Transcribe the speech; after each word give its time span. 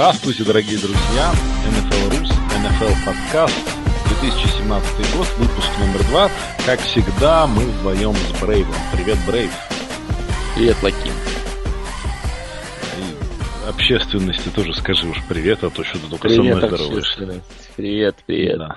Здравствуйте, 0.00 0.44
дорогие 0.44 0.78
друзья! 0.78 1.30
NFL 1.68 2.18
Рус, 2.18 2.30
NFL 2.56 3.04
подкаст, 3.04 3.54
2017 4.18 5.14
год, 5.14 5.26
выпуск 5.36 5.68
номер 5.78 6.02
два. 6.08 6.30
Как 6.64 6.80
всегда, 6.80 7.46
мы 7.46 7.66
вдвоем 7.66 8.14
с 8.14 8.40
Брейвом. 8.40 8.72
Привет, 8.94 9.18
Брейв! 9.26 9.52
Привет, 10.56 10.82
Лаки! 10.82 11.10
И 12.96 13.68
общественности 13.68 14.48
тоже 14.48 14.72
скажи 14.72 15.06
уж 15.06 15.18
привет, 15.28 15.62
а 15.64 15.68
то 15.68 15.84
что 15.84 15.98
ты 15.98 16.08
только 16.08 16.28
привет, 16.28 16.36
со 16.36 16.42
мной 16.56 16.68
здороваешься. 16.68 17.42
Привет, 17.76 18.16
привет. 18.26 18.56
Да. 18.58 18.76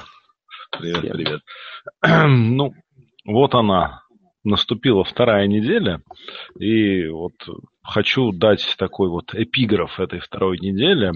Привет, 0.78 1.00
привет. 1.00 1.16
привет. 1.16 1.42
ну, 2.28 2.74
вот 3.24 3.56
она, 3.56 4.02
наступила 4.44 5.06
вторая 5.06 5.48
неделя, 5.48 6.02
и 6.60 7.08
вот 7.08 7.32
хочу 7.84 8.32
дать 8.32 8.76
такой 8.78 9.10
вот 9.10 9.34
эпиграф 9.36 10.00
этой 10.00 10.20
второй 10.20 10.58
недели. 10.60 11.12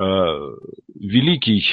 Э, 0.00 0.56
великий, 0.94 1.64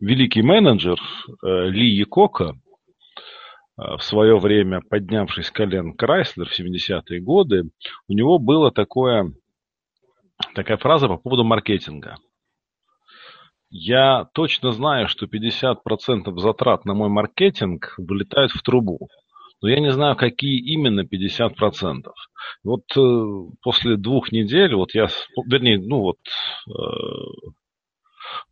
великий 0.00 0.42
менеджер 0.42 0.98
э, 1.44 1.68
Ли 1.68 1.90
Якока, 1.90 2.54
э, 2.54 3.96
в 3.96 4.02
свое 4.02 4.38
время 4.38 4.80
поднявшись 4.88 5.46
с 5.46 5.50
колен 5.50 5.94
Крайслер 5.94 6.48
в 6.48 6.58
70-е 6.58 7.20
годы, 7.20 7.64
у 8.08 8.12
него 8.14 8.38
было 8.38 8.70
такое, 8.70 9.32
такая 10.54 10.76
фраза 10.76 11.08
по 11.08 11.16
поводу 11.16 11.44
маркетинга. 11.44 12.16
Я 13.74 14.26
точно 14.34 14.72
знаю, 14.72 15.08
что 15.08 15.26
50% 15.26 16.36
затрат 16.36 16.84
на 16.84 16.94
мой 16.94 17.08
маркетинг 17.08 17.94
вылетают 17.96 18.52
в 18.52 18.62
трубу 18.62 19.08
но 19.62 19.68
я 19.68 19.80
не 19.80 19.92
знаю, 19.92 20.16
какие 20.16 20.58
именно 20.58 21.02
50%. 21.02 22.02
Вот 22.64 22.82
э, 22.96 23.54
после 23.62 23.96
двух 23.96 24.32
недель, 24.32 24.74
вот 24.74 24.92
я, 24.94 25.08
вернее, 25.46 25.78
ну 25.78 26.00
вот, 26.00 26.18
э, 26.68 26.72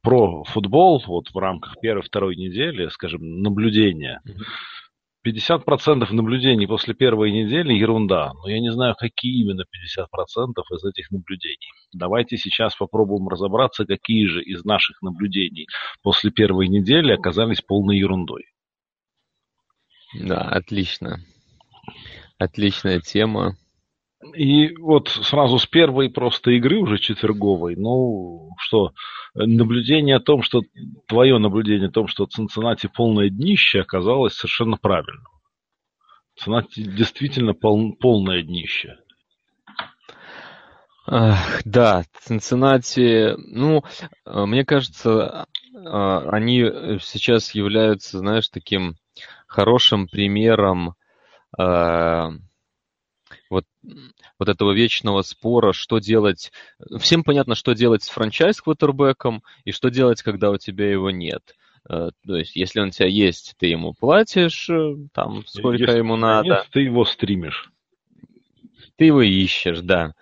про 0.03 0.44
футбол, 0.44 1.03
вот 1.06 1.28
в 1.33 1.36
рамках 1.36 1.81
первой-второй 1.81 2.36
недели, 2.36 2.88
скажем, 2.88 3.42
наблюдения, 3.42 4.22
50% 5.27 6.12
наблюдений 6.12 6.66
после 6.66 6.94
первой 6.94 7.31
недели 7.31 7.75
ерунда, 7.75 8.33
но 8.33 8.48
я 8.48 8.61
не 8.61 8.72
знаю, 8.72 8.94
какие 8.97 9.42
именно 9.42 9.62
50% 9.62 10.62
из 10.75 10.84
этих 10.84 11.11
наблюдений. 11.11 11.72
Давайте 11.92 12.36
сейчас 12.36 12.75
попробуем 12.77 13.28
разобраться, 13.28 13.84
какие 13.84 14.27
же 14.27 14.42
из 14.42 14.64
наших 14.64 15.03
наблюдений 15.03 15.66
после 16.03 16.31
первой 16.31 16.69
недели 16.69 17.12
оказались 17.12 17.61
полной 17.61 17.98
ерундой. 17.98 18.44
Да, 20.14 20.41
отлично. 20.42 21.20
Отличная 22.39 23.00
тема. 23.00 23.56
И 24.34 24.77
вот 24.77 25.08
сразу 25.08 25.58
с 25.58 25.66
первой 25.66 26.11
просто 26.11 26.50
игры 26.50 26.78
уже 26.78 26.98
четверговой, 26.98 27.77
ну 27.77 28.50
что, 28.58 28.92
наблюдение 29.34 30.16
о 30.16 30.20
том, 30.20 30.43
что 30.43 30.60
твое 31.09 31.38
наблюдение 31.38 31.88
о 31.88 31.93
том, 31.93 32.06
что 32.06 32.26
Цинциннати 32.26 32.91
полное 32.94 33.31
днище, 33.31 33.81
оказалось 33.81 34.34
совершенно 34.34 34.76
правильным. 34.76 35.25
Цинциннати 36.37 36.82
действительно 36.82 37.54
пол, 37.54 37.97
полное 37.97 38.43
днище. 38.43 38.99
Да, 41.06 42.04
Цинциннати, 42.20 43.34
ну, 43.38 43.82
мне 44.26 44.66
кажется, 44.66 45.47
а, 45.75 46.19
они 46.31 46.62
сейчас 47.00 47.54
являются, 47.54 48.19
знаешь, 48.19 48.49
таким 48.49 48.97
хорошим 49.50 50.06
примером 50.06 50.94
э, 51.59 52.28
вот, 53.50 53.65
вот 54.38 54.49
этого 54.49 54.72
вечного 54.72 55.22
спора, 55.22 55.72
что 55.72 55.99
делать. 55.99 56.53
Всем 57.00 57.25
понятно, 57.25 57.56
что 57.56 57.72
делать 57.72 58.05
с 58.05 58.09
франчайз-квотербеком 58.09 59.43
и 59.65 59.72
что 59.72 59.91
делать, 59.91 60.22
когда 60.22 60.50
у 60.50 60.56
тебя 60.56 60.88
его 60.88 61.11
нет. 61.11 61.56
Э, 61.88 62.11
то 62.25 62.37
есть, 62.37 62.55
если 62.55 62.78
он 62.78 62.88
у 62.88 62.91
тебя 62.93 63.09
есть, 63.09 63.56
ты 63.59 63.66
ему 63.66 63.93
платишь, 63.93 64.71
э, 64.71 64.94
там, 65.12 65.44
сколько 65.47 65.82
если 65.82 65.99
ему 65.99 66.15
надо. 66.15 66.49
Нет, 66.49 66.69
ты 66.71 66.81
его 66.82 67.05
стримишь. 67.05 67.72
Ты 68.97 69.06
его 69.06 69.22
ищешь, 69.22 69.81
да. 69.81 70.15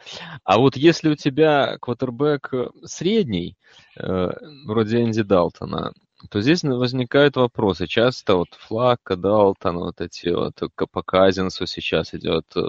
А 0.44 0.56
вот 0.56 0.76
если 0.76 1.10
у 1.10 1.16
тебя 1.16 1.76
квотербек 1.78 2.52
средний, 2.84 3.56
вроде 3.96 5.02
Энди 5.02 5.22
Далтона, 5.22 5.92
то 6.30 6.40
здесь 6.40 6.62
возникают 6.64 7.36
вопросы. 7.36 7.86
Часто 7.86 8.36
вот 8.36 8.48
Флаг, 8.54 9.00
Далтон, 9.08 9.78
вот 9.78 10.00
эти 10.00 10.28
вот 10.28 10.60
по 10.90 11.02
Казинсу 11.02 11.66
сейчас 11.66 12.14
идет 12.14 12.44
э, 12.56 12.60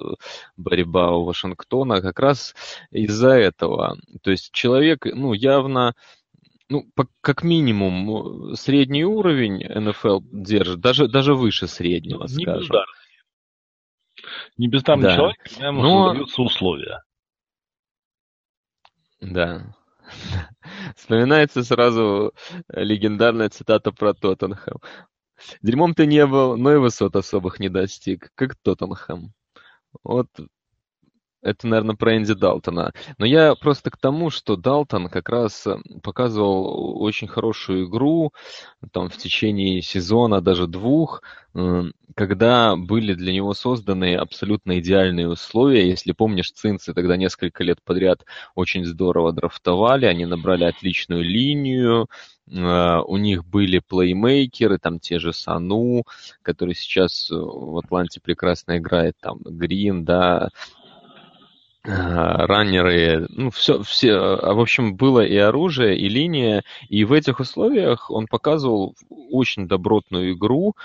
борьба 0.56 1.12
у 1.12 1.26
Вашингтона 1.26 2.02
как 2.02 2.20
раз 2.20 2.56
из-за 2.92 3.32
этого. 3.32 3.98
То 4.22 4.32
есть 4.32 4.52
человек, 4.52 5.06
ну, 5.06 5.34
явно 5.34 5.96
ну, 6.70 6.88
по, 6.96 7.08
как 7.22 7.44
минимум, 7.44 8.56
средний 8.56 9.04
уровень 9.04 9.66
НФЛ 9.68 10.22
держит, 10.32 10.80
даже, 10.80 11.08
даже 11.08 11.34
выше 11.34 11.68
среднего, 11.68 12.24
не 12.24 12.44
скажем. 12.44 12.62
Бездарный. 12.62 12.94
Не 14.58 14.68
бездарный 14.68 15.04
да. 15.04 15.16
человек, 15.16 15.48
ему 15.58 15.82
Но... 15.82 16.08
создаются 16.08 16.42
условия. 16.44 17.04
Да. 19.22 19.76
Вспоминается 20.96 21.64
сразу 21.64 22.34
легендарная 22.70 23.50
цитата 23.50 23.92
про 23.92 24.14
Тоттенхэм. 24.14 24.78
Дерьмом 25.62 25.94
ты 25.94 26.06
не 26.06 26.26
был, 26.26 26.58
но 26.58 26.74
и 26.74 26.78
высот 26.78 27.16
особых 27.16 27.60
не 27.60 27.70
достиг, 27.70 28.32
как 28.36 28.56
Тоттенхэм. 28.56 29.34
Вот 30.04 30.28
это, 31.42 31.68
наверное, 31.68 31.96
про 31.96 32.18
Энди 32.18 32.34
Далтона. 32.34 32.94
Но 33.18 33.26
я 33.26 33.56
просто 33.56 33.90
к 33.90 33.98
тому, 33.98 34.30
что 34.30 34.56
Далтон 34.56 35.10
как 35.10 35.30
раз 35.30 35.66
э, 35.68 35.78
показывал 36.04 37.02
очень 37.02 37.28
хорошую 37.28 37.88
игру 37.88 38.34
там, 38.92 39.10
в 39.10 39.18
течение 39.18 39.82
сезона, 39.82 40.42
даже 40.42 40.68
двух, 40.68 41.22
когда 42.16 42.76
были 42.76 43.14
для 43.14 43.34
него 43.34 43.54
созданы 43.54 44.16
абсолютно 44.16 44.80
идеальные 44.80 45.28
условия. 45.30 45.88
Если 45.88 46.12
помнишь, 46.12 46.52
цинцы 46.52 46.94
тогда 46.94 47.18
несколько 47.18 47.64
лет 47.64 47.80
подряд 47.84 48.24
очень 48.56 48.86
здорово 48.86 49.32
драфтовали, 49.34 50.06
они 50.06 50.26
набрали 50.26 50.66
отличную 50.66 51.24
линию, 51.24 52.08
э, 52.48 52.98
у 53.06 53.18
них 53.18 53.46
были 53.46 53.80
плеймейкеры, 53.80 54.78
там 54.78 55.00
те 55.00 55.20
же 55.20 55.34
Сану, 55.34 56.04
который 56.42 56.76
сейчас 56.76 57.30
в 57.32 57.78
Атланте 57.80 58.20
прекрасно 58.22 58.78
играет, 58.78 59.16
там 59.20 59.40
Грин, 59.44 60.06
да, 60.06 60.50
раннеры, 61.84 63.26
ну, 63.30 63.52
все, 63.52 63.82
все, 63.84 64.12
в 64.14 64.60
общем, 64.60 64.96
было 64.96 65.26
и 65.26 65.38
оружие, 65.38 65.98
и 65.98 66.10
линия, 66.10 66.64
и 66.90 67.06
в 67.06 67.14
этих 67.14 67.40
условиях 67.40 68.12
он 68.12 68.28
показывал 68.28 68.96
очень 69.10 69.68
добротную 69.68 70.34
игру, 70.34 70.76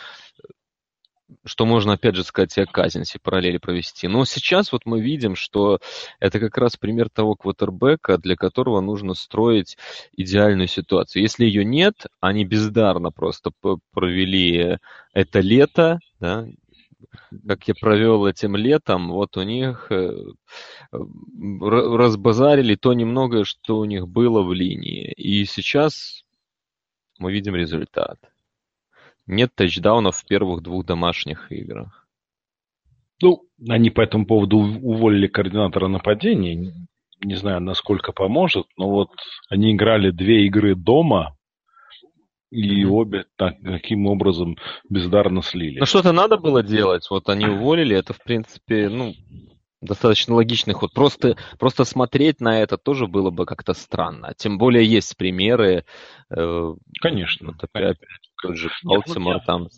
что 1.45 1.67
можно, 1.67 1.95
опять 1.95 2.15
же, 2.15 2.25
сказать 2.25 2.57
о 2.59 2.67
Казинсе 2.67 3.19
параллели 3.21 3.59
провести. 3.59 4.09
Но 4.09 4.25
сейчас 4.25 4.73
вот 4.73 4.83
мы 4.85 5.01
видим, 5.01 5.35
что 5.35 5.79
это 6.21 6.39
как 6.39 6.57
раз 6.59 6.77
пример 6.77 7.09
того 7.11 7.35
квотербека, 7.35 8.19
для 8.19 8.37
которого 8.37 8.81
нужно 8.81 9.15
строить 9.15 9.77
идеальную 10.17 10.69
ситуацию. 10.69 11.23
Если 11.23 11.45
ее 11.45 11.65
нет, 11.65 12.07
они 12.21 12.45
бездарно 12.45 13.11
просто 13.11 13.51
провели 13.93 14.79
это 15.13 15.41
лето, 15.41 15.99
да, 16.21 16.47
как 17.47 17.69
я 17.69 17.75
провел 17.75 18.27
этим 18.27 18.57
летом, 18.57 19.11
вот 19.11 19.37
у 19.37 19.43
них 19.43 19.91
э, 19.91 20.13
разбазарили 20.93 22.75
то 22.75 22.93
немногое, 22.93 23.45
что 23.45 23.79
у 23.79 23.85
них 23.85 24.09
было 24.09 24.43
в 24.43 24.53
линии. 24.53 25.13
И 25.13 25.45
сейчас 25.45 26.25
мы 27.19 27.33
видим 27.33 27.55
результат. 27.55 28.19
Нет 29.27 29.55
тачдаунов 29.55 30.17
в 30.17 30.27
первых 30.27 30.63
двух 30.63 30.85
домашних 30.85 31.51
играх. 31.51 32.07
Ну, 33.23 33.43
они 33.69 33.91
по 33.91 34.03
этому 34.03 34.27
поводу 34.27 34.59
уволили 34.59 35.29
координатора 35.29 35.89
нападения. 35.89 36.75
Не 37.23 37.35
знаю, 37.37 37.61
насколько 37.61 38.13
поможет, 38.13 38.67
но 38.77 38.91
вот 38.91 39.11
они 39.49 39.73
играли 39.73 40.11
две 40.11 40.47
игры 40.47 40.75
дома, 40.75 41.37
и 42.55 42.85
обе 42.85 43.25
так, 43.37 43.61
каким 43.63 44.07
образом 44.07 44.57
бездарно 44.89 45.43
слили. 45.43 45.81
Ну 45.81 45.87
что-то 45.87 46.13
надо 46.13 46.37
было 46.37 46.63
делать, 46.63 47.07
вот 47.11 47.29
они 47.29 47.47
уволили, 47.47 47.97
это 47.97 48.13
в 48.13 48.23
принципе, 48.23 48.89
ну, 48.89 49.15
достаточно 49.85 50.35
логичный 50.35 50.75
ход. 50.75 50.93
Просто, 50.93 51.37
просто 51.59 51.85
смотреть 51.85 52.41
на 52.41 52.61
это 52.61 52.77
тоже 52.77 53.07
было 53.07 53.31
бы 53.31 53.47
как-то 53.47 53.75
странно. 53.75 54.33
Тем 54.37 54.59
более 54.59 54.85
есть 54.85 55.17
примеры. 55.17 55.85
Э, 56.35 56.75
Конечно. 57.01 57.49
Вот 57.49 57.63
опять, 57.63 57.99
тот 58.43 58.57
же 58.57 58.71
Балтимор 58.83 59.41
там. 59.41 59.69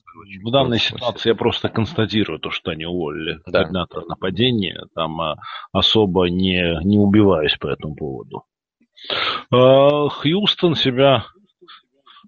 В 0.44 0.50
данной 0.50 0.78
ситуации 0.78 1.30
я 1.30 1.34
просто 1.34 1.68
констатирую 1.68 2.38
то, 2.38 2.50
что 2.50 2.70
они 2.70 2.86
уволили 2.86 3.40
да. 3.46 3.60
координатора 3.60 4.06
нападения. 4.06 4.80
Там 4.94 5.20
а, 5.20 5.36
особо 5.72 6.28
не, 6.28 6.78
не 6.84 6.98
убиваюсь 6.98 7.56
по 7.58 7.68
этому 7.68 7.94
поводу. 7.94 8.44
А, 9.50 10.08
Хьюстон 10.08 10.74
себя 10.74 11.26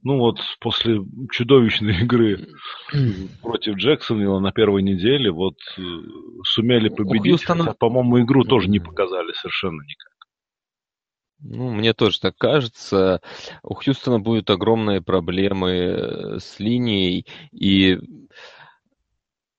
ну 0.08 0.16
вот 0.16 0.40
после 0.58 1.04
чудовищной 1.30 2.00
игры 2.00 2.46
против 3.42 3.76
Джексонвилла 3.76 4.40
на 4.40 4.52
первой 4.52 4.82
неделе 4.82 5.30
вот 5.30 5.56
э, 5.76 5.80
сумели 6.44 6.88
победить, 6.88 7.40
Хьюстона... 7.40 7.64
хотя, 7.64 7.76
по-моему, 7.76 8.22
игру 8.22 8.44
тоже 8.44 8.70
не 8.70 8.80
показали 8.80 9.34
совершенно 9.34 9.82
никак. 9.82 10.12
Ну, 11.40 11.70
мне 11.72 11.92
тоже 11.92 12.20
так 12.20 12.38
кажется. 12.38 13.20
У 13.62 13.74
Хьюстона 13.74 14.18
будут 14.18 14.48
огромные 14.48 15.02
проблемы 15.02 15.70
э, 15.72 16.38
с 16.38 16.58
линией, 16.58 17.26
и 17.52 17.98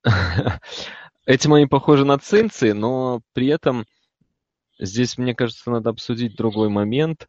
этим 1.27 1.53
они 1.53 1.67
похожи 1.67 2.05
на 2.05 2.17
цинцы, 2.17 2.73
но 2.73 3.21
при 3.33 3.49
этом 3.49 3.85
здесь, 4.79 5.15
мне 5.19 5.35
кажется, 5.35 5.69
надо 5.69 5.91
обсудить 5.91 6.35
другой 6.35 6.69
момент. 6.69 7.27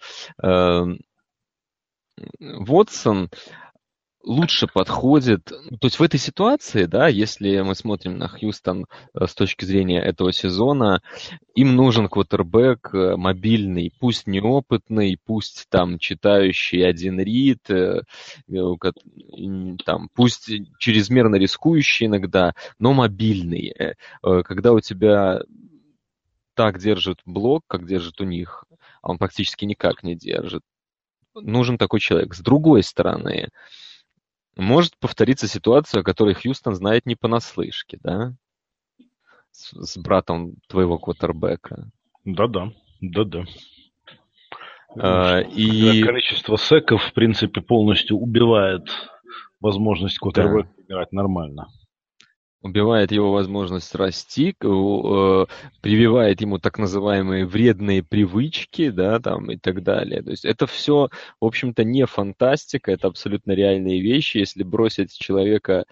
Вотсон 2.39 3.31
лучше 4.23 4.67
подходит, 4.67 5.45
то 5.47 5.85
есть 5.85 5.99
в 5.99 6.03
этой 6.03 6.21
ситуации, 6.21 6.85
да, 6.85 7.09
если 7.09 7.61
мы 7.61 7.75
смотрим 7.75 8.19
на 8.19 8.29
Хьюстон 8.29 8.87
э, 9.15 9.27
с 9.27 9.35
точки 9.35 9.65
зрения 9.65 10.01
этого 10.01 10.33
сезона, 10.33 11.03
им 11.55 11.75
нужен 11.75 12.09
квотербек 12.09 12.91
э, 12.93 13.17
мобильный, 13.17 13.93
пусть 13.99 14.27
неопытный, 14.27 15.19
пусть 15.25 15.67
там 15.71 15.99
читающий 15.99 16.87
один 16.87 17.19
рид, 17.19 17.71
э, 17.71 18.03
там, 19.85 20.09
пусть 20.15 20.51
чрезмерно 20.79 21.37
рискующий 21.37 22.07
иногда, 22.07 22.53
но 22.79 22.93
мобильный. 22.93 23.75
Когда 24.23 24.73
у 24.73 24.81
тебя 24.81 25.41
так 26.55 26.79
держит 26.79 27.21
блок, 27.25 27.63
как 27.67 27.87
держит 27.87 28.21
у 28.21 28.25
них, 28.25 28.65
а 29.03 29.11
он 29.11 29.19
практически 29.19 29.65
никак 29.65 30.03
не 30.03 30.15
держит, 30.15 30.63
нужен 31.35 31.79
такой 31.79 32.01
человек. 32.01 32.35
С 32.35 32.41
другой 32.41 32.83
стороны, 32.83 33.49
может 34.57 34.97
повториться 34.99 35.49
ситуация, 35.49 36.01
о 36.01 36.05
которой 36.05 36.35
Хьюстон 36.35 36.75
знает 36.75 37.07
не 37.07 37.17
понаслышке, 37.17 37.99
да? 38.03 38.35
С, 39.53 39.73
с 39.73 39.99
братом 39.99 40.55
твоего 40.69 40.99
квотербека. 40.99 41.91
Да-да, 42.25 42.73
да-да. 43.01 43.45
А, 44.97 45.41
и... 45.41 46.03
Количество 46.03 46.57
секов, 46.57 47.03
в 47.03 47.13
принципе, 47.13 47.61
полностью 47.61 48.17
убивает 48.17 48.89
возможность 49.61 50.19
квотербека 50.19 50.69
да. 50.77 50.83
играть 50.85 51.13
нормально 51.13 51.69
убивает 52.63 53.11
его 53.11 53.33
возможность 53.33 53.95
расти, 53.95 54.51
э, 54.51 55.47
прививает 55.81 56.41
ему 56.41 56.59
так 56.59 56.79
называемые 56.79 57.47
вредные 57.47 58.03
привычки, 58.03 58.91
да, 58.91 59.19
там 59.19 59.51
и 59.51 59.57
так 59.57 59.83
далее. 59.83 60.23
То 60.23 60.31
есть 60.31 60.45
это 60.45 60.67
все, 60.67 61.09
в 61.41 61.45
общем-то, 61.45 61.85
не 61.85 62.05
фантастика, 62.07 62.93
это 62.93 63.09
абсолютно 63.09 63.53
реальные 63.53 64.03
вещи. 64.03 64.39
Если 64.39 64.63
бросить 64.63 65.17
человека 65.17 65.85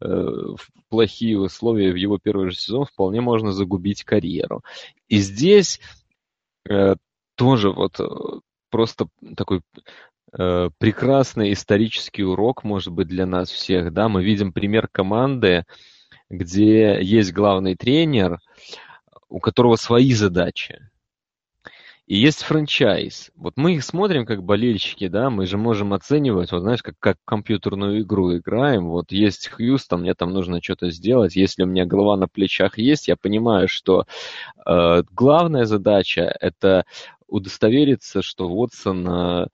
э, 0.00 0.06
в 0.06 0.66
плохие 0.88 1.38
условия 1.38 1.92
в 1.92 1.96
его 1.96 2.18
первый 2.18 2.50
же 2.50 2.56
сезон, 2.56 2.86
вполне 2.86 3.20
можно 3.20 3.52
загубить 3.52 4.04
карьеру. 4.04 4.62
И 5.08 5.18
здесь 5.18 5.80
э, 6.68 6.96
тоже 7.36 7.70
вот 7.70 8.00
просто 8.70 9.08
такой 9.36 9.60
прекрасный 10.78 11.52
исторический 11.52 12.24
урок, 12.24 12.64
может 12.64 12.92
быть, 12.92 13.06
для 13.06 13.24
нас 13.24 13.50
всех, 13.50 13.92
да, 13.92 14.08
мы 14.08 14.24
видим 14.24 14.52
пример 14.52 14.88
команды, 14.90 15.64
где 16.38 16.98
есть 17.02 17.32
главный 17.32 17.74
тренер, 17.74 18.38
у 19.28 19.40
которого 19.40 19.76
свои 19.76 20.12
задачи. 20.12 20.88
И 22.06 22.18
есть 22.18 22.42
франчайз. 22.42 23.30
Вот 23.34 23.54
мы 23.56 23.76
их 23.76 23.84
смотрим 23.84 24.26
как 24.26 24.42
болельщики, 24.42 25.08
да, 25.08 25.30
мы 25.30 25.46
же 25.46 25.56
можем 25.56 25.94
оценивать, 25.94 26.52
вот 26.52 26.60
знаешь, 26.60 26.82
как, 26.82 26.96
как 26.98 27.16
компьютерную 27.24 28.02
игру 28.02 28.36
играем. 28.36 28.90
Вот 28.90 29.10
есть 29.10 29.48
Хьюстон, 29.48 30.02
мне 30.02 30.12
там 30.12 30.34
нужно 30.34 30.62
что-то 30.62 30.90
сделать. 30.90 31.34
Если 31.34 31.62
у 31.62 31.66
меня 31.66 31.86
голова 31.86 32.18
на 32.18 32.28
плечах 32.28 32.76
есть, 32.76 33.08
я 33.08 33.16
понимаю, 33.16 33.68
что 33.68 34.04
э, 34.66 35.02
главная 35.12 35.64
задача 35.64 36.36
это 36.40 36.84
удостовериться, 37.26 38.20
что 38.20 38.50
Уотсон 38.50 39.08
э, 39.08 39.46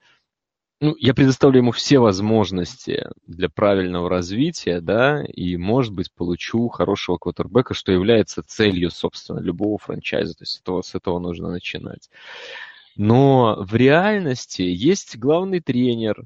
ну, 0.80 0.94
я 0.98 1.14
предоставлю 1.14 1.58
ему 1.58 1.72
все 1.72 1.98
возможности 1.98 3.06
для 3.26 3.48
правильного 3.48 4.08
развития, 4.08 4.80
да, 4.80 5.22
и, 5.24 5.56
может 5.56 5.92
быть, 5.92 6.12
получу 6.12 6.68
хорошего 6.68 7.18
квотербека, 7.18 7.74
что 7.74 7.92
является 7.92 8.42
целью, 8.42 8.90
собственно, 8.90 9.40
любого 9.40 9.78
франчайза. 9.78 10.34
То 10.34 10.42
есть 10.42 10.60
этого, 10.60 10.82
с 10.82 10.94
этого 10.94 11.18
нужно 11.18 11.50
начинать. 11.50 12.08
Но 12.96 13.56
в 13.60 13.74
реальности 13.74 14.62
есть 14.62 15.18
главный 15.18 15.60
тренер, 15.60 16.24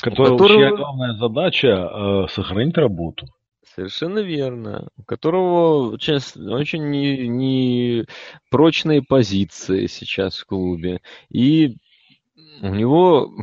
Который, 0.00 0.38
которого... 0.38 0.60
чья 0.60 0.76
главная 0.76 1.14
задача 1.14 1.68
э, 1.68 2.26
сохранить 2.30 2.76
работу. 2.76 3.26
Совершенно 3.74 4.20
верно. 4.20 4.88
У 4.96 5.02
которого 5.02 5.92
очень, 5.92 6.18
очень 6.50 6.88
не, 6.90 7.28
не 7.28 8.04
прочные 8.50 9.02
позиции 9.02 9.86
сейчас 9.86 10.38
в 10.38 10.46
клубе. 10.46 11.00
И 11.28 11.76
у 12.60 12.74
него, 12.74 13.34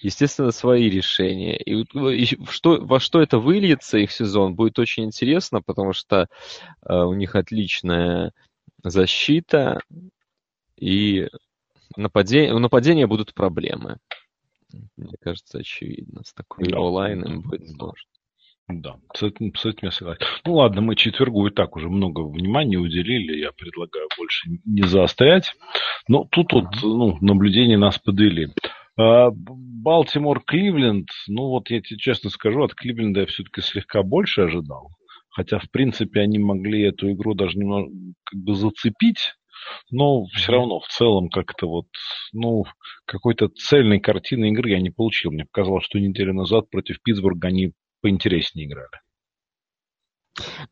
естественно, 0.00 0.52
свои 0.52 0.88
решения. 0.88 1.56
И, 1.56 1.82
и 1.82 2.44
что, 2.48 2.84
во 2.84 3.00
что 3.00 3.20
это 3.20 3.38
выльется 3.38 3.98
их 3.98 4.10
сезон, 4.10 4.54
будет 4.54 4.78
очень 4.78 5.04
интересно, 5.04 5.62
потому 5.62 5.92
что 5.92 6.28
э, 6.86 6.94
у 6.94 7.14
них 7.14 7.34
отличная 7.34 8.32
защита, 8.82 9.80
и 10.76 11.28
нападение, 11.96 12.54
у 12.54 12.58
нападения 12.58 13.06
будут 13.06 13.34
проблемы. 13.34 13.98
Мне 14.96 15.14
кажется, 15.20 15.58
очевидно. 15.58 16.22
С 16.24 16.32
такой 16.32 16.68
да. 16.68 16.80
онлайн 16.80 17.24
им 17.24 17.40
будет 17.42 17.68
сложно. 17.70 18.10
Да, 18.68 18.96
с 19.14 19.22
этим, 19.22 19.54
с 19.54 19.66
этим 19.66 19.78
я 19.82 19.90
согласен. 19.90 20.24
Ну 20.46 20.54
ладно, 20.54 20.80
мы 20.80 20.96
четвергу 20.96 21.46
и 21.46 21.50
так 21.50 21.76
уже 21.76 21.90
много 21.90 22.20
внимания 22.20 22.78
уделили, 22.78 23.38
я 23.38 23.52
предлагаю 23.52 24.08
больше 24.16 24.48
не 24.64 24.82
заострять. 24.82 25.52
Но 26.08 26.24
тут 26.30 26.52
вот 26.54 26.64
ну, 26.82 27.18
наблюдения 27.20 27.76
нас 27.76 27.98
подвели. 27.98 28.48
А, 28.96 29.28
Балтимор, 29.32 30.40
Кливленд, 30.40 31.08
ну 31.28 31.48
вот 31.48 31.68
я 31.68 31.82
тебе 31.82 31.98
честно 31.98 32.30
скажу, 32.30 32.62
от 32.62 32.74
Кливленда 32.74 33.20
я 33.20 33.26
все-таки 33.26 33.60
слегка 33.60 34.02
больше 34.02 34.42
ожидал. 34.42 34.90
Хотя, 35.28 35.58
в 35.58 35.70
принципе, 35.70 36.20
они 36.20 36.38
могли 36.38 36.82
эту 36.82 37.10
игру 37.12 37.34
даже 37.34 37.58
немного 37.58 37.90
как 38.24 38.40
бы 38.40 38.54
зацепить, 38.54 39.34
но 39.90 40.24
все 40.26 40.52
равно 40.52 40.80
в 40.80 40.86
целом 40.86 41.28
как-то 41.28 41.68
вот, 41.68 41.86
ну, 42.32 42.64
какой-то 43.04 43.48
цельной 43.48 44.00
картины 44.00 44.50
игры 44.50 44.70
я 44.70 44.80
не 44.80 44.90
получил. 44.90 45.32
Мне 45.32 45.44
показалось, 45.44 45.84
что 45.84 45.98
неделю 45.98 46.32
назад 46.34 46.70
против 46.70 47.02
Питтсбурга 47.02 47.48
они 47.48 47.72
поинтереснее 48.04 48.66
играли. 48.66 49.00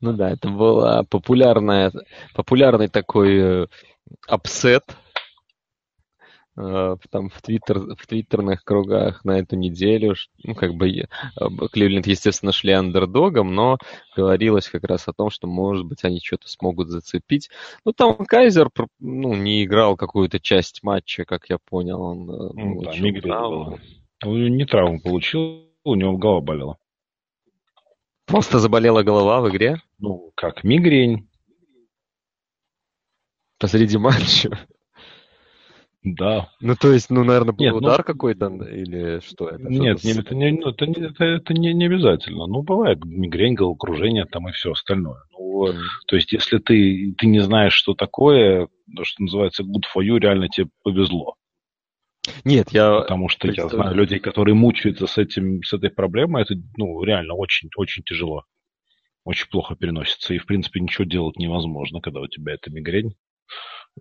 Ну 0.02 0.12
да, 0.12 0.32
это 0.32 0.50
был 0.50 1.06
популярная, 1.06 1.90
популярный 2.34 2.88
такой 2.88 3.62
э, 3.62 3.66
upset 4.28 4.84
э, 6.58 6.96
там 7.10 7.30
в, 7.30 7.40
твиттер, 7.40 7.96
в 7.96 8.06
твиттерных 8.06 8.64
кругах 8.64 9.24
на 9.24 9.38
эту 9.38 9.56
неделю. 9.56 10.14
Ну, 10.44 10.54
как 10.54 10.74
бы 10.74 10.90
э, 10.90 11.06
Кливленд, 11.72 12.06
естественно, 12.06 12.52
шли 12.52 12.72
андердогом, 12.72 13.54
но 13.54 13.78
говорилось 14.14 14.68
как 14.68 14.84
раз 14.84 15.08
о 15.08 15.14
том, 15.14 15.30
что, 15.30 15.46
может 15.46 15.86
быть, 15.86 16.04
они 16.04 16.20
что-то 16.22 16.48
смогут 16.48 16.88
зацепить. 16.88 17.48
Ну, 17.86 17.94
там 17.94 18.16
Кайзер 18.16 18.68
ну, 19.00 19.34
не 19.34 19.64
играл 19.64 19.96
какую-то 19.96 20.38
часть 20.38 20.82
матча, 20.82 21.24
как 21.24 21.48
я 21.48 21.56
понял. 21.56 22.02
Он 22.02 22.26
ну, 22.26 22.82
да, 22.82 22.98
не 22.98 23.18
травму. 23.18 23.78
Он 24.22 24.54
не 24.54 24.66
травму 24.66 25.00
получил, 25.00 25.70
у 25.82 25.94
него 25.94 26.18
голова 26.18 26.42
болела. 26.42 26.76
Просто 28.26 28.58
заболела 28.58 29.02
голова 29.02 29.40
в 29.40 29.50
игре? 29.50 29.80
Ну, 29.98 30.32
как 30.34 30.64
мигрень. 30.64 31.28
Посреди 33.58 33.98
матча? 33.98 34.66
Да. 36.04 36.48
Ну, 36.60 36.74
то 36.74 36.92
есть, 36.92 37.10
ну, 37.10 37.22
наверное, 37.22 37.52
был 37.52 37.64
нет, 37.64 37.74
удар 37.74 37.98
ну, 37.98 38.04
какой-то 38.04 38.46
или 38.46 39.20
что 39.20 39.48
это? 39.48 39.62
Нет, 39.62 40.00
что 40.00 40.08
нет 40.08 40.18
это, 40.18 40.34
не, 40.34 40.50
ну, 40.50 40.70
это, 40.70 40.86
не, 40.86 41.06
это, 41.06 41.24
это 41.24 41.54
не, 41.54 41.72
не 41.72 41.86
обязательно. 41.86 42.46
Ну, 42.46 42.62
бывает 42.62 43.04
мигрень, 43.04 43.54
головокружение 43.54 44.24
там 44.24 44.48
и 44.48 44.52
все 44.52 44.72
остальное. 44.72 45.22
Ну, 45.32 45.68
mm. 45.68 45.80
То 46.08 46.16
есть, 46.16 46.32
если 46.32 46.58
ты, 46.58 47.14
ты 47.16 47.26
не 47.26 47.38
знаешь, 47.40 47.74
что 47.74 47.94
такое, 47.94 48.68
то, 48.96 49.04
что 49.04 49.22
называется 49.22 49.62
good 49.62 49.84
for 49.94 50.02
you, 50.02 50.18
реально 50.18 50.48
тебе 50.48 50.68
повезло. 50.82 51.36
Нет, 52.44 52.70
я... 52.70 53.00
Потому 53.00 53.28
что 53.28 53.50
я 53.50 53.68
знаю 53.68 53.94
людей, 53.94 54.20
которые 54.20 54.54
мучаются 54.54 55.06
с, 55.06 55.18
этим, 55.18 55.62
с 55.62 55.72
этой 55.72 55.90
проблемой. 55.90 56.42
Это 56.42 56.54
ну, 56.76 57.02
реально 57.02 57.34
очень, 57.34 57.68
очень 57.76 58.02
тяжело. 58.04 58.44
Очень 59.24 59.48
плохо 59.48 59.74
переносится. 59.74 60.34
И, 60.34 60.38
в 60.38 60.46
принципе, 60.46 60.80
ничего 60.80 61.04
делать 61.04 61.36
невозможно, 61.36 62.00
когда 62.00 62.20
у 62.20 62.26
тебя 62.28 62.54
эта 62.54 62.70
мигрень 62.70 63.14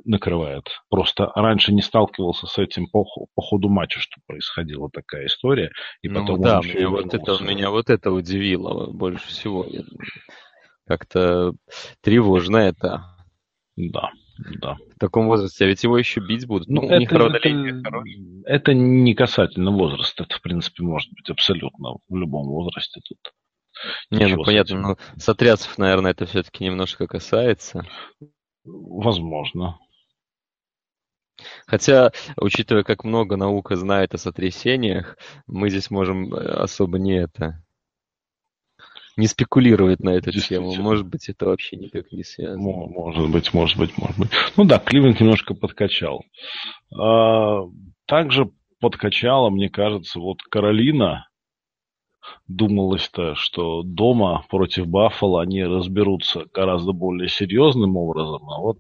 накрывает. 0.05 0.63
Просто 0.89 1.31
раньше 1.35 1.73
не 1.73 1.81
сталкивался 1.81 2.47
с 2.47 2.57
этим 2.57 2.87
по, 2.87 3.03
по 3.03 3.41
ходу 3.41 3.69
матча, 3.69 3.99
что 3.99 4.21
происходила 4.25 4.89
такая 4.91 5.25
история. 5.25 5.71
И 6.01 6.09
ну, 6.09 6.21
потом 6.21 6.41
да, 6.41 6.61
меня 6.63 6.89
вот, 6.89 7.13
это, 7.13 7.43
меня 7.43 7.69
вот 7.69 7.89
это 7.89 8.11
удивило 8.11 8.91
больше 8.91 9.27
всего. 9.27 9.65
Как-то 10.87 11.53
тревожно 12.01 12.57
это. 12.57 13.03
Да. 13.75 14.11
Да. 14.59 14.77
В 14.95 14.99
таком 14.99 15.27
возрасте, 15.27 15.65
а 15.65 15.67
ведь 15.67 15.83
его 15.83 15.97
еще 15.97 16.19
бить 16.19 16.47
будут. 16.47 16.67
Ну, 16.67 16.81
ну 16.81 16.89
это, 16.89 17.15
это, 17.15 18.03
это 18.45 18.73
не 18.73 19.13
касательно 19.13 19.71
возраста. 19.71 20.23
Это, 20.23 20.35
в 20.35 20.41
принципе, 20.41 20.83
может 20.83 21.11
быть 21.11 21.29
абсолютно 21.29 21.97
в 22.09 22.15
любом 22.15 22.47
возрасте 22.47 23.01
тут. 23.07 23.33
Не, 24.09 24.27
ну 24.27 24.43
понятно, 24.43 24.79
но 24.79 24.97
сотрясов, 25.17 25.77
наверное, 25.77 26.11
это 26.11 26.25
все-таки 26.25 26.63
немножко 26.63 27.07
касается. 27.07 27.85
Возможно. 28.63 29.79
Хотя, 31.65 32.11
учитывая, 32.37 32.83
как 32.83 33.03
много 33.03 33.35
наука 33.35 33.75
знает 33.75 34.13
о 34.13 34.19
сотрясениях, 34.19 35.17
мы 35.47 35.69
здесь 35.69 35.89
можем 35.89 36.33
э, 36.33 36.37
особо 36.37 36.99
не 36.99 37.17
это 37.17 37.63
не 39.17 39.27
спекулировать 39.27 39.99
на 39.99 40.11
эту 40.11 40.31
тему. 40.31 40.73
Может 40.75 41.07
быть, 41.07 41.29
это 41.29 41.45
вообще 41.45 41.75
никак 41.77 42.11
не 42.11 42.23
связано. 42.23 42.61
Может 42.61 43.29
быть, 43.29 43.53
может 43.53 43.77
быть, 43.77 43.97
может 43.97 44.17
быть. 44.17 44.29
Ну 44.57 44.65
да, 44.65 44.79
Кливленд 44.79 45.19
немножко 45.19 45.53
подкачал. 45.53 46.23
А, 46.97 47.63
также 48.05 48.51
подкачала, 48.79 49.49
мне 49.49 49.69
кажется, 49.69 50.19
вот 50.19 50.41
Каролина. 50.43 51.27
Думалось-то, 52.47 53.33
что 53.35 53.81
дома 53.81 54.45
против 54.49 54.87
Баффала 54.87 55.41
они 55.41 55.63
разберутся 55.63 56.45
гораздо 56.53 56.91
более 56.91 57.27
серьезным 57.27 57.97
образом, 57.97 58.47
а 58.47 58.59
вот 58.59 58.77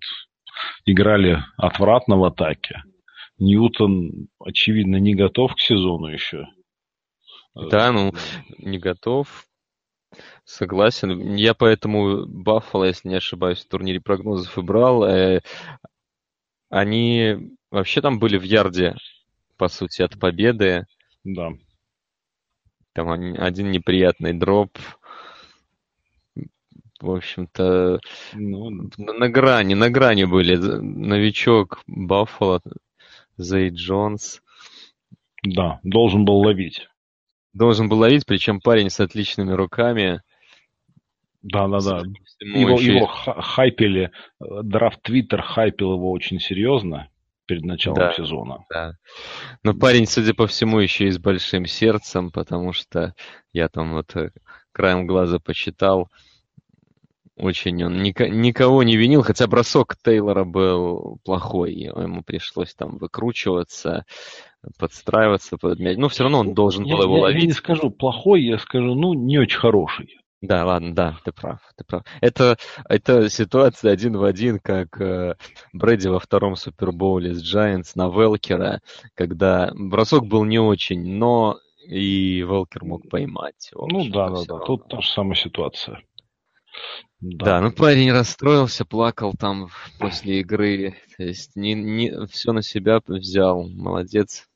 играли 0.85 1.39
отвратно 1.57 2.17
в 2.17 2.23
атаке. 2.23 2.83
Ньютон, 3.39 4.27
очевидно, 4.39 4.97
не 4.97 5.15
готов 5.15 5.55
к 5.55 5.59
сезону 5.59 6.07
еще. 6.07 6.45
Да, 7.55 7.91
ну, 7.91 8.13
не 8.59 8.77
готов. 8.77 9.45
Согласен. 10.43 11.35
Я 11.35 11.53
поэтому 11.53 12.25
Баффало, 12.25 12.85
если 12.85 13.07
не 13.07 13.15
ошибаюсь, 13.15 13.63
в 13.63 13.67
турнире 13.67 14.01
прогнозов 14.01 14.57
и 14.57 14.61
брал. 14.61 15.03
Э, 15.03 15.41
они 16.69 17.55
вообще 17.69 18.01
там 18.01 18.19
были 18.19 18.37
в 18.37 18.43
ярде, 18.43 18.95
по 19.57 19.67
сути, 19.67 20.01
от 20.01 20.19
победы. 20.19 20.85
Да. 21.23 21.51
Там 22.93 23.09
один 23.09 23.71
неприятный 23.71 24.33
дроп. 24.33 24.77
В 26.99 27.09
общем-то, 27.09 27.99
ну, 28.33 28.89
на 28.97 29.29
грани, 29.29 29.73
на 29.73 29.89
грани 29.89 30.25
были. 30.25 30.55
Новичок 30.55 31.81
Баффало, 31.87 32.61
Зей 33.37 33.69
Джонс. 33.69 34.41
Да, 35.43 35.79
должен 35.83 36.25
был 36.25 36.37
ловить 36.37 36.87
должен 37.53 37.89
был 37.89 37.97
ловить, 37.97 38.25
причем 38.25 38.61
парень 38.61 38.89
с 38.89 38.99
отличными 38.99 39.51
руками. 39.51 40.21
Да, 41.41 41.67
да, 41.67 41.79
да. 41.79 42.03
Его, 42.39 42.79
еще... 42.79 42.95
его 42.95 43.07
хайпили, 43.07 44.11
драфт 44.39 45.01
Твиттер 45.01 45.41
хайпил 45.41 45.93
его 45.93 46.11
очень 46.11 46.39
серьезно 46.39 47.09
перед 47.47 47.65
началом 47.65 47.97
да, 47.97 48.13
сезона. 48.13 48.65
Да. 48.69 48.93
Но 49.63 49.73
парень, 49.73 50.05
судя 50.05 50.33
по 50.33 50.47
всему, 50.47 50.79
еще 50.79 51.07
и 51.07 51.11
с 51.11 51.17
большим 51.17 51.65
сердцем, 51.65 52.31
потому 52.31 52.73
что 52.73 53.13
я 53.51 53.67
там 53.67 53.93
вот 53.93 54.15
э, 54.15 54.31
краем 54.71 55.07
глаза 55.07 55.39
почитал, 55.39 56.09
очень 57.35 57.83
он 57.83 58.01
никого 58.03 58.83
не 58.83 58.95
винил, 58.95 59.23
хотя 59.23 59.47
бросок 59.47 59.95
Тейлора 60.03 60.43
был 60.43 61.17
плохой, 61.25 61.73
ему 61.73 62.23
пришлось 62.23 62.75
там 62.75 62.97
выкручиваться, 62.97 64.05
подстраиваться 64.77 65.57
под 65.57 65.79
мяч. 65.79 65.97
Но 65.97 66.09
все 66.09 66.23
равно 66.23 66.39
он 66.39 66.53
должен 66.53 66.83
я, 66.83 66.95
был 66.95 67.03
его 67.03 67.17
я, 67.17 67.23
ловить. 67.23 67.41
Я 67.41 67.47
не 67.47 67.53
скажу 67.53 67.89
плохой, 67.89 68.43
я 68.43 68.57
скажу, 68.57 68.95
ну, 68.95 69.13
не 69.13 69.37
очень 69.37 69.59
хороший. 69.59 70.17
Да, 70.41 70.65
ладно, 70.65 70.95
да, 70.95 71.17
ты 71.23 71.31
прав, 71.31 71.59
ты 71.77 71.83
прав. 71.83 72.03
Это, 72.19 72.57
это 72.89 73.29
ситуация 73.29 73.91
один 73.91 74.17
в 74.17 74.23
один, 74.23 74.59
как 74.59 74.99
э, 74.99 75.35
Брэди 75.71 76.07
во 76.07 76.19
втором 76.19 76.55
Супербоуле 76.55 77.35
с 77.35 77.43
Giants 77.43 77.91
на 77.93 78.07
Велкера, 78.09 78.81
когда 79.13 79.71
бросок 79.75 80.25
был 80.25 80.43
не 80.43 80.57
очень, 80.57 81.15
но 81.15 81.59
и 81.87 82.39
Велкер 82.39 82.85
мог 82.85 83.07
поймать. 83.07 83.71
Ну 83.75 84.09
да, 84.09 84.29
да, 84.29 84.43
да, 84.47 84.59
тут 84.59 84.87
та 84.87 85.01
же 85.01 85.09
самая 85.09 85.35
ситуация. 85.35 86.01
Да. 87.19 87.45
да, 87.45 87.61
ну 87.61 87.71
парень 87.71 88.11
расстроился, 88.11 88.83
плакал 88.83 89.33
там 89.37 89.67
после 89.99 90.39
игры. 90.39 90.95
То 91.17 91.23
есть 91.23 91.55
не, 91.55 91.75
не, 91.75 92.25
все 92.27 92.51
на 92.51 92.63
себя 92.63 92.99
взял. 93.05 93.69
Молодец. 93.69 94.47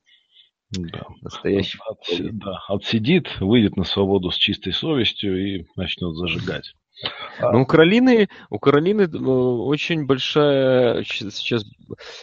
Да. 0.72 1.05
Настоящий. 1.22 1.79
От, 1.88 2.00
да, 2.38 2.60
отсидит, 2.67 3.39
выйдет 3.39 3.77
на 3.77 3.84
свободу 3.84 4.31
с 4.31 4.36
чистой 4.36 4.74
совестью 4.74 5.60
и 5.60 5.65
начнет 5.75 6.15
зажигать. 6.15 6.74
Ну, 7.41 7.62
у 7.62 7.65
Каролины, 7.65 8.29
у 8.50 8.57
Каролины 8.57 9.01
э, 9.01 9.17
очень 9.17 10.05
большая, 10.05 11.03
сейчас 11.03 11.65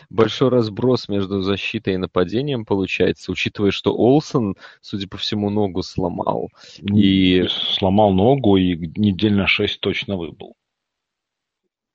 большой 0.08 0.49
разброс 0.49 1.08
между 1.08 1.42
защитой 1.42 1.94
и 1.94 1.99
нападением 1.99 2.64
получается, 2.64 3.32
учитывая, 3.32 3.70
что 3.70 3.94
Олсон, 3.94 4.56
судя 4.80 5.08
по 5.08 5.18
всему, 5.18 5.50
ногу 5.50 5.82
сломал. 5.82 6.49
И... 6.80 7.44
Сломал 7.49 8.12
ногу 8.12 8.56
и 8.56 8.75
недель 8.96 9.34
на 9.34 9.46
шесть 9.46 9.80
точно 9.80 10.16
выбыл. 10.16 10.56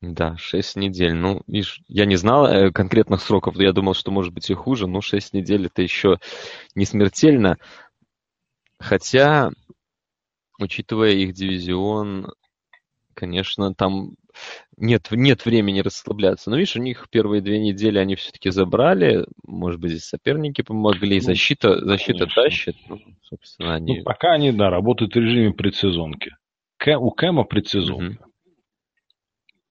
Да, 0.01 0.37
шесть 0.37 0.75
недель. 0.75 1.13
Ну, 1.13 1.41
видишь, 1.47 1.81
я 1.87 2.05
не 2.05 2.17
знал 2.17 2.45
э, 2.45 2.71
конкретных 2.71 3.21
сроков, 3.21 3.55
я 3.57 3.73
думал, 3.73 3.95
что 3.95 4.11
может 4.11 4.31
быть 4.33 4.49
и 4.49 4.53
хуже, 4.53 4.87
но 4.87 5.01
шесть 5.01 5.33
недель 5.33 5.65
это 5.65 5.81
еще 5.81 6.19
не 6.75 6.85
смертельно. 6.85 7.57
Хотя, 8.79 9.49
учитывая 10.59 11.11
их 11.11 11.33
дивизион, 11.33 12.31
конечно, 13.15 13.73
там 13.73 14.11
нет, 14.77 15.07
нет 15.09 15.45
времени 15.45 15.79
расслабляться. 15.79 16.51
Но 16.51 16.57
видишь, 16.57 16.75
у 16.75 16.81
них 16.81 17.07
первые 17.09 17.41
две 17.41 17.59
недели 17.59 17.97
они 17.97 18.15
все-таки 18.15 18.51
забрали. 18.51 19.25
Может 19.43 19.79
быть, 19.79 19.91
здесь 19.91 20.05
соперники 20.05 20.61
помогли. 20.61 21.15
Ну, 21.15 21.21
защита, 21.21 21.83
защита 21.83 22.19
конечно. 22.19 22.43
тащит. 22.43 22.75
Ну, 22.87 22.99
собственно, 23.23 23.73
они... 23.73 23.97
Ну, 23.97 24.03
пока 24.03 24.33
они, 24.33 24.51
да, 24.51 24.69
работают 24.69 25.15
в 25.15 25.19
режиме 25.19 25.53
предсезонки. 25.53 26.35
Кэ, 26.77 26.97
у 26.97 27.09
Кэма 27.09 27.45
предсезонка. 27.45 28.21
Угу. 28.21 28.26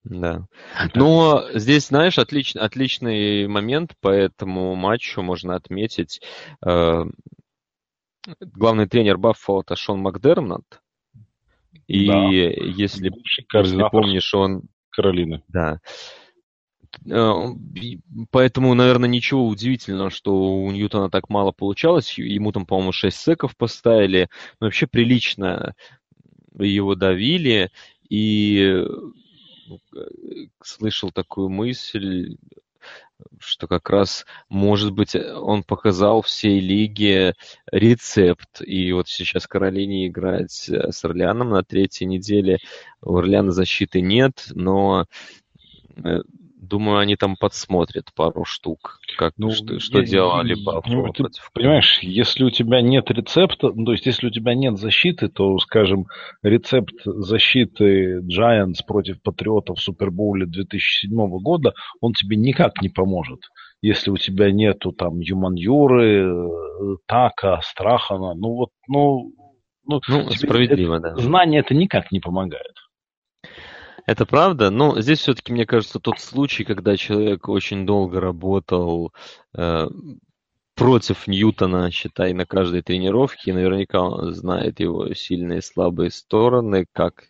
Да. 0.08 0.46
Но 0.94 1.46
здесь, 1.54 1.88
знаешь, 1.88 2.18
отлич, 2.18 2.54
отличный 2.54 3.48
момент 3.48 3.94
по 4.00 4.08
этому 4.08 4.75
матчу 4.76 5.20
можно 5.20 5.56
отметить. 5.56 6.20
Э, 6.64 7.04
главный 8.40 8.86
тренер 8.86 9.18
Баффало 9.18 9.62
это 9.62 9.75
Шон 9.75 10.00
Макдермонт. 10.00 10.80
И 11.88 12.06
да. 12.06 12.28
если, 12.28 13.10
если 13.52 13.88
помнишь, 13.90 14.32
он... 14.34 14.62
Каролины. 14.90 15.42
Да. 15.48 15.80
Э, 17.10 17.32
поэтому, 18.30 18.75
наверное, 18.75 19.08
ничего 19.08 19.46
удивительного, 19.46 20.10
что 20.10 20.32
у 20.34 20.70
Ньютона 20.70 21.10
так 21.10 21.28
мало 21.28 21.50
получалось. 21.50 22.16
Ему 22.16 22.52
там, 22.52 22.64
по-моему, 22.64 22.92
6 22.92 23.16
секов 23.16 23.56
поставили. 23.56 24.28
Но 24.60 24.68
вообще 24.68 24.86
прилично 24.86 25.75
его 26.58 26.94
давили. 26.94 27.70
И 28.08 28.84
слышал 30.62 31.11
такую 31.11 31.49
мысль, 31.49 32.37
что 33.38 33.66
как 33.66 33.88
раз, 33.90 34.26
может 34.49 34.92
быть, 34.92 35.14
он 35.14 35.62
показал 35.62 36.23
всей 36.23 36.61
лиге 36.61 37.35
рецепт. 37.70 38.61
И 38.61 38.92
вот 38.92 39.08
сейчас 39.08 39.46
Каролине 39.46 40.08
играть 40.08 40.68
с 40.68 41.04
Орлеаном 41.04 41.50
на 41.50 41.62
третьей 41.62 42.06
неделе. 42.06 42.58
У 43.02 43.16
Орлеана 43.16 43.52
защиты 43.52 44.00
нет, 44.00 44.46
но 44.50 45.06
э, 45.96 46.20
Думаю, 46.66 46.99
они 46.99 47.16
там 47.16 47.37
подсмотрят 47.37 48.12
пару 48.14 48.44
штук, 48.44 48.99
как, 49.16 49.35
ну, 49.37 49.50
что, 49.50 49.78
что 49.78 50.00
я, 50.00 50.04
делали 50.04 50.54
Баффало 50.54 51.06
ну, 51.06 51.12
ты 51.12 51.23
против 51.23 51.50
Понимаешь, 51.52 51.99
если 52.02 52.44
у 52.44 52.50
тебя 52.50 52.80
нет 52.80 53.11
рецепта, 53.11 53.70
ну, 53.75 53.85
то 53.85 53.92
есть 53.92 54.06
если 54.06 54.26
у 54.26 54.30
тебя 54.30 54.54
нет 54.54 54.78
защиты, 54.78 55.28
то, 55.28 55.58
скажем, 55.58 56.06
рецепт 56.42 56.94
защиты 57.04 58.20
Giants 58.20 58.85
против 58.87 59.23
Патриотов 59.23 59.78
в 59.78 59.82
Супербоуле 59.82 60.46
2007 60.46 61.11
года, 61.40 61.73
он 62.00 62.12
тебе 62.12 62.37
никак 62.37 62.82
не 62.82 62.88
поможет. 62.88 63.40
Если 63.82 64.11
у 64.11 64.16
тебя 64.16 64.50
нету 64.50 64.92
там 64.92 65.20
Юманьюры, 65.20 66.50
Така, 67.06 67.61
Страхана, 67.62 68.35
ну 68.35 68.54
вот, 68.54 68.70
ну... 68.88 69.32
Ну, 69.88 70.00
ну 70.08 70.30
справедливо, 70.30 70.96
это, 70.96 71.14
да. 71.14 71.23
Знание 71.23 71.61
это 71.61 71.73
никак 71.73 72.11
не 72.11 72.18
помогает. 72.18 72.75
Это 74.06 74.25
правда, 74.25 74.70
но 74.70 75.00
здесь 75.00 75.18
все-таки, 75.18 75.52
мне 75.52 75.66
кажется, 75.66 75.98
тот 75.98 76.20
случай, 76.20 76.62
когда 76.64 76.96
человек 76.96 77.48
очень 77.48 77.84
долго 77.86 78.20
работал 78.20 79.12
э, 79.52 79.88
против 80.76 81.26
Ньютона, 81.26 81.90
считай, 81.90 82.32
на 82.32 82.46
каждой 82.46 82.82
тренировке, 82.82 83.50
и 83.50 83.52
наверняка 83.52 84.02
он 84.02 84.32
знает 84.32 84.78
его 84.78 85.12
сильные 85.14 85.58
и 85.58 85.62
слабые 85.62 86.12
стороны, 86.12 86.86
как 86.92 87.25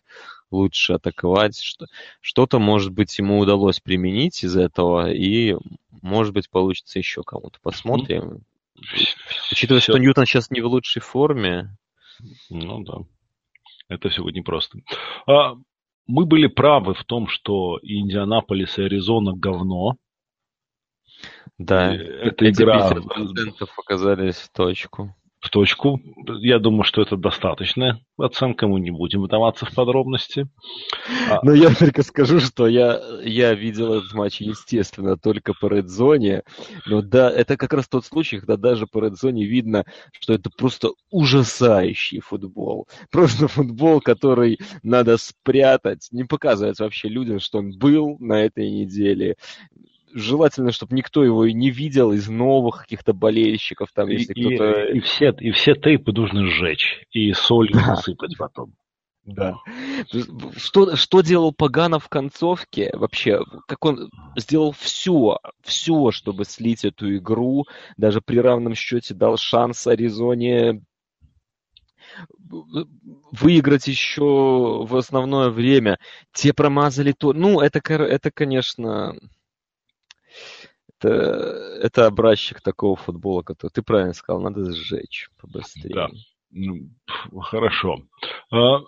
лучше 0.51 0.93
атаковать. 0.93 1.59
Что, 1.59 1.87
что-то, 2.21 2.59
может 2.59 2.91
быть, 2.91 3.17
ему 3.17 3.39
удалось 3.39 3.79
применить 3.79 4.43
из 4.43 4.55
этого, 4.55 5.11
и, 5.11 5.55
может 6.03 6.33
быть, 6.33 6.49
получится 6.49 6.99
еще 6.99 7.23
кому-то. 7.23 7.57
Посмотрим. 7.63 8.43
Учитывая, 9.51 9.81
Все. 9.81 9.93
что 9.93 9.99
Ньютон 9.99 10.25
сейчас 10.25 10.51
не 10.51 10.61
в 10.61 10.67
лучшей 10.67 11.01
форме. 11.01 11.75
Ну 12.49 12.83
да. 12.83 12.99
Это 13.89 14.11
сегодня 14.11 14.43
просто. 14.43 14.79
А, 15.25 15.55
мы 16.07 16.25
были 16.25 16.47
правы 16.47 16.93
в 16.93 17.03
том, 17.03 17.27
что 17.27 17.79
Индианаполис 17.81 18.77
и 18.77 18.83
Аризона 18.83 19.33
говно. 19.33 19.97
Да, 21.57 21.93
эта 21.93 22.49
игра 22.49 22.91
оказались 23.77 24.37
в 24.37 24.51
точку. 24.51 25.15
Точку. 25.49 26.01
Я 26.39 26.59
думаю, 26.59 26.83
что 26.83 27.01
это 27.01 27.17
достаточная 27.17 28.01
оценка, 28.17 28.67
мы 28.67 28.79
не 28.79 28.91
будем 28.91 29.21
вдаваться 29.23 29.65
в 29.65 29.73
подробности. 29.73 30.47
А 31.29 31.39
Но 31.43 31.53
я 31.53 31.73
только 31.73 32.03
скажу, 32.03 32.39
что 32.39 32.67
я, 32.67 32.99
я 33.23 33.53
видел 33.53 33.93
этот 33.93 34.13
матч, 34.13 34.41
естественно, 34.41 35.17
только 35.17 35.53
по 35.53 35.67
редзоне. 35.67 36.43
Но 36.85 37.01
да, 37.01 37.29
это 37.29 37.57
как 37.57 37.73
раз 37.73 37.87
тот 37.87 38.05
случай, 38.05 38.39
когда 38.39 38.57
даже 38.57 38.87
по 38.87 39.03
редзоне 39.03 39.45
видно, 39.45 39.85
что 40.19 40.33
это 40.33 40.49
просто 40.49 40.89
ужасающий 41.11 42.19
футбол. 42.19 42.87
Просто 43.11 43.47
футбол, 43.47 44.01
который 44.01 44.59
надо 44.83 45.17
спрятать, 45.17 46.07
не 46.11 46.23
показывать 46.23 46.79
вообще 46.79 47.09
людям, 47.09 47.39
что 47.39 47.59
он 47.59 47.77
был 47.77 48.17
на 48.19 48.43
этой 48.43 48.69
неделе 48.69 49.35
желательно, 50.13 50.71
чтобы 50.71 50.95
никто 50.95 51.23
его 51.23 51.45
и 51.45 51.53
не 51.53 51.69
видел 51.69 52.11
из 52.11 52.27
новых 52.27 52.81
каких-то 52.81 53.13
болельщиков, 53.13 53.89
там, 53.93 54.09
если 54.09 54.33
и, 54.33 54.55
кто-то... 54.55 54.83
И, 54.85 54.97
и, 54.97 54.99
все, 55.01 55.31
и 55.39 55.51
все 55.51 55.75
тейпы 55.75 56.11
нужно 56.11 56.47
сжечь 56.47 57.03
и 57.11 57.33
солью 57.33 57.73
да. 57.73 57.87
насыпать 57.87 58.37
потом. 58.37 58.73
Да. 59.27 59.57
Что, 60.55 60.95
что 60.95 61.21
делал 61.21 61.51
Паганов 61.51 62.05
в 62.05 62.09
концовке 62.09 62.91
вообще? 62.93 63.41
Как 63.67 63.83
он 63.83 64.09
сделал 64.37 64.71
все, 64.71 65.39
все, 65.63 66.11
чтобы 66.11 66.45
слить 66.45 66.85
эту 66.85 67.17
игру, 67.17 67.65
даже 67.97 68.21
при 68.21 68.37
равном 68.37 68.73
счете 68.73 69.13
дал 69.13 69.35
шанс 69.35 69.85
Аризоне 69.85 70.81
выиграть 73.31 73.87
еще 73.87 74.85
в 74.85 74.95
основное 74.95 75.49
время. 75.49 75.99
Те 76.31 76.53
промазали 76.53 77.11
то. 77.11 77.33
Ну, 77.33 77.59
это, 77.59 77.79
это 77.93 78.31
конечно, 78.31 79.13
это, 80.99 81.79
это 81.81 82.07
образчик 82.07 82.61
такого 82.61 82.95
футбола, 82.95 83.43
который 83.43 83.71
ты 83.71 83.81
правильно 83.81 84.13
сказал, 84.13 84.41
надо 84.41 84.71
сжечь 84.73 85.29
побыстрее. 85.39 85.93
Да, 85.93 86.09
ну, 86.51 86.89
хорошо. 87.41 87.97
А, 88.51 88.79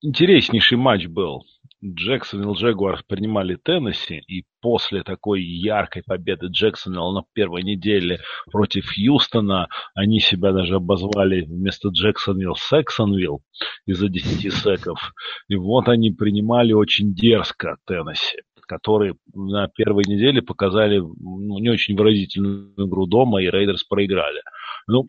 интереснейший 0.00 0.78
матч 0.78 1.06
был. 1.06 1.44
Джексон 1.84 2.50
и 2.50 2.54
Джегуарс 2.56 3.04
принимали 3.04 3.54
Теннесси, 3.54 4.16
и 4.26 4.44
после 4.60 5.04
такой 5.04 5.44
яркой 5.44 6.02
победы 6.02 6.48
Джексонвилл 6.48 7.12
на 7.12 7.22
первой 7.34 7.62
неделе 7.62 8.18
против 8.50 8.86
Хьюстона, 8.92 9.68
они 9.94 10.18
себя 10.18 10.50
даже 10.50 10.76
обозвали 10.76 11.42
вместо 11.42 11.90
Джексонвилл 11.90 12.56
Сексонвилл 12.56 13.42
из-за 13.86 14.08
10 14.08 14.52
секов. 14.52 15.12
И 15.46 15.54
вот 15.54 15.88
они 15.88 16.10
принимали 16.10 16.72
очень 16.72 17.14
дерзко 17.14 17.76
Теннесси 17.86 18.38
которые 18.68 19.16
на 19.34 19.66
первой 19.68 20.04
неделе 20.06 20.42
показали 20.42 20.98
ну, 20.98 21.58
не 21.58 21.70
очень 21.70 21.96
выразительную 21.96 22.74
игру 22.76 23.06
дома, 23.06 23.42
и 23.42 23.50
Рейдерс 23.50 23.82
проиграли. 23.84 24.42
Ну, 24.86 25.08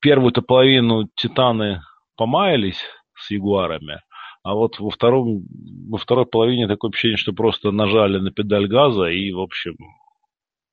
первую-то 0.00 0.42
половину 0.42 1.08
Титаны 1.14 1.82
помаялись 2.16 2.80
с 3.14 3.30
Ягуарами, 3.30 4.00
а 4.42 4.54
вот 4.54 4.78
во, 4.80 4.90
втором, 4.90 5.44
во 5.88 5.98
второй 5.98 6.26
половине 6.26 6.66
такое 6.66 6.90
ощущение, 6.90 7.18
что 7.18 7.32
просто 7.32 7.70
нажали 7.70 8.18
на 8.18 8.30
педаль 8.30 8.66
газа 8.66 9.04
и, 9.04 9.30
в 9.32 9.40
общем, 9.40 9.76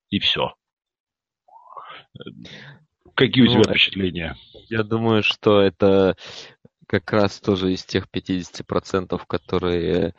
и 0.10 0.20
все. 0.20 0.54
Какие 3.16 3.44
у 3.44 3.48
ну, 3.48 3.54
тебя 3.54 3.74
впечатления? 3.74 4.36
Я 4.70 4.84
думаю, 4.84 5.22
что 5.22 5.62
это 5.62 6.16
как 6.92 7.14
раз 7.14 7.40
тоже 7.40 7.72
из 7.72 7.86
тех 7.86 8.08
50%, 8.14 9.18
которые, 9.26 10.14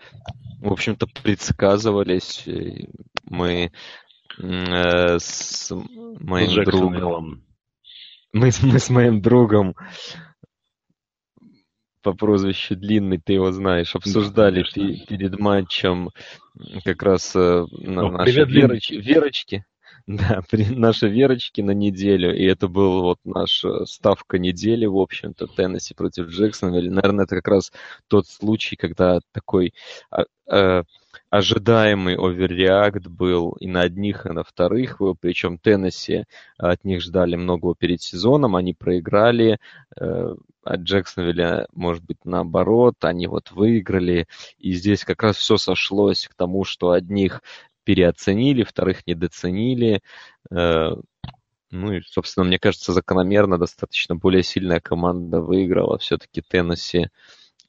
в 0.60 0.72
общем-то, 0.72 1.06
предсказывались. 1.22 2.48
Мы 3.28 3.72
э, 4.38 5.18
с 5.18 5.70
моим 5.70 6.50
с 6.50 6.64
другом... 6.64 7.44
Мы, 8.32 8.50
мы 8.62 8.78
с 8.78 8.88
моим 8.88 9.20
другом 9.20 9.74
по 12.00 12.14
прозвищу 12.14 12.74
Длинный, 12.74 13.18
ты 13.18 13.34
его 13.34 13.52
знаешь, 13.52 13.94
обсуждали 13.94 14.62
да, 14.62 15.06
перед 15.06 15.38
матчем 15.38 16.08
как 16.84 17.02
раз 17.02 17.36
э, 17.36 17.66
на 17.70 18.02
ну, 18.02 18.10
нашей 18.12 18.46
Вероч... 18.46 18.90
Верочке. 18.90 19.66
Да, 20.06 20.42
при 20.50 20.64
нашей 20.74 21.10
Верочке 21.10 21.62
на 21.62 21.70
неделю, 21.70 22.36
и 22.36 22.44
это 22.44 22.66
был 22.68 23.02
вот 23.02 23.18
наша 23.24 23.84
ставка 23.84 24.38
недели, 24.38 24.84
в 24.86 24.96
общем-то, 24.96 25.46
Теннесси 25.46 25.94
против 25.94 26.28
Джексонвилля. 26.28 26.90
Наверное, 26.90 27.24
это 27.24 27.36
как 27.36 27.48
раз 27.48 27.72
тот 28.08 28.26
случай, 28.26 28.74
когда 28.74 29.20
такой 29.32 29.74
а, 30.10 30.24
а, 30.48 30.82
ожидаемый 31.30 32.16
оверреакт 32.16 33.06
был 33.06 33.52
и 33.60 33.68
на 33.68 33.82
одних, 33.82 34.26
и 34.26 34.30
на 34.30 34.42
вторых, 34.42 35.00
причем 35.20 35.58
Теннесси 35.58 36.24
от 36.58 36.84
них 36.84 37.00
ждали 37.00 37.36
многого 37.36 37.74
перед 37.76 38.02
сезоном, 38.02 38.56
они 38.56 38.74
проиграли, 38.74 39.58
э, 39.96 40.34
от 40.64 40.80
Джексонвилля, 40.80 41.66
может 41.72 42.04
быть, 42.04 42.18
наоборот, 42.24 42.96
они 43.00 43.26
вот 43.26 43.50
выиграли, 43.50 44.28
и 44.58 44.72
здесь 44.72 45.04
как 45.04 45.22
раз 45.22 45.36
все 45.36 45.56
сошлось 45.56 46.28
к 46.28 46.34
тому, 46.34 46.64
что 46.64 46.90
одних 46.90 47.42
переоценили, 47.84 48.64
вторых 48.64 49.06
недооценили. 49.06 50.02
Э, 50.50 50.90
ну 51.70 51.92
и, 51.92 52.02
собственно, 52.02 52.44
мне 52.44 52.58
кажется, 52.58 52.92
закономерно 52.92 53.58
достаточно 53.58 54.14
более 54.14 54.42
сильная 54.42 54.80
команда 54.80 55.40
выиграла 55.40 55.98
все-таки 55.98 56.42
Теннесси. 56.42 57.08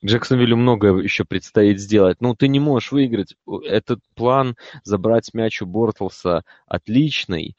Джексонвиллю 0.06 0.58
много 0.58 0.98
еще 0.98 1.24
предстоит 1.24 1.80
сделать. 1.80 2.20
Ну, 2.20 2.36
ты 2.36 2.50
не 2.50 2.60
можешь 2.60 2.92
выиграть. 2.92 3.36
Этот 3.64 4.02
план 4.16 4.58
забрать 4.84 5.34
мяч 5.34 5.62
у 5.62 5.66
Бортлса 5.66 6.44
отличный, 6.68 7.56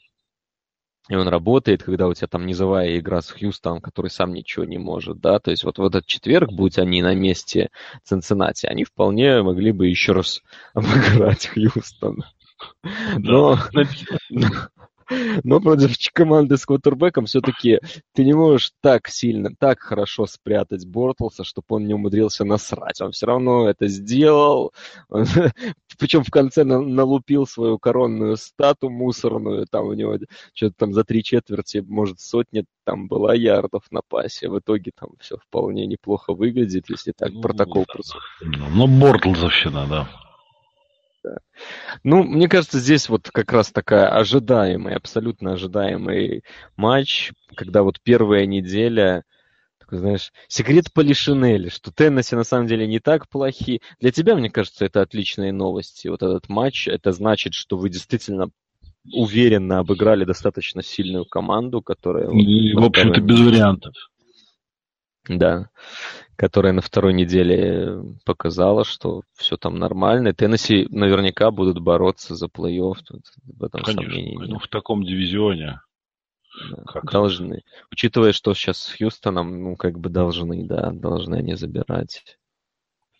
и 1.10 1.16
он 1.16 1.28
работает, 1.28 1.82
когда 1.82 2.08
у 2.08 2.14
тебя 2.14 2.28
там 2.28 2.46
низовая 2.46 2.98
игра 2.98 3.20
с 3.20 3.30
Хьюстоном, 3.30 3.82
который 3.82 4.10
сам 4.10 4.32
ничего 4.32 4.64
не 4.64 4.78
может, 4.78 5.20
да, 5.20 5.38
то 5.38 5.50
есть 5.50 5.64
вот 5.64 5.78
в 5.78 5.84
этот 5.84 6.06
четверг, 6.06 6.50
будь 6.50 6.78
они 6.78 7.02
на 7.02 7.14
месте 7.14 7.68
Цинциннати, 8.04 8.66
они 8.66 8.84
вполне 8.84 9.42
могли 9.42 9.72
бы 9.72 9.86
еще 9.86 10.12
раз 10.12 10.42
обыграть 10.74 11.46
Хьюстон. 11.48 12.24
Но, 13.18 13.58
но 15.44 15.60
против 15.60 15.96
команды 16.12 16.56
с 16.56 16.64
квотербеком 16.64 17.26
все-таки 17.26 17.80
ты 18.14 18.24
не 18.24 18.32
можешь 18.32 18.72
так 18.80 19.08
сильно, 19.08 19.50
так 19.58 19.80
хорошо 19.80 20.26
спрятать 20.26 20.86
Бортлса, 20.86 21.44
чтобы 21.44 21.66
он 21.68 21.86
не 21.86 21.94
умудрился 21.94 22.44
насрать. 22.44 23.00
Он 23.00 23.12
все 23.12 23.26
равно 23.26 23.68
это 23.68 23.86
сделал. 23.88 24.72
Он, 25.08 25.24
причем 25.98 26.24
в 26.24 26.30
конце 26.30 26.64
на, 26.64 26.80
налупил 26.80 27.46
свою 27.46 27.78
коронную 27.78 28.36
стату 28.36 28.90
мусорную. 28.90 29.66
Там 29.70 29.86
у 29.86 29.92
него 29.92 30.18
что-то 30.54 30.74
там 30.78 30.94
за 30.94 31.04
три 31.04 31.22
четверти, 31.22 31.84
может, 31.86 32.20
сотни 32.20 32.64
там 32.84 33.08
была 33.08 33.34
ярдов 33.34 33.84
на 33.90 34.00
пасе. 34.06 34.48
В 34.48 34.58
итоге 34.58 34.92
там 34.98 35.10
все 35.20 35.36
вполне 35.36 35.86
неплохо 35.86 36.34
выглядит, 36.34 36.88
если 36.88 37.12
так 37.16 37.32
ну, 37.32 37.40
протокол 37.42 37.84
просто. 37.90 38.18
Ну, 38.40 38.86
Бортлзовщина, 38.86 39.86
да. 39.88 40.23
Да. 41.24 41.38
Ну, 42.02 42.22
мне 42.22 42.48
кажется, 42.48 42.78
здесь 42.78 43.08
вот 43.08 43.30
как 43.30 43.50
раз 43.50 43.72
такая 43.72 44.08
ожидаемый, 44.08 44.94
абсолютно 44.94 45.54
ожидаемый 45.54 46.44
матч, 46.76 47.32
когда 47.56 47.82
вот 47.82 47.98
первая 48.02 48.44
неделя, 48.44 49.24
такой, 49.78 49.98
знаешь, 49.98 50.32
секрет 50.48 50.92
Полишинели, 50.92 51.70
что 51.70 51.90
Теннесси 51.92 52.36
на 52.36 52.44
самом 52.44 52.66
деле 52.66 52.86
не 52.86 53.00
так 53.00 53.28
плохи. 53.28 53.80
Для 54.00 54.12
тебя, 54.12 54.36
мне 54.36 54.50
кажется, 54.50 54.84
это 54.84 55.00
отличные 55.00 55.52
новости. 55.52 56.08
Вот 56.08 56.22
этот 56.22 56.50
матч, 56.50 56.88
это 56.88 57.12
значит, 57.12 57.54
что 57.54 57.78
вы 57.78 57.88
действительно 57.88 58.50
уверенно 59.10 59.78
обыграли 59.78 60.24
достаточно 60.24 60.82
сильную 60.82 61.24
команду, 61.24 61.80
которая... 61.80 62.30
И, 62.30 62.74
в 62.74 62.84
общем-то, 62.84 63.20
без 63.22 63.40
вариантов. 63.40 63.94
Да 65.26 65.70
которая 66.36 66.72
на 66.72 66.80
второй 66.80 67.14
неделе 67.14 68.02
показала, 68.24 68.84
что 68.84 69.22
все 69.34 69.56
там 69.56 69.78
нормально. 69.78 70.32
Теннесси 70.32 70.86
наверняка 70.90 71.50
будут 71.50 71.80
бороться 71.80 72.34
за 72.34 72.46
плей-офф. 72.46 72.96
Тут 73.04 73.22
в 73.44 73.64
этом 73.64 73.82
Конечно, 73.82 74.02
сомнений 74.02 74.36
ну, 74.38 74.58
в 74.58 74.68
таком 74.68 75.04
дивизионе. 75.04 75.80
Да, 76.70 77.00
должны. 77.02 77.62
Учитывая, 77.90 78.32
что 78.32 78.54
сейчас 78.54 78.78
с 78.80 78.96
Хьюстоном, 78.96 79.62
ну, 79.62 79.76
как 79.76 79.98
бы 79.98 80.08
должны, 80.08 80.66
да, 80.66 80.90
должны 80.92 81.36
они 81.36 81.54
забирать. 81.54 82.38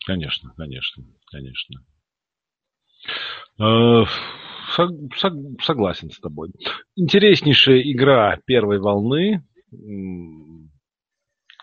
Конечно, 0.06 0.52
конечно, 0.56 1.04
конечно. 1.30 1.80
Э, 3.58 4.04
согласен 5.60 6.10
с 6.10 6.18
тобой. 6.20 6.52
Интереснейшая 6.94 7.80
игра 7.80 8.38
первой 8.46 8.78
волны 8.78 9.42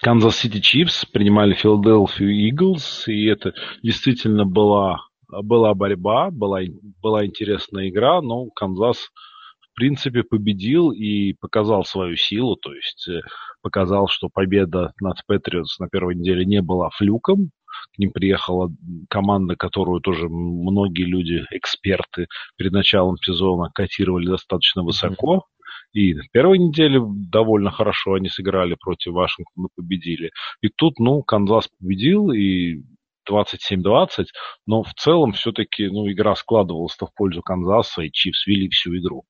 Канзас 0.02 0.38
Сити 0.38 0.60
Чифс 0.60 1.06
принимали 1.06 1.54
Филадельфию 1.54 2.32
Иглс, 2.50 3.08
и 3.08 3.26
это 3.26 3.54
действительно 3.84 4.46
была, 4.46 4.98
была 5.30 5.76
борьба, 5.76 6.32
была, 6.32 6.62
была 7.04 7.24
интересная 7.24 7.90
игра, 7.90 8.20
но 8.20 8.48
Канзас 8.48 8.98
в 8.98 9.76
принципе 9.76 10.24
победил 10.24 10.90
и 10.90 11.34
показал 11.34 11.86
свою 11.86 12.16
силу, 12.16 12.56
то 12.56 12.74
есть 12.74 13.08
э, 13.10 13.22
показал, 13.62 14.08
что 14.08 14.28
победа 14.28 14.92
над 15.00 15.18
Патриотс 15.28 15.78
на 15.78 15.88
первой 15.88 16.16
неделе 16.16 16.46
не 16.46 16.64
была 16.64 16.90
fluke 16.90 17.28
ом, 17.29 17.52
к 17.94 18.00
ним 18.00 18.12
приехала 18.12 18.72
команда, 19.08 19.56
которую 19.56 20.02
тоже 20.02 20.30
многие 20.30 21.04
люди, 21.04 21.46
эксперты, 21.52 22.26
перед 22.58 22.72
началом 22.72 23.18
сезона 23.18 23.70
котировали 23.74 24.26
достаточно 24.26 24.82
высоко. 24.82 25.46
И 25.94 26.14
в 26.14 26.30
первой 26.32 26.58
неделе 26.58 27.02
довольно 27.04 27.72
хорошо 27.72 28.14
они 28.14 28.30
сыграли 28.30 28.76
против 28.80 29.14
Вашингтона, 29.14 29.68
победили. 29.76 30.32
И 30.62 30.70
тут, 30.70 31.00
ну, 31.00 31.22
Канзас 31.22 31.68
победил, 31.80 32.32
и 32.32 32.82
27-20, 33.30 34.28
но 34.66 34.84
в 34.84 34.94
целом 34.94 35.34
все-таки 35.34 35.88
ну, 35.88 36.10
игра 36.12 36.36
складывалась-то 36.36 37.08
в 37.08 37.14
пользу 37.14 37.42
Канзаса, 37.42 38.04
и 38.04 38.12
Чифс 38.12 38.48
вели 38.48 38.70
всю 38.70 38.98
игру. 38.98 39.26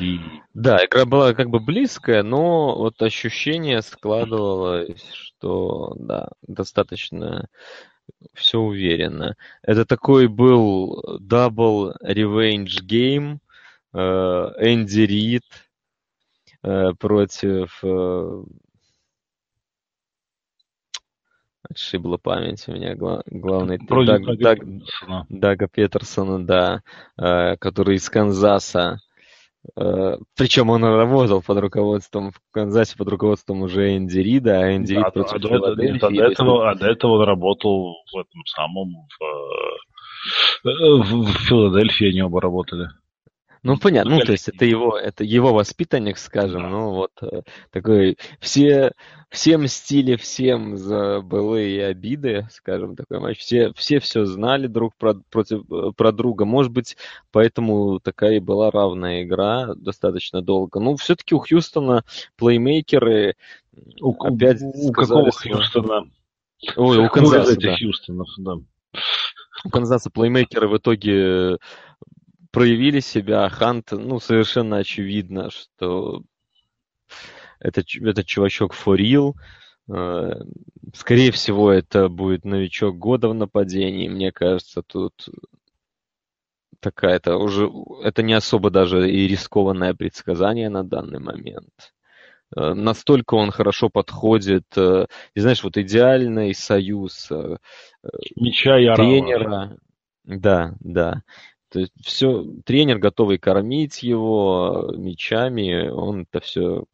И... 0.00 0.18
Да, 0.54 0.84
игра 0.84 1.04
была 1.04 1.34
как 1.34 1.48
бы 1.48 1.60
близкая, 1.60 2.22
но 2.22 2.76
вот 2.76 3.00
ощущение 3.00 3.82
складывалось, 3.82 5.10
что 5.12 5.94
да, 5.98 6.28
достаточно 6.46 7.48
все 8.34 8.58
уверенно. 8.58 9.36
Это 9.62 9.84
такой 9.84 10.28
был 10.28 11.18
double 11.20 11.94
revenge 12.02 12.82
game, 12.82 13.40
Энди 13.94 15.00
Рид 15.00 15.44
против 16.62 17.78
э, 17.82 18.42
Отшибла 21.72 22.18
память 22.18 22.64
у 22.68 22.72
меня 22.72 22.94
главный 22.96 23.78
Даг, 23.78 24.24
Даг, 24.24 24.38
Даг, 24.38 24.58
Дага 25.28 25.68
Петерсона, 25.68 26.44
да, 26.44 26.82
э, 27.16 27.56
который 27.56 27.96
из 27.96 28.08
Канзаса. 28.10 28.98
Э, 29.76 30.16
Причем 30.36 30.70
он 30.70 30.84
работал 30.84 31.40
под 31.40 31.58
руководством 31.58 32.32
в 32.32 32.40
Канзасе 32.50 32.96
под 32.96 33.08
руководством 33.08 33.62
уже 33.62 33.96
Энди 33.96 34.18
Рида, 34.18 34.60
а 34.60 34.76
Энди 34.76 34.94
Рид 34.94 35.12
против 35.12 35.34
а 35.34 35.38
до, 35.38 35.48
Филадельфии. 35.48 36.04
А 36.04 36.10
до, 36.10 36.32
этого, 36.32 36.70
а 36.70 36.74
до 36.74 36.86
этого 36.86 37.12
он 37.12 37.22
работал 37.24 37.94
в 38.12 38.18
этом 38.18 38.44
самом 38.46 38.94
в, 39.20 40.68
э, 40.68 40.68
в, 40.68 41.24
в 41.24 41.38
Филадельфии 41.46 42.08
они 42.08 42.22
оба 42.22 42.40
работали. 42.40 42.88
Ну, 43.64 43.76
понятно, 43.76 44.16
ну, 44.16 44.20
то 44.22 44.32
есть 44.32 44.48
это 44.48 44.64
его, 44.64 44.98
это 44.98 45.22
его 45.22 45.54
воспитанник, 45.54 46.18
скажем, 46.18 46.68
ну, 46.68 46.90
вот 46.90 47.12
такой, 47.70 48.18
все, 48.40 48.92
всем 49.30 49.68
стиле, 49.68 50.16
всем 50.16 50.76
за 50.76 51.20
былые 51.20 51.86
обиды, 51.86 52.48
скажем, 52.50 52.96
такой 52.96 53.20
матч. 53.20 53.38
Все, 53.38 53.72
все 53.74 54.00
все 54.00 54.24
знали 54.24 54.66
друг 54.66 54.96
про, 54.96 55.14
против, 55.30 55.62
про 55.96 56.12
друга. 56.12 56.44
Может 56.44 56.72
быть, 56.72 56.96
поэтому 57.30 58.00
такая 58.00 58.36
и 58.36 58.40
была 58.40 58.72
равная 58.72 59.22
игра 59.22 59.74
достаточно 59.76 60.42
долго. 60.42 60.80
Ну, 60.80 60.96
все-таки 60.96 61.34
у 61.34 61.38
Хьюстона 61.38 62.04
плеймейкеры 62.36 63.36
у, 64.00 64.12
опять 64.22 64.60
у, 64.60 64.92
какого 64.92 65.30
Хьюстона? 65.30 66.10
Ой, 66.76 66.98
у 66.98 67.08
Канзаса, 67.08 67.56
да. 67.58 67.76
Хьюстонов, 67.76 68.28
да. 68.38 68.54
У 69.64 69.70
Канзаса 69.70 70.10
плеймейкеры 70.10 70.68
в 70.68 70.76
итоге 70.76 71.58
проявили 72.52 73.00
себя. 73.00 73.48
Хант, 73.48 73.90
ну, 73.90 74.20
совершенно 74.20 74.76
очевидно, 74.76 75.50
что 75.50 76.22
этот, 77.58 77.86
этот 78.00 78.26
чувачок 78.26 78.74
real. 78.86 79.34
Э, 79.88 80.32
скорее 80.94 81.32
всего, 81.32 81.72
это 81.72 82.08
будет 82.08 82.44
новичок 82.44 82.98
года 82.98 83.28
в 83.28 83.34
нападении. 83.34 84.08
Мне 84.08 84.30
кажется, 84.30 84.82
тут 84.82 85.28
такая-то 86.80 87.36
уже... 87.36 87.70
Это 88.02 88.22
не 88.22 88.34
особо 88.34 88.70
даже 88.70 89.10
и 89.10 89.26
рискованное 89.26 89.94
предсказание 89.94 90.68
на 90.68 90.84
данный 90.84 91.20
момент. 91.20 91.94
Э, 92.54 92.74
настолько 92.74 93.34
он 93.34 93.50
хорошо 93.50 93.88
подходит. 93.88 94.66
Э, 94.76 95.06
и 95.34 95.40
знаешь, 95.40 95.64
вот 95.64 95.76
идеальный 95.78 96.54
союз 96.54 97.30
Меча 98.36 98.78
и 98.78 98.94
тренера. 98.94 99.78
Да, 100.24 100.74
да. 100.80 101.22
То 101.72 101.80
есть 101.80 101.92
все, 102.04 102.44
тренер 102.66 102.98
готовый 102.98 103.38
кормить 103.38 104.02
его 104.02 104.92
мечами, 104.94 105.88
он 105.88 106.26
это 106.30 106.44
все 106.44 106.84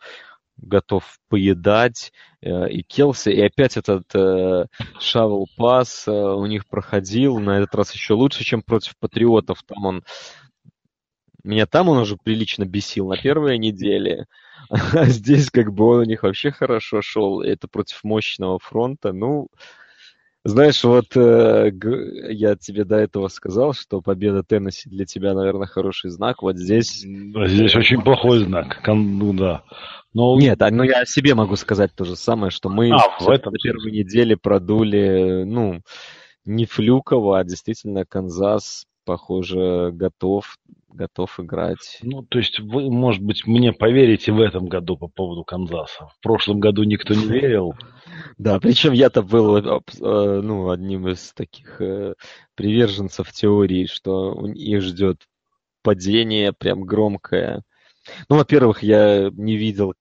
готов 0.56 1.18
поедать. 1.28 2.12
Э, 2.40 2.68
и 2.68 2.82
Келси, 2.82 3.30
и 3.30 3.40
опять 3.40 3.76
этот 3.76 4.04
э, 4.14 4.66
шавел 5.00 5.46
пас 5.56 6.06
э, 6.06 6.12
у 6.12 6.46
них 6.46 6.68
проходил, 6.68 7.38
на 7.38 7.58
этот 7.58 7.74
раз 7.74 7.92
еще 7.92 8.14
лучше, 8.14 8.44
чем 8.44 8.62
против 8.62 8.96
Патриотов. 8.98 9.62
Там 9.64 9.84
он 9.84 10.04
меня 11.42 11.66
там 11.66 11.88
он 11.88 11.98
уже 11.98 12.16
прилично 12.16 12.64
бесил 12.64 13.08
на 13.08 13.16
первой 13.16 13.58
неделе, 13.58 14.26
а 14.70 15.06
здесь 15.06 15.50
как 15.50 15.72
бы 15.72 15.86
он 15.86 16.00
у 16.00 16.04
них 16.04 16.22
вообще 16.22 16.52
хорошо 16.52 17.02
шел. 17.02 17.40
Это 17.40 17.66
против 17.66 18.04
мощного 18.04 18.60
фронта. 18.60 19.12
Ну, 19.12 19.48
знаешь, 20.48 20.82
вот 20.84 21.16
э, 21.16 21.70
я 22.30 22.56
тебе 22.56 22.84
до 22.84 22.96
этого 22.96 23.28
сказал, 23.28 23.74
что 23.74 24.00
победа 24.00 24.42
Теннесси 24.42 24.88
для 24.88 25.04
тебя, 25.04 25.34
наверное, 25.34 25.66
хороший 25.66 26.10
знак. 26.10 26.42
Вот 26.42 26.56
здесь... 26.56 27.02
Здесь 27.02 27.76
очень 27.76 28.02
плохой 28.02 28.44
знак. 28.44 28.80
Ну 28.86 29.32
да. 29.32 29.62
Но... 30.14 30.38
Нет, 30.38 30.60
а, 30.62 30.70
ну 30.70 30.82
я 30.82 31.00
о 31.00 31.06
себе 31.06 31.34
могу 31.34 31.56
сказать 31.56 31.94
то 31.94 32.04
же 32.04 32.16
самое, 32.16 32.50
что 32.50 32.68
мы 32.70 32.90
а, 32.90 32.98
в 33.20 33.28
этом... 33.28 33.52
на 33.52 33.58
первой 33.58 33.92
неделе 33.92 34.36
продули, 34.36 35.44
ну, 35.44 35.82
не 36.44 36.64
Флюкова, 36.64 37.40
а 37.40 37.44
действительно 37.44 38.04
Канзас, 38.06 38.86
похоже, 39.08 39.90
готов, 39.94 40.58
готов 40.90 41.40
играть. 41.40 41.98
Ну, 42.02 42.22
то 42.24 42.38
есть 42.38 42.60
вы, 42.60 42.90
может 42.90 43.22
быть, 43.22 43.46
мне 43.46 43.72
поверите 43.72 44.32
в 44.32 44.40
этом 44.42 44.66
году 44.66 44.98
по 44.98 45.08
поводу 45.08 45.44
Канзаса. 45.44 46.08
В 46.08 46.20
прошлом 46.20 46.60
году 46.60 46.82
никто 46.82 47.14
не 47.14 47.24
верил. 47.24 47.74
Да, 48.36 48.58
причем 48.58 48.92
я-то 48.92 49.22
был 49.22 49.56
э, 49.56 49.60
э, 50.00 50.40
ну, 50.42 50.70
одним 50.70 51.08
из 51.08 51.32
таких 51.34 51.80
э, 51.80 52.14
приверженцев 52.54 53.32
теории, 53.32 53.86
что 53.86 54.46
их 54.48 54.82
ждет 54.82 55.22
падение 55.82 56.52
прям 56.52 56.82
громкое. 56.82 57.62
Ну, 58.28 58.36
во-первых, 58.36 58.82
я 58.82 59.30
не 59.32 59.56
видел, 59.56 59.94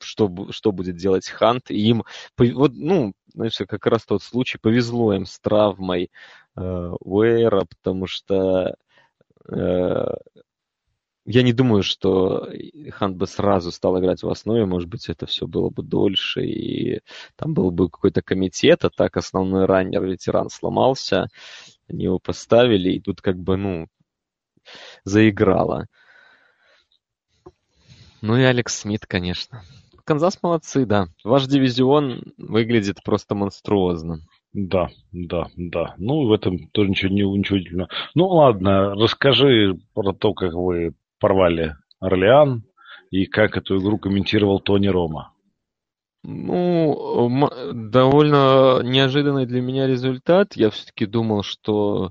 что, 0.00 0.30
что 0.50 0.70
будет 0.70 0.96
делать 0.96 1.28
Хант. 1.28 1.70
И 1.70 1.80
им, 1.88 2.04
вот, 2.36 2.72
ну, 2.74 3.14
знаешь, 3.34 3.56
как 3.56 3.86
раз 3.86 4.04
тот 4.04 4.22
случай, 4.22 4.58
повезло 4.58 5.12
им 5.12 5.26
с 5.26 5.40
травмой 5.40 6.10
Уэйра, 7.00 7.64
потому 7.64 8.06
что 8.06 8.74
э, 9.48 10.06
я 11.30 11.42
не 11.42 11.52
думаю, 11.52 11.82
что 11.82 12.48
Хант 12.90 13.16
бы 13.16 13.26
сразу 13.26 13.70
стал 13.70 14.00
играть 14.00 14.22
в 14.22 14.30
основе, 14.30 14.64
может 14.64 14.88
быть, 14.88 15.10
это 15.10 15.26
все 15.26 15.46
было 15.46 15.68
бы 15.68 15.82
дольше, 15.82 16.42
и 16.42 17.00
там 17.36 17.52
был 17.52 17.70
бы 17.70 17.90
какой-то 17.90 18.22
комитет, 18.22 18.84
а 18.86 18.90
так 18.90 19.16
основной 19.18 19.66
раннер, 19.66 20.04
ветеран 20.04 20.48
сломался, 20.48 21.28
они 21.86 22.04
его 22.04 22.18
поставили, 22.18 22.92
и 22.92 23.00
тут 23.00 23.20
как 23.20 23.36
бы, 23.36 23.58
ну, 23.58 23.88
заиграло. 25.04 25.86
Ну 28.22 28.36
и 28.36 28.42
Алекс 28.42 28.74
Смит, 28.74 29.06
конечно. 29.06 29.62
Канзас 30.04 30.42
молодцы, 30.42 30.86
да. 30.86 31.08
Ваш 31.22 31.46
дивизион 31.46 32.32
выглядит 32.38 33.02
просто 33.04 33.34
монструозно. 33.34 34.20
Да, 34.52 34.88
да, 35.12 35.46
да. 35.56 35.94
Ну, 35.98 36.26
в 36.26 36.32
этом 36.32 36.68
тоже 36.68 36.90
ничего 36.90 37.12
не 37.12 37.24
удивительного. 37.24 37.90
Ну, 38.14 38.28
ладно, 38.28 38.94
расскажи 38.94 39.78
про 39.94 40.12
то, 40.12 40.32
как 40.32 40.54
вы 40.54 40.94
порвали 41.20 41.76
Орлеан 42.00 42.64
и 43.10 43.26
как 43.26 43.56
эту 43.56 43.78
игру 43.78 43.98
комментировал 43.98 44.60
Тони 44.60 44.88
Рома. 44.88 45.32
Ну, 46.24 47.50
довольно 47.72 48.80
неожиданный 48.82 49.46
для 49.46 49.60
меня 49.60 49.86
результат. 49.86 50.56
Я 50.56 50.70
все-таки 50.70 51.06
думал, 51.06 51.42
что, 51.42 52.10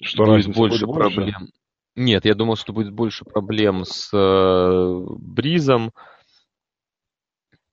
что 0.00 0.24
будет 0.24 0.46
больше, 0.46 0.86
больше 0.86 0.86
проблем. 0.86 1.50
Нет, 1.94 2.24
я 2.24 2.34
думал, 2.34 2.56
что 2.56 2.72
будет 2.72 2.92
больше 2.92 3.24
проблем 3.24 3.84
с 3.84 4.10
э, 4.12 5.04
Бризом. 5.18 5.92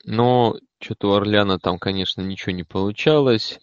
Но 0.06 0.58
что-то 0.82 1.10
у 1.10 1.14
Орляна 1.14 1.60
там, 1.60 1.80
конечно, 1.80 2.22
ничего 2.22 2.52
не 2.54 2.64
получалось. 2.64 3.60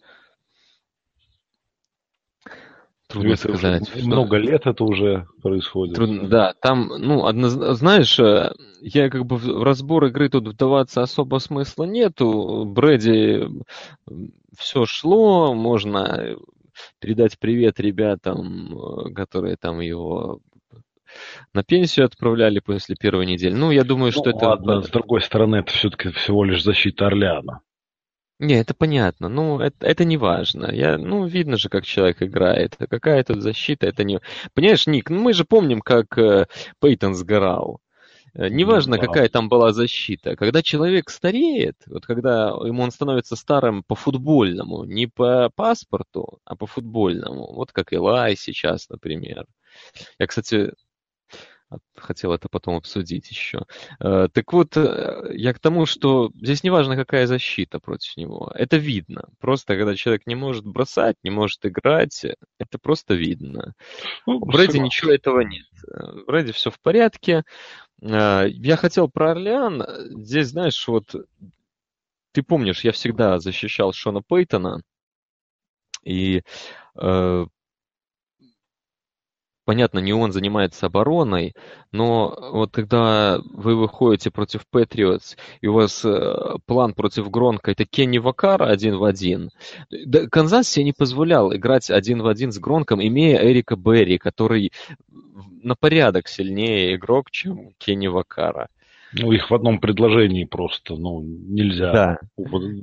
Трудно 3.11 3.33
это 3.33 3.57
сказать. 3.57 3.89
Что... 3.89 4.05
Много 4.07 4.37
лет 4.37 4.65
это 4.65 4.83
уже 4.83 5.27
происходит. 5.41 5.95
Трудно, 5.95 6.27
да, 6.27 6.53
там, 6.61 6.91
ну, 6.97 7.25
одно, 7.25 7.49
знаешь, 7.49 8.17
э, 8.19 8.53
я 8.81 9.09
как 9.09 9.25
бы 9.25 9.37
в 9.37 9.63
разбор 9.63 10.05
игры 10.05 10.29
тут 10.29 10.47
вдаваться 10.47 11.01
особо 11.01 11.39
смысла 11.39 11.83
нету. 11.83 12.65
Брэди 12.65 13.47
все 14.57 14.85
шло, 14.85 15.53
можно 15.53 16.35
передать 16.99 17.37
привет 17.39 17.79
ребятам, 17.79 18.77
э, 18.77 19.13
которые 19.13 19.57
там 19.57 19.79
его 19.79 20.39
на 21.53 21.63
пенсию 21.63 22.05
отправляли 22.05 22.59
после 22.59 22.95
первой 22.95 23.25
недели. 23.25 23.53
Ну, 23.53 23.71
я 23.71 23.83
думаю, 23.83 24.11
что 24.11 24.25
ну, 24.25 24.31
это... 24.31 24.47
Ладно, 24.47 24.81
с 24.81 24.89
другой 24.89 25.21
стороны, 25.21 25.57
это 25.57 25.71
все-таки 25.73 26.09
всего 26.11 26.43
лишь 26.43 26.63
защита 26.63 27.07
Орляна. 27.07 27.61
Не, 28.41 28.55
это 28.55 28.73
понятно. 28.73 29.29
Ну, 29.29 29.59
это, 29.59 29.85
это 29.85 30.03
не 30.03 30.17
важно. 30.17 30.71
Я, 30.73 30.97
ну, 30.97 31.27
видно 31.27 31.57
же, 31.57 31.69
как 31.69 31.85
человек 31.85 32.23
играет. 32.23 32.75
Какая 32.89 33.23
тут 33.23 33.43
защита, 33.43 33.85
это 33.85 34.03
не... 34.03 34.19
Понимаешь, 34.55 34.87
Ник, 34.87 35.11
ну 35.11 35.21
мы 35.21 35.33
же 35.33 35.45
помним, 35.45 35.81
как 35.81 36.17
э, 36.17 36.47
Пейтон 36.79 37.13
сгорал. 37.13 37.81
Э, 38.33 38.49
неважно, 38.49 38.97
да. 38.97 39.05
какая 39.05 39.29
там 39.29 39.47
была 39.47 39.73
защита. 39.73 40.35
Когда 40.35 40.63
человек 40.63 41.11
стареет, 41.11 41.75
вот 41.85 42.07
когда 42.07 42.47
ему 42.65 42.81
он 42.81 42.89
становится 42.89 43.35
старым 43.35 43.83
по 43.83 43.93
футбольному, 43.93 44.85
не 44.85 45.05
по 45.05 45.51
паспорту, 45.55 46.39
а 46.43 46.55
по 46.55 46.65
футбольному, 46.65 47.53
вот 47.53 47.71
как 47.71 47.93
Илай 47.93 48.35
сейчас, 48.35 48.89
например. 48.89 49.45
Я, 50.17 50.25
кстати, 50.25 50.73
хотел 51.95 52.33
это 52.33 52.49
потом 52.49 52.75
обсудить 52.75 53.29
еще. 53.29 53.65
Э, 53.99 54.27
так 54.31 54.51
вот, 54.53 54.77
э, 54.77 55.31
я 55.33 55.53
к 55.53 55.59
тому, 55.59 55.85
что 55.85 56.31
здесь 56.35 56.63
не 56.63 56.69
важно, 56.69 56.95
какая 56.95 57.27
защита 57.27 57.79
против 57.79 58.17
него. 58.17 58.51
Это 58.55 58.77
видно. 58.77 59.29
Просто 59.39 59.75
когда 59.77 59.95
человек 59.95 60.27
не 60.27 60.35
может 60.35 60.65
бросать, 60.65 61.17
не 61.23 61.29
может 61.29 61.65
играть, 61.65 62.25
это 62.57 62.79
просто 62.79 63.13
видно. 63.13 63.73
Ну, 64.25 64.37
У 64.37 64.45
Брэди 64.45 64.77
ничего 64.77 65.11
этого 65.11 65.41
нет. 65.41 65.67
У 65.87 66.25
Брэди 66.25 66.51
все 66.51 66.71
в 66.71 66.79
порядке. 66.79 67.43
Я 68.01 68.77
хотел 68.77 69.09
про 69.09 69.31
Орлеан. 69.31 69.83
Здесь, 70.23 70.47
знаешь, 70.47 70.87
вот 70.87 71.15
ты 72.31 72.43
помнишь, 72.43 72.83
я 72.83 72.91
всегда 72.91 73.39
защищал 73.39 73.93
Шона 73.93 74.21
Пейтона, 74.21 74.81
и 76.03 76.41
э, 76.95 77.45
понятно, 79.65 79.99
не 79.99 80.13
он 80.13 80.31
занимается 80.31 80.87
обороной, 80.87 81.53
но 81.91 82.35
вот 82.51 82.71
когда 82.71 83.39
вы 83.43 83.75
выходите 83.75 84.31
против 84.31 84.65
Патриотс, 84.67 85.35
и 85.61 85.67
у 85.67 85.73
вас 85.73 86.03
э, 86.05 86.57
план 86.65 86.93
против 86.93 87.29
Гронка 87.29 87.71
это 87.71 87.85
Кенни 87.85 88.17
Вакара 88.17 88.65
один 88.65 88.97
в 88.97 89.03
один, 89.03 89.51
да, 89.89 90.27
Канзас 90.27 90.67
себе 90.67 90.85
не 90.85 90.93
позволял 90.93 91.53
играть 91.53 91.89
один 91.89 92.21
в 92.21 92.27
один 92.27 92.51
с 92.51 92.59
Гронком, 92.59 93.01
имея 93.01 93.41
Эрика 93.41 93.75
Берри, 93.75 94.17
который 94.17 94.71
на 95.63 95.75
порядок 95.75 96.27
сильнее 96.27 96.95
игрок, 96.95 97.31
чем 97.31 97.73
Кенни 97.77 98.07
Вакара. 98.07 98.69
Ну, 99.13 99.31
их 99.31 99.49
в 99.49 99.53
одном 99.53 99.79
предложении 99.79 100.45
просто, 100.45 100.95
ну, 100.95 101.21
нельзя. 101.21 101.91
Да. 101.91 102.19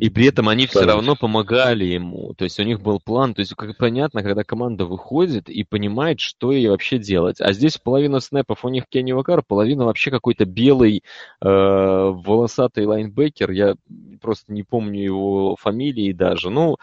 И 0.00 0.10
при 0.10 0.26
этом 0.26 0.48
они 0.48 0.66
все 0.66 0.84
равно 0.84 1.16
помогали 1.16 1.84
ему. 1.84 2.34
То 2.34 2.44
есть 2.44 2.60
у 2.60 2.64
них 2.64 2.80
был 2.80 3.00
план. 3.00 3.34
То 3.34 3.40
есть, 3.40 3.54
как 3.54 3.76
понятно, 3.76 4.22
когда 4.22 4.44
команда 4.44 4.84
выходит 4.84 5.48
и 5.48 5.64
понимает, 5.64 6.20
что 6.20 6.52
ей 6.52 6.68
вообще 6.68 6.98
делать. 6.98 7.40
А 7.40 7.52
здесь 7.52 7.78
половина 7.78 8.20
снэпов 8.20 8.64
у 8.64 8.68
них 8.68 8.84
Кенни 8.88 9.12
Вакар, 9.12 9.42
половина 9.42 9.86
вообще 9.86 10.10
какой-то 10.10 10.44
белый 10.44 11.02
э, 11.40 11.48
волосатый 11.48 12.84
лайнбекер. 12.84 13.50
Я 13.50 13.76
просто 14.20 14.52
не 14.52 14.64
помню 14.64 15.02
его 15.02 15.56
фамилии 15.56 16.12
даже. 16.12 16.50
Ну, 16.50 16.76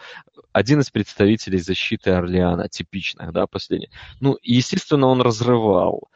один 0.52 0.80
из 0.80 0.90
представителей 0.90 1.58
защиты 1.58 2.10
Орлеана, 2.10 2.68
типичных, 2.68 3.32
да, 3.32 3.46
последний. 3.46 3.90
Ну, 4.20 4.38
естественно, 4.42 5.06
он 5.06 5.20
разрывал. 5.20 6.08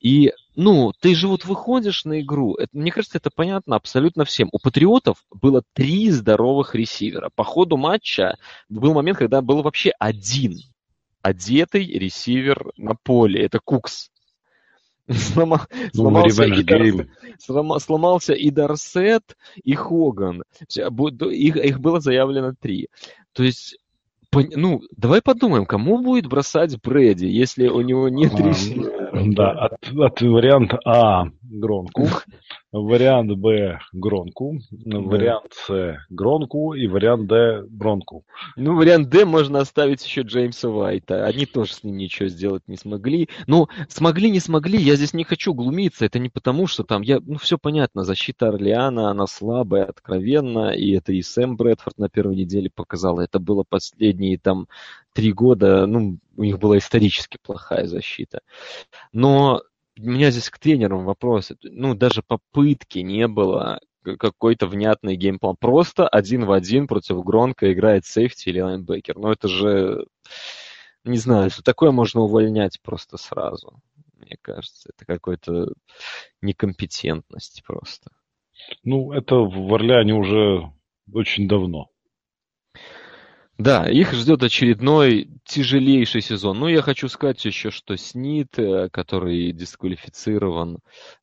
И, 0.00 0.32
ну, 0.58 0.92
ты 0.98 1.14
же 1.14 1.28
вот 1.28 1.44
выходишь 1.44 2.04
на 2.04 2.20
игру, 2.20 2.56
это, 2.56 2.76
мне 2.76 2.90
кажется, 2.90 3.18
это 3.18 3.30
понятно 3.30 3.76
абсолютно 3.76 4.24
всем. 4.24 4.48
У 4.50 4.58
Патриотов 4.58 5.24
было 5.30 5.62
три 5.72 6.10
здоровых 6.10 6.74
ресивера. 6.74 7.30
По 7.32 7.44
ходу 7.44 7.76
матча 7.76 8.36
был 8.68 8.92
момент, 8.92 9.18
когда 9.18 9.40
был 9.40 9.62
вообще 9.62 9.92
один 10.00 10.58
одетый 11.22 11.86
ресивер 11.86 12.72
на 12.76 12.96
поле. 12.96 13.44
Это 13.44 13.60
Кукс. 13.60 14.10
Ну, 15.36 15.56
сломался, 15.94 16.44
и 16.44 16.62
Дарсет, 16.64 17.08
сломался 17.80 18.32
и 18.34 18.50
Дарсет, 18.50 19.36
и 19.62 19.74
Хоган. 19.74 20.42
Их, 20.68 21.56
их 21.56 21.80
было 21.80 22.00
заявлено 22.00 22.52
три. 22.60 22.88
То 23.32 23.44
есть 23.44 23.78
ну, 24.32 24.80
давай 24.96 25.22
подумаем, 25.22 25.64
кому 25.64 26.02
будет 26.02 26.26
бросать 26.26 26.80
Брэди, 26.82 27.26
если 27.26 27.68
у 27.68 27.80
него 27.80 28.08
нет 28.08 28.34
а, 28.34 28.42
ресивера? 28.42 29.22
Да, 29.34 29.50
от, 29.52 29.92
от 29.92 30.20
варианта 30.20 30.78
А 30.84 31.24
Гронку, 31.42 32.06
вариант 32.72 33.32
Б 33.36 33.78
Гронку, 33.92 34.58
вариант 34.84 35.54
С 35.66 35.98
Гронку 36.10 36.74
и 36.74 36.86
вариант 36.86 37.26
Д 37.26 37.62
Бронку. 37.68 38.24
Ну, 38.56 38.76
вариант 38.76 39.08
Д 39.08 39.24
можно 39.24 39.60
оставить 39.60 40.04
еще 40.04 40.22
Джеймса 40.22 40.68
Уайта. 40.68 41.24
Они 41.24 41.46
тоже 41.46 41.74
с 41.74 41.84
ним 41.84 41.96
ничего 41.96 42.28
сделать 42.28 42.62
не 42.66 42.76
смогли. 42.76 43.28
Ну, 43.46 43.68
смогли, 43.88 44.30
не 44.30 44.40
смогли, 44.40 44.78
я 44.78 44.96
здесь 44.96 45.14
не 45.14 45.24
хочу 45.24 45.54
глумиться. 45.54 46.04
Это 46.04 46.18
не 46.18 46.28
потому, 46.28 46.66
что 46.66 46.84
там, 46.84 47.02
я, 47.02 47.20
ну, 47.24 47.38
все 47.38 47.58
понятно, 47.58 48.04
защита 48.04 48.48
Орлеана, 48.48 49.10
она 49.10 49.26
слабая, 49.26 49.84
откровенно, 49.84 50.70
и 50.70 50.92
это 50.92 51.12
и 51.12 51.22
Сэм 51.22 51.56
Брэдфорд 51.56 51.98
на 51.98 52.08
первой 52.08 52.36
неделе 52.36 52.70
показал. 52.74 53.18
Это 53.18 53.38
было 53.38 53.64
последние 53.66 54.38
там 54.38 54.68
три 55.14 55.32
года, 55.32 55.86
ну, 55.86 56.18
у 56.36 56.44
них 56.44 56.58
была 56.58 56.78
исторически 56.78 57.38
плохая 57.42 57.86
защита. 57.86 58.40
Но 59.12 59.62
у 59.98 60.10
меня 60.10 60.30
здесь 60.30 60.50
к 60.50 60.58
тренерам 60.58 61.04
вопрос. 61.04 61.52
Ну, 61.62 61.94
даже 61.94 62.22
попытки 62.22 63.00
не 63.00 63.26
было 63.28 63.80
какой-то 64.02 64.66
внятный 64.66 65.16
game 65.16 65.34
plan. 65.34 65.56
Просто 65.56 66.08
один 66.08 66.44
в 66.44 66.52
один 66.52 66.86
против 66.86 67.22
Гронка 67.24 67.72
играет 67.72 68.06
сейфти 68.06 68.48
или 68.48 68.60
лайнбекер. 68.60 69.16
Ну, 69.18 69.30
это 69.30 69.48
же... 69.48 70.06
Не 71.04 71.18
знаю, 71.18 71.50
что 71.50 71.62
такое 71.62 71.90
можно 71.90 72.20
увольнять 72.20 72.80
просто 72.82 73.16
сразу. 73.16 73.80
Мне 74.16 74.36
кажется, 74.42 74.90
это 74.94 75.06
какой-то 75.06 75.72
некомпетентность 76.42 77.62
просто. 77.66 78.10
Ну, 78.82 79.12
это 79.12 79.36
в 79.36 79.72
Орлеане 79.72 80.14
уже 80.14 80.70
очень 81.12 81.48
давно. 81.48 81.88
Да, 83.58 83.90
их 83.90 84.12
ждет 84.12 84.44
очередной 84.44 85.28
тяжелейший 85.44 86.20
сезон. 86.20 86.60
Ну, 86.60 86.68
я 86.68 86.80
хочу 86.80 87.08
сказать 87.08 87.44
еще, 87.44 87.72
что 87.72 87.96
Снид, 87.96 88.56
э, 88.56 88.88
который 88.88 89.50
дисквалифицирован 89.50 90.78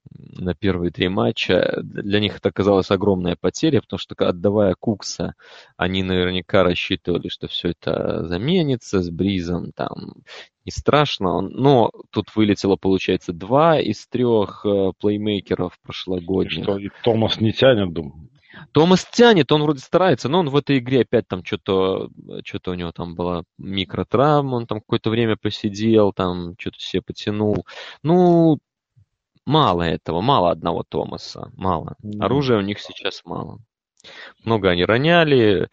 на 0.09 0.53
первые 0.53 0.91
три 0.91 1.07
матча, 1.07 1.79
для 1.81 2.19
них 2.19 2.35
это 2.35 2.49
оказалась 2.49 2.91
огромная 2.91 3.37
потеря, 3.39 3.79
потому 3.79 3.99
что, 3.99 4.15
отдавая 4.17 4.75
Кукса, 4.77 5.35
они 5.77 6.03
наверняка 6.03 6.63
рассчитывали, 6.63 7.29
что 7.29 7.47
все 7.47 7.69
это 7.69 8.27
заменится 8.27 9.01
с 9.01 9.09
Бризом, 9.09 9.71
там, 9.71 10.15
не 10.65 10.71
страшно. 10.71 11.39
Но 11.39 11.89
тут 12.09 12.35
вылетело, 12.35 12.75
получается, 12.75 13.31
два 13.31 13.79
из 13.79 14.07
трех 14.07 14.65
э, 14.65 14.91
плеймейкеров 14.99 15.79
прошлогодних. 15.81 16.59
И 16.59 16.63
что, 16.63 16.77
и 16.79 16.89
Томас 17.01 17.39
не 17.39 17.53
тянет, 17.53 17.93
думаю. 17.93 18.27
Томас 18.71 19.05
тянет, 19.05 19.51
он 19.51 19.63
вроде 19.63 19.79
старается, 19.79 20.29
но 20.29 20.39
он 20.39 20.49
в 20.49 20.55
этой 20.55 20.79
игре 20.79 21.01
опять 21.01 21.27
там 21.27 21.43
что-то, 21.43 22.09
что-то 22.43 22.71
у 22.71 22.73
него 22.73 22.91
там 22.91 23.15
была 23.15 23.43
микротравма, 23.57 24.55
он 24.55 24.67
там 24.67 24.79
какое-то 24.79 25.09
время 25.09 25.37
посидел, 25.37 26.13
там 26.13 26.55
что-то 26.57 26.79
себе 26.79 27.01
потянул. 27.01 27.65
Ну, 28.03 28.59
мало 29.45 29.83
этого, 29.83 30.21
мало 30.21 30.51
одного 30.51 30.83
Томаса, 30.83 31.51
мало. 31.55 31.95
Оружия 32.19 32.57
у 32.57 32.61
них 32.61 32.79
сейчас 32.79 33.21
мало. 33.25 33.59
Много 34.43 34.69
они 34.69 34.85
роняли, 34.85 35.69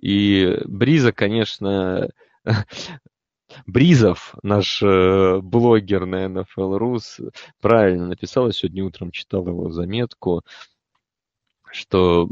и 0.00 0.58
Бриза, 0.64 1.12
конечно, 1.12 2.08
Бризов, 3.66 4.34
наш 4.42 4.82
э, 4.82 5.40
блогер 5.40 6.06
на 6.06 6.26
NFL 6.26 6.78
Rus, 6.78 7.32
правильно 7.60 8.06
написал, 8.06 8.46
я 8.46 8.52
сегодня 8.52 8.84
утром 8.84 9.10
читал 9.12 9.46
его 9.46 9.70
заметку, 9.70 10.42
что 11.76 12.28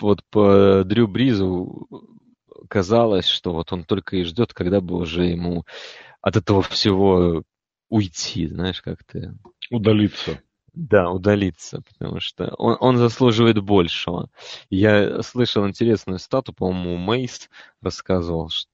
вот 0.00 0.24
по 0.30 0.82
Дрю 0.84 1.06
Бризу 1.06 1.88
казалось, 2.68 3.26
что 3.26 3.52
вот 3.52 3.72
он 3.72 3.84
только 3.84 4.16
и 4.16 4.24
ждет, 4.24 4.52
когда 4.54 4.80
бы 4.80 4.96
уже 4.96 5.26
ему 5.26 5.64
от 6.20 6.36
этого 6.36 6.62
всего 6.62 7.42
уйти, 7.88 8.48
знаешь, 8.48 8.80
как 8.80 9.04
то 9.04 9.34
Удалиться. 9.70 10.40
Да, 10.72 11.08
удалиться, 11.10 11.82
потому 11.82 12.18
что 12.18 12.52
он, 12.58 12.76
он 12.80 12.96
заслуживает 12.96 13.62
большего. 13.62 14.28
Я 14.70 15.22
слышал 15.22 15.68
интересную 15.68 16.18
стату, 16.18 16.52
по-моему, 16.52 16.96
Мейс 16.96 17.48
рассказывал, 17.80 18.48
что 18.48 18.73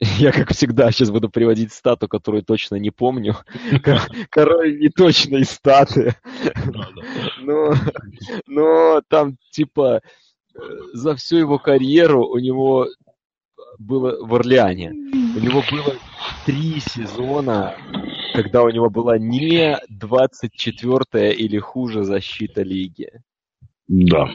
я, 0.18 0.32
как 0.32 0.52
всегда, 0.52 0.90
сейчас 0.90 1.10
буду 1.10 1.30
приводить 1.30 1.72
стату, 1.72 2.08
которую 2.08 2.42
точно 2.42 2.76
не 2.76 2.90
помню. 2.90 3.36
Король 4.30 4.78
не 4.78 4.88
точные 4.88 5.44
статы. 5.44 6.14
Но, 7.42 7.74
но 8.46 9.02
там, 9.08 9.36
типа, 9.50 10.00
за 10.92 11.14
всю 11.14 11.36
его 11.36 11.58
карьеру 11.58 12.26
у 12.26 12.38
него 12.38 12.88
было 13.78 14.26
в 14.26 14.34
Орлеане. 14.34 14.90
У 14.90 15.38
него 15.38 15.62
было 15.70 15.94
три 16.44 16.80
сезона, 16.80 17.76
когда 18.34 18.64
у 18.64 18.70
него 18.70 18.90
была 18.90 19.16
не 19.18 19.78
24-я 19.92 21.32
или 21.32 21.58
хуже 21.58 22.02
защита 22.02 22.62
лиги. 22.62 23.10
Да. 23.86 24.28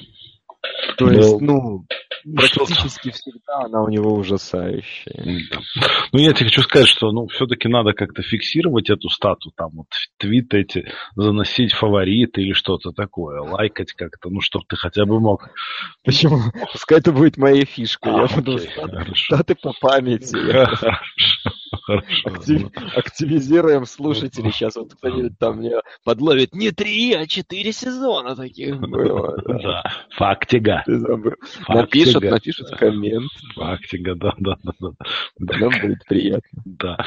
То 0.98 1.12
есть, 1.12 1.42
ну, 1.42 1.86
практически 2.24 3.12
всегда 3.12 3.66
она 3.66 3.84
у 3.84 3.90
него 3.90 4.14
ужасающая. 4.14 5.42
Ну, 6.12 6.20
я 6.20 6.34
тебе 6.34 6.48
хочу 6.48 6.62
сказать, 6.62 6.88
что 6.88 7.12
ну, 7.12 7.28
все-таки 7.28 7.68
надо 7.68 7.94
как-то 7.94 8.22
фиксировать 8.22 8.90
эту 8.90 9.10
стату, 9.10 9.52
там 9.56 9.70
вот 9.74 9.88
твит 10.18 10.54
эти, 10.54 10.92
заносить 11.16 11.74
фавориты 11.74 12.42
или 12.42 12.54
что-то 12.54 12.92
такое, 12.92 13.42
лайкать 13.42 13.94
как-то, 13.94 14.30
ну, 14.30 14.42
чтобы 14.42 14.66
ты 14.68 14.76
хотя 14.76 15.06
бы 15.06 15.20
мог. 15.20 15.50
Почему? 16.04 16.40
Пускай 16.72 17.00
это 17.00 17.12
будет 17.12 17.38
моей 17.38 17.66
фишкой. 17.66 18.14
А, 18.14 18.22
я 18.22 18.28
буду 18.28 18.60
статы 19.16 19.56
по 19.56 19.74
памяти. 19.80 20.36
Хорошо. 20.36 20.92
Активизируем 22.96 23.86
слушателей. 23.86 24.52
Сейчас 24.52 24.76
вот 24.76 24.94
кто-нибудь 24.94 25.38
там 25.40 25.58
мне 25.58 25.76
подловит. 26.04 26.54
Не 26.54 26.72
три, 26.72 27.14
а 27.14 27.26
четыре 27.28 27.72
сезона 27.72 28.36
таких 28.36 28.80
было. 28.80 29.38
Да, 29.62 29.84
фактига. 30.16 30.84
Ты 30.86 31.00
забыл. 31.00 31.34
Напишут, 31.68 32.24
напишут 32.24 32.70
коммент. 32.72 33.30
Фактига, 33.56 34.16
да, 34.16 34.34
да, 34.38 34.58
да. 34.64 34.74
да. 34.80 35.58
Нам 35.58 35.72
будет 35.82 36.04
приятно. 36.06 36.62
Да, 36.66 37.06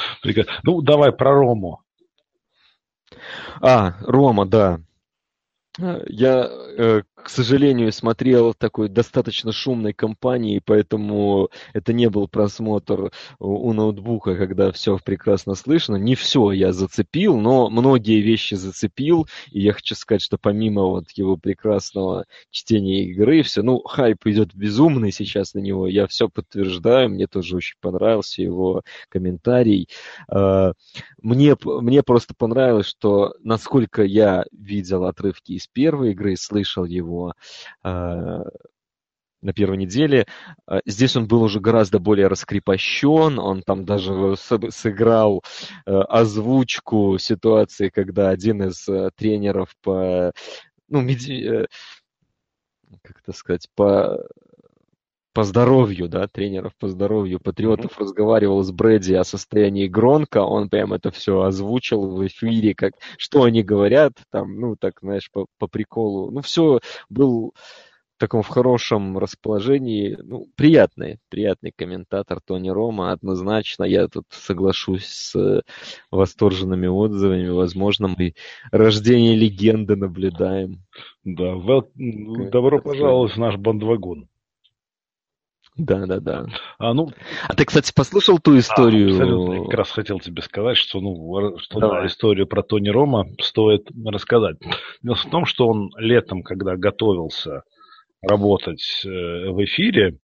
Ну, 0.62 0.80
давай 0.82 1.12
про 1.12 1.34
Рому. 1.34 1.80
А, 3.60 3.94
Рома, 4.02 4.46
да. 4.46 4.80
Я, 5.78 6.48
э, 6.78 7.02
к 7.24 7.30
сожалению, 7.30 7.90
смотрел 7.90 8.52
такой 8.52 8.90
достаточно 8.90 9.50
шумной 9.50 9.94
компании, 9.94 10.60
поэтому 10.62 11.48
это 11.72 11.94
не 11.94 12.10
был 12.10 12.28
просмотр 12.28 13.12
у 13.38 13.72
ноутбука, 13.72 14.36
когда 14.36 14.70
все 14.72 14.98
прекрасно 15.02 15.54
слышно. 15.54 15.96
Не 15.96 16.16
все 16.16 16.52
я 16.52 16.74
зацепил, 16.74 17.38
но 17.38 17.70
многие 17.70 18.20
вещи 18.20 18.56
зацепил. 18.56 19.26
И 19.50 19.60
я 19.62 19.72
хочу 19.72 19.94
сказать, 19.94 20.20
что 20.20 20.36
помимо 20.36 20.82
вот 20.82 21.10
его 21.12 21.38
прекрасного 21.38 22.26
чтения 22.50 23.04
игры, 23.04 23.42
все, 23.42 23.62
ну, 23.62 23.80
хайп 23.82 24.26
идет 24.26 24.54
безумный 24.54 25.10
сейчас 25.10 25.54
на 25.54 25.60
него. 25.60 25.88
Я 25.88 26.06
все 26.06 26.28
подтверждаю, 26.28 27.08
мне 27.08 27.26
тоже 27.26 27.56
очень 27.56 27.76
понравился 27.80 28.42
его 28.42 28.82
комментарий. 29.08 29.88
А, 30.28 30.72
мне, 31.22 31.56
мне 31.64 32.02
просто 32.02 32.34
понравилось, 32.36 32.86
что 32.86 33.34
насколько 33.42 34.02
я 34.02 34.44
видел 34.52 35.04
отрывки 35.04 35.52
из 35.52 35.66
первой 35.66 36.10
игры, 36.10 36.36
слышал 36.36 36.84
его 36.84 37.13
э, 37.22 37.28
на 39.42 39.52
первой 39.52 39.76
неделе. 39.76 40.26
Э, 40.68 40.80
здесь 40.86 41.16
он 41.16 41.26
был 41.26 41.42
уже 41.42 41.60
гораздо 41.60 41.98
более 41.98 42.28
раскрепощен, 42.28 43.38
он 43.38 43.62
там 43.62 43.84
даже 43.84 44.36
сыграл 44.36 45.42
э, 45.86 45.90
озвучку 45.90 47.18
ситуации, 47.18 47.88
когда 47.88 48.30
один 48.30 48.62
из 48.62 48.86
тренеров 49.16 49.74
по, 49.82 50.32
ну, 50.88 51.00
меди... 51.00 51.66
как 53.02 53.20
это 53.22 53.32
сказать, 53.32 53.68
по 53.74 54.26
по 55.34 55.42
здоровью, 55.42 56.08
да, 56.08 56.28
тренеров 56.28 56.72
по 56.78 56.88
здоровью 56.88 57.40
Патриотов 57.40 57.90
mm-hmm. 57.90 58.00
разговаривал 58.00 58.62
с 58.62 58.70
Брэди 58.70 59.14
о 59.14 59.24
состоянии 59.24 59.88
Гронка, 59.88 60.38
он 60.38 60.68
прям 60.70 60.92
это 60.92 61.10
все 61.10 61.42
озвучил 61.42 62.08
в 62.08 62.24
эфире, 62.26 62.74
как, 62.74 62.92
что 63.18 63.42
они 63.42 63.62
говорят, 63.64 64.12
там, 64.30 64.58
ну, 64.58 64.76
так, 64.76 65.00
знаешь, 65.02 65.28
по, 65.32 65.46
по 65.58 65.66
приколу. 65.66 66.30
Ну, 66.30 66.40
все 66.40 66.78
был 67.10 67.52
в 68.16 68.20
таком 68.20 68.42
в 68.42 68.48
хорошем 68.48 69.18
расположении. 69.18 70.16
Ну, 70.22 70.46
приятный, 70.54 71.18
приятный 71.30 71.72
комментатор 71.76 72.38
Тони 72.40 72.68
Рома, 72.68 73.10
однозначно. 73.10 73.82
Я 73.82 74.06
тут 74.06 74.26
соглашусь 74.30 75.06
с 75.06 75.62
восторженными 76.12 76.86
отзывами. 76.86 77.48
Возможно, 77.48 78.14
мы 78.16 78.34
рождение 78.70 79.34
легенды 79.34 79.96
наблюдаем. 79.96 80.84
Да, 81.24 81.54
well, 81.54 81.88
добро 82.50 82.80
пожаловать 82.80 83.32
в 83.32 83.38
наш 83.38 83.56
бандвагон. 83.56 84.28
Да, 85.76 86.06
да, 86.06 86.20
да. 86.20 86.46
А, 86.78 86.94
ну, 86.94 87.10
а 87.48 87.54
ты, 87.54 87.64
кстати, 87.64 87.92
послушал 87.92 88.38
ту 88.38 88.56
историю? 88.58 89.08
А, 89.08 89.10
абсолютно. 89.12 89.54
Я 89.54 89.64
как 89.64 89.74
раз 89.74 89.90
хотел 89.90 90.20
тебе 90.20 90.40
сказать, 90.42 90.76
что, 90.76 91.00
ну, 91.00 91.58
что 91.58 91.80
да, 91.80 92.06
историю 92.06 92.46
про 92.46 92.62
Тони 92.62 92.90
Рома 92.90 93.26
стоит 93.40 93.88
рассказать. 94.06 94.56
Дело 95.02 95.16
в 95.16 95.26
том, 95.26 95.46
что 95.46 95.66
он 95.66 95.90
летом, 95.96 96.42
когда 96.42 96.76
готовился 96.76 97.62
работать 98.22 99.02
э, 99.04 99.08
в 99.08 99.64
эфире, 99.64 100.18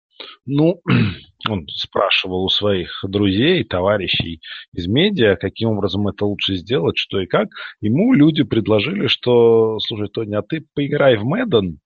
ну, 0.46 0.80
он 1.48 1.66
спрашивал 1.68 2.44
у 2.44 2.48
своих 2.48 3.00
друзей, 3.02 3.64
товарищей 3.64 4.40
из 4.72 4.86
медиа, 4.86 5.34
каким 5.34 5.70
образом 5.70 6.06
это 6.06 6.26
лучше 6.26 6.54
сделать, 6.54 6.96
что 6.96 7.20
и 7.20 7.26
как. 7.26 7.48
Ему 7.80 8.12
люди 8.12 8.44
предложили, 8.44 9.08
что, 9.08 9.80
слушай, 9.80 10.08
Тони, 10.08 10.34
а 10.34 10.42
ты 10.42 10.64
поиграй 10.74 11.16
в 11.16 11.24
Мэдден, 11.24 11.80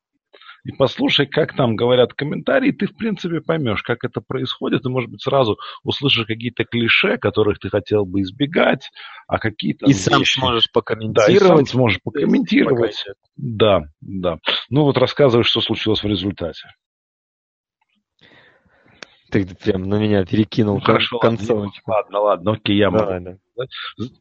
и 0.65 0.73
послушай, 0.73 1.27
как 1.27 1.55
там 1.55 1.77
говорят 1.77 2.15
комментарии, 2.15 2.73
ты, 2.73 2.87
в 2.87 2.97
принципе, 2.97 3.41
поймешь, 3.41 3.83
как 3.83 4.03
это 4.03 4.21
происходит, 4.21 4.85
и, 4.85 4.89
может 4.89 5.11
быть, 5.11 5.23
сразу 5.23 5.59
услышишь 5.83 6.27
какие-то 6.27 6.65
клише, 6.65 7.19
которых 7.19 7.59
ты 7.59 7.69
хотел 7.69 8.07
бы 8.07 8.23
избегать, 8.23 8.91
а 9.29 9.39
какие-то... 9.39 9.87
И 9.87 9.91
вещи... 9.93 10.01
сам 10.01 10.25
сможешь 10.25 10.73
покомментировать. 10.73 11.27
Да, 11.29 11.33
и 11.33 11.39
сам 11.39 11.67
сможешь 11.67 12.01
покомментировать. 12.03 13.05
Да, 13.37 13.83
да. 14.01 14.39
Ну 14.71 14.85
вот 14.85 14.97
рассказывай, 14.97 15.45
что 15.45 15.61
случилось 15.61 16.03
в 16.03 16.07
результате. 16.07 16.67
Ты 19.31 19.47
прям 19.47 19.83
на 19.89 19.97
меня 19.97 20.25
перекинул 20.25 20.77
ну, 20.77 20.81
Хорошо, 20.81 21.19
концовочку. 21.19 21.91
Ладно, 21.91 22.21
ладно, 22.21 22.53
окей, 22.53 22.77
я 22.77 22.91
могу. 22.91 23.05
Давай, 23.05 23.21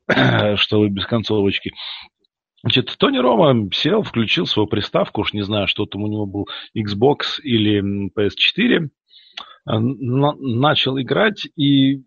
да. 0.07 0.55
Что 0.57 0.79
вы 0.79 0.89
без 0.89 1.05
концовочки. 1.05 1.71
Значит, 2.63 2.95
Тони 2.97 3.17
Рома 3.17 3.69
сел, 3.73 4.03
включил 4.03 4.45
свою 4.45 4.67
приставку, 4.67 5.21
уж 5.21 5.33
не 5.33 5.43
знаю, 5.43 5.67
что 5.67 5.85
там 5.85 6.03
у 6.03 6.07
него 6.07 6.25
был, 6.25 6.47
Xbox 6.75 7.41
или 7.43 8.09
PS4, 8.17 8.87
э, 8.87 9.79
начал 9.79 10.97
играть 10.97 11.45
и 11.57 12.03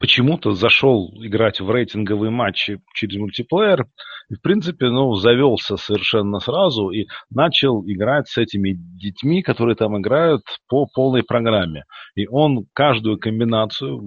почему-то 0.00 0.52
зашел 0.52 1.12
играть 1.22 1.60
в 1.60 1.70
рейтинговые 1.70 2.30
матчи 2.30 2.80
через 2.94 3.16
мультиплеер. 3.18 3.86
И, 4.28 4.34
в 4.34 4.40
принципе, 4.40 4.88
ну, 4.88 5.14
завелся 5.14 5.76
совершенно 5.76 6.40
сразу 6.40 6.90
и 6.90 7.06
начал 7.30 7.84
играть 7.86 8.26
с 8.26 8.38
этими 8.38 8.72
детьми, 8.72 9.42
которые 9.42 9.76
там 9.76 9.96
играют 10.00 10.42
по 10.68 10.86
полной 10.86 11.22
программе. 11.22 11.84
И 12.16 12.26
он 12.26 12.66
каждую 12.72 13.18
комбинацию 13.18 14.00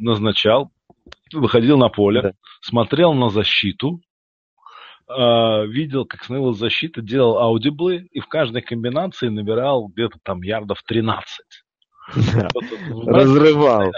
назначал, 0.00 0.70
выходил 1.34 1.76
на 1.76 1.88
поле, 1.90 2.22
да. 2.22 2.32
смотрел 2.62 3.12
на 3.12 3.28
защиту, 3.28 4.00
э, 5.16 5.66
видел, 5.66 6.04
как 6.04 6.24
становилась 6.24 6.58
защита, 6.58 7.02
делал 7.02 7.38
аудиблы 7.38 8.08
и 8.10 8.20
в 8.20 8.26
каждой 8.28 8.62
комбинации 8.62 9.28
набирал 9.28 9.88
где-то 9.88 10.18
там 10.22 10.42
ярдов 10.42 10.82
13. 10.86 11.28
Разрывал. 13.06 13.92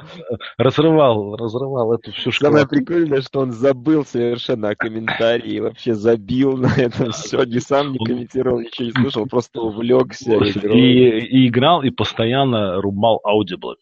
Разрывал, 0.58 1.36
разрывал 1.36 1.94
эту 1.94 2.12
всю 2.12 2.30
школу. 2.30 2.50
Самое 2.50 2.66
прикольное, 2.66 3.22
что 3.22 3.40
он 3.40 3.52
забыл 3.52 4.04
совершенно 4.04 4.70
о 4.70 4.74
комментарии, 4.74 5.60
вообще 5.60 5.94
забил 5.94 6.56
на 6.56 6.72
это 6.76 7.10
все, 7.12 7.44
не 7.44 7.60
сам 7.60 7.92
не 7.92 7.98
комментировал, 7.98 8.60
ничего 8.60 8.86
не 8.86 8.92
слышал, 8.92 9.26
просто 9.26 9.60
увлекся. 9.60 10.34
И, 10.34 11.20
и 11.20 11.48
играл, 11.48 11.82
и 11.82 11.90
постоянно 11.90 12.80
рубал 12.80 13.20
аудиблами. 13.24 13.78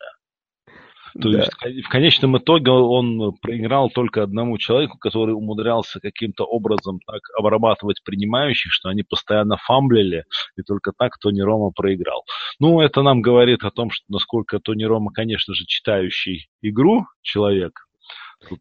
То 1.20 1.30
да. 1.30 1.38
есть 1.38 1.86
в 1.86 1.88
конечном 1.88 2.38
итоге 2.38 2.70
он 2.70 3.32
проиграл 3.40 3.90
только 3.90 4.22
одному 4.22 4.58
человеку, 4.58 4.98
который 4.98 5.32
умудрялся 5.32 6.00
каким-то 6.00 6.44
образом 6.44 7.00
так 7.06 7.20
обрабатывать 7.38 8.02
принимающих, 8.04 8.72
что 8.72 8.88
они 8.88 9.02
постоянно 9.02 9.56
фамблили, 9.56 10.24
и 10.56 10.62
только 10.62 10.92
так 10.96 11.18
Тони 11.18 11.40
Рома 11.40 11.70
проиграл. 11.70 12.24
Ну, 12.58 12.80
это 12.80 13.02
нам 13.02 13.22
говорит 13.22 13.64
о 13.64 13.70
том, 13.70 13.90
что 13.90 14.04
насколько 14.08 14.58
Тони 14.60 14.84
Рома, 14.84 15.12
конечно 15.12 15.54
же, 15.54 15.64
читающий 15.66 16.48
игру 16.62 17.06
человек, 17.22 17.86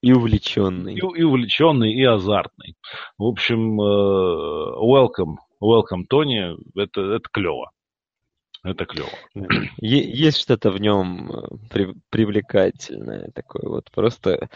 и 0.01 0.11
увлеченный. 0.11 0.95
И, 0.95 0.97
и 0.97 1.23
увлеченный, 1.23 1.93
и 1.93 2.03
азартный. 2.03 2.75
В 3.17 3.23
общем, 3.23 3.79
uh, 3.79 4.75
welcome, 4.81 5.37
welcome, 5.61 6.03
Тони, 6.07 6.55
это, 6.77 7.01
это 7.13 7.29
клево. 7.31 7.71
Это 8.63 8.85
клево. 8.85 9.09
Есть 9.77 10.41
что-то 10.41 10.71
в 10.71 10.79
нем 10.79 11.31
э, 11.31 11.47
при, 11.69 11.93
привлекательное 12.09 13.31
такое 13.33 13.69
вот. 13.69 13.89
Просто 13.91 14.49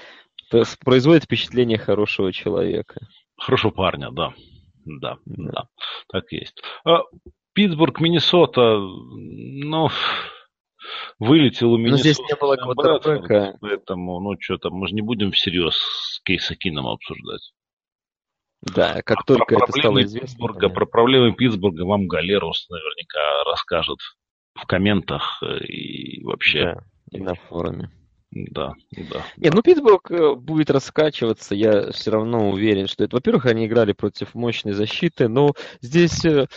производит 0.83 1.23
впечатление 1.23 1.77
хорошего 1.77 2.31
человека. 2.31 2.99
Хорошего 3.37 3.71
парня, 3.71 4.11
да. 4.11 4.33
Да, 4.85 5.17
да, 5.25 5.51
да. 5.51 5.63
так 6.09 6.31
есть. 6.31 6.61
А, 6.83 7.03
Питтсбург, 7.53 8.01
Миннесота, 8.01 8.77
ну, 8.79 9.89
вылетел 11.19 11.71
у 11.71 11.77
Миннесота. 11.77 11.91
Но 11.91 11.97
здесь 11.97 12.19
не 12.19 12.35
было 12.35 12.55
квотербека. 12.57 13.57
Поэтому, 13.61 14.19
ну, 14.19 14.35
что 14.39 14.57
там, 14.57 14.73
мы 14.73 14.87
же 14.87 14.95
не 14.95 15.01
будем 15.01 15.31
всерьез 15.31 15.75
с 15.75 16.21
Кейса 16.23 16.55
Кином 16.55 16.87
обсуждать. 16.87 17.53
Да, 18.63 19.01
как 19.01 19.19
а 19.19 19.23
только 19.25 19.55
это 19.55 19.71
стало 19.71 20.01
известно. 20.03 20.27
Питтсбурга, 20.27 20.69
Про 20.69 20.85
проблемы 20.85 21.33
Питтсбурга 21.33 21.83
вам 21.83 22.07
Галерус 22.07 22.67
наверняка 22.69 23.43
расскажет 23.51 23.99
в 24.53 24.65
комментах 24.65 25.41
э, 25.41 25.65
и 25.65 26.23
вообще. 26.23 26.63
Да, 26.63 26.83
и 27.11 27.21
на 27.21 27.35
форуме. 27.35 27.89
Да, 28.31 28.73
да. 28.91 29.25
Не, 29.37 29.49
да. 29.49 29.55
ну 29.55 29.61
Питтсбург 29.61 30.09
э, 30.11 30.35
будет 30.35 30.71
раскачиваться, 30.71 31.55
я 31.55 31.91
все 31.91 32.11
равно 32.11 32.49
уверен, 32.49 32.87
что 32.87 33.03
это, 33.03 33.17
во-первых, 33.17 33.45
они 33.45 33.67
играли 33.67 33.91
против 33.91 34.33
мощной 34.33 34.73
защиты, 34.73 35.27
но 35.27 35.53
здесь 35.81 36.23
э, 36.23 36.47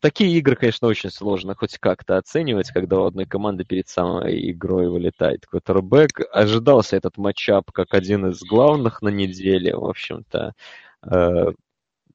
такие 0.00 0.36
игры, 0.38 0.56
конечно, 0.56 0.88
очень 0.88 1.10
сложно 1.10 1.54
хоть 1.54 1.78
как-то 1.78 2.16
оценивать, 2.16 2.70
когда 2.70 3.00
у 3.00 3.04
одной 3.04 3.26
команды 3.26 3.64
перед 3.64 3.88
самой 3.88 4.50
игрой 4.50 4.88
вылетает 4.88 5.46
квотербек. 5.46 6.20
Ожидался 6.32 6.96
этот 6.96 7.16
матчап 7.16 7.70
как 7.72 7.94
один 7.94 8.26
из 8.26 8.42
главных 8.42 9.02
на 9.02 9.08
неделе, 9.08 9.76
в 9.76 9.84
общем-то. 9.84 10.54
Э, 11.02 11.52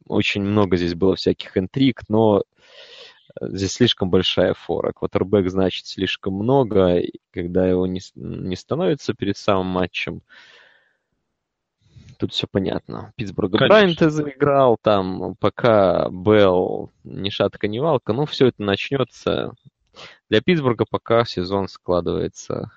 очень 0.07 0.41
много 0.43 0.77
здесь 0.77 0.95
было 0.95 1.15
всяких 1.15 1.57
интриг, 1.57 2.01
но 2.09 2.43
здесь 3.41 3.73
слишком 3.73 4.09
большая 4.09 4.53
фора. 4.53 4.91
Квотербек 4.93 5.49
значит 5.49 5.86
слишком 5.88 6.33
много, 6.33 7.01
когда 7.31 7.67
его 7.67 7.88
не, 7.88 8.01
не 8.15 8.55
становится 8.55 9.13
перед 9.13 9.38
самым 9.38 9.67
матчем, 9.67 10.21
тут 12.18 12.34
все 12.34 12.47
понятно. 12.49 13.13
Питтсбурга 13.16 13.57
Брайанта 13.57 14.09
заиграл, 14.09 14.78
там 14.82 15.36
пока 15.39 16.09
Белл 16.09 16.91
ни 17.03 17.30
шатка, 17.30 17.68
ни 17.68 17.80
валка, 17.80 18.13
ну 18.13 18.26
все 18.26 18.47
это 18.47 18.63
начнется. 18.63 19.53
Для 20.30 20.41
Питтсбурга 20.41 20.86
пока 20.89 21.26
сезон 21.26 21.68
складывается 21.68 22.72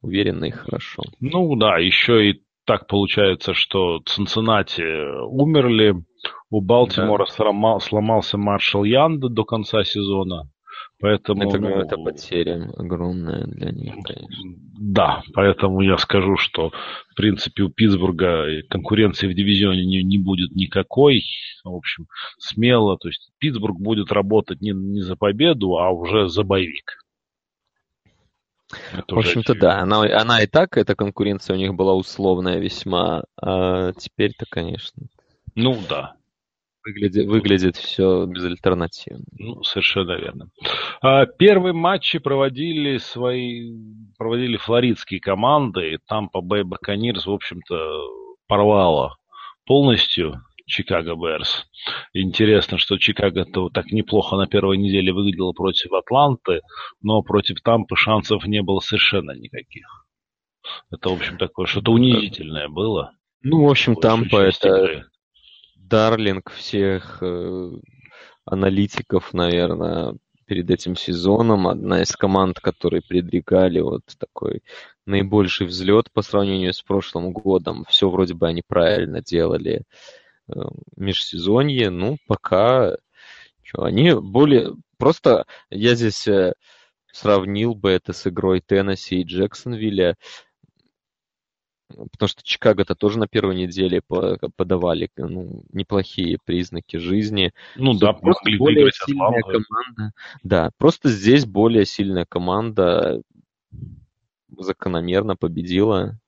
уверенно 0.00 0.44
и 0.44 0.50
хорошо. 0.50 1.02
Ну 1.20 1.54
да, 1.56 1.78
еще 1.78 2.30
и 2.30 2.42
так 2.64 2.86
получается, 2.86 3.54
что 3.54 4.00
Цинциннати 4.04 4.82
умерли, 5.26 5.94
у 6.50 6.60
Балтимора 6.60 7.26
да. 7.26 7.78
сломался 7.80 8.38
маршал 8.38 8.84
Янда 8.84 9.28
до 9.28 9.44
конца 9.44 9.84
сезона. 9.84 10.48
Поэтому, 11.00 11.48
это, 11.48 11.58
ну, 11.58 11.68
это 11.68 11.96
потеря 11.96 12.70
огромная 12.76 13.44
для 13.46 13.72
них, 13.72 13.94
конечно. 14.04 14.54
Да, 14.78 15.22
поэтому 15.34 15.80
я 15.80 15.98
скажу, 15.98 16.36
что 16.36 16.70
в 17.10 17.14
принципе 17.16 17.64
у 17.64 17.68
Питтсбурга 17.68 18.62
конкуренции 18.70 19.26
в 19.26 19.34
дивизионе 19.34 19.84
не, 19.84 20.02
не 20.02 20.18
будет 20.18 20.54
никакой. 20.54 21.22
В 21.64 21.74
общем, 21.74 22.06
смело. 22.38 22.96
То 22.96 23.08
есть 23.08 23.32
Питтсбург 23.38 23.76
будет 23.78 24.12
работать 24.12 24.60
не, 24.60 24.70
не 24.70 25.00
за 25.00 25.16
победу, 25.16 25.78
а 25.78 25.90
уже 25.90 26.28
за 26.28 26.44
боевик. 26.44 26.98
Это 28.92 29.14
в 29.14 29.18
общем-то, 29.18 29.54
да. 29.54 29.80
Она, 29.80 30.02
она 30.02 30.42
и 30.42 30.46
так, 30.46 30.76
эта 30.76 30.94
конкуренция 30.94 31.54
у 31.54 31.58
них 31.58 31.74
была 31.74 31.94
условная 31.94 32.58
весьма. 32.58 33.24
А 33.40 33.92
теперь-то, 33.92 34.46
конечно. 34.48 35.06
Ну 35.54 35.78
да. 35.88 36.14
Выглядит, 36.84 37.26
выглядит 37.26 37.76
все 37.76 38.26
безальтернативно. 38.26 39.24
Ну, 39.38 39.62
совершенно 39.62 40.12
верно. 40.18 40.50
А, 41.00 41.24
первые 41.24 41.72
матчи 41.72 42.18
проводили 42.18 42.98
свои 42.98 43.72
проводили 44.18 44.58
флоридские 44.58 45.20
команды, 45.20 45.94
и 45.94 45.98
там 46.06 46.28
по 46.28 46.42
Бэй 46.42 46.62
Баканирс, 46.62 47.26
в 47.26 47.32
общем-то, 47.32 48.00
порвало 48.46 49.16
полностью 49.64 50.42
Чикаго 50.66 51.14
Берс. 51.14 51.66
Интересно, 52.12 52.78
что 52.78 52.98
Чикаго-то 52.98 53.70
так 53.70 53.86
неплохо 53.86 54.36
на 54.36 54.46
первой 54.46 54.78
неделе 54.78 55.12
выглядело 55.12 55.52
против 55.52 55.92
Атланты, 55.92 56.60
но 57.02 57.22
против 57.22 57.60
Тампы 57.62 57.96
шансов 57.96 58.46
не 58.46 58.62
было 58.62 58.80
совершенно 58.80 59.32
никаких. 59.32 59.86
Это, 60.90 61.10
в 61.10 61.14
общем, 61.14 61.36
такое 61.38 61.66
что-то 61.66 61.92
унизительное 61.92 62.68
было. 62.68 63.12
Ну, 63.42 63.64
в 63.64 63.70
общем, 63.70 63.96
Тампа 63.96 64.38
это 64.38 64.68
игры. 64.68 65.04
Дарлинг 65.88 66.50
всех 66.50 67.18
э, 67.20 67.70
аналитиков, 68.44 69.34
наверное, 69.34 70.16
перед 70.46 70.70
этим 70.70 70.96
сезоном. 70.96 71.68
Одна 71.68 72.02
из 72.02 72.12
команд, 72.12 72.60
которые 72.60 73.02
предрекали 73.02 73.80
вот 73.80 74.02
такой 74.18 74.62
наибольший 75.06 75.66
взлет 75.66 76.10
по 76.12 76.22
сравнению 76.22 76.72
с 76.72 76.82
прошлым 76.82 77.32
годом. 77.32 77.84
Все 77.88 78.08
вроде 78.08 78.34
бы 78.34 78.48
они 78.48 78.62
правильно 78.66 79.22
делали. 79.22 79.82
Э, 80.48 80.60
межсезонье, 80.96 81.90
ну, 81.90 82.16
пока 82.26 82.96
что, 83.62 83.84
они 83.84 84.12
более... 84.14 84.74
Просто 84.98 85.46
я 85.70 85.94
здесь 85.94 86.26
э, 86.28 86.54
сравнил 87.12 87.74
бы 87.74 87.90
это 87.90 88.12
с 88.12 88.26
игрой 88.26 88.60
Теннесси 88.60 89.20
и 89.20 89.24
Джексонвилля, 89.24 90.16
потому 91.88 92.28
что 92.28 92.42
Чикаго-то 92.42 92.94
тоже 92.94 93.18
на 93.18 93.26
первой 93.26 93.56
неделе 93.56 94.02
подавали 94.56 95.10
ну, 95.16 95.64
неплохие 95.72 96.38
признаки 96.44 96.96
жизни. 96.96 97.52
Ну 97.76 97.94
да, 97.94 98.12
просто 98.12 98.50
более 98.58 98.90
сильная 98.92 99.42
команда. 99.42 100.12
Да, 100.42 100.70
просто 100.78 101.08
здесь 101.08 101.46
более 101.46 101.86
сильная 101.86 102.26
команда 102.28 103.22
закономерно 104.56 105.36
победила. 105.36 106.18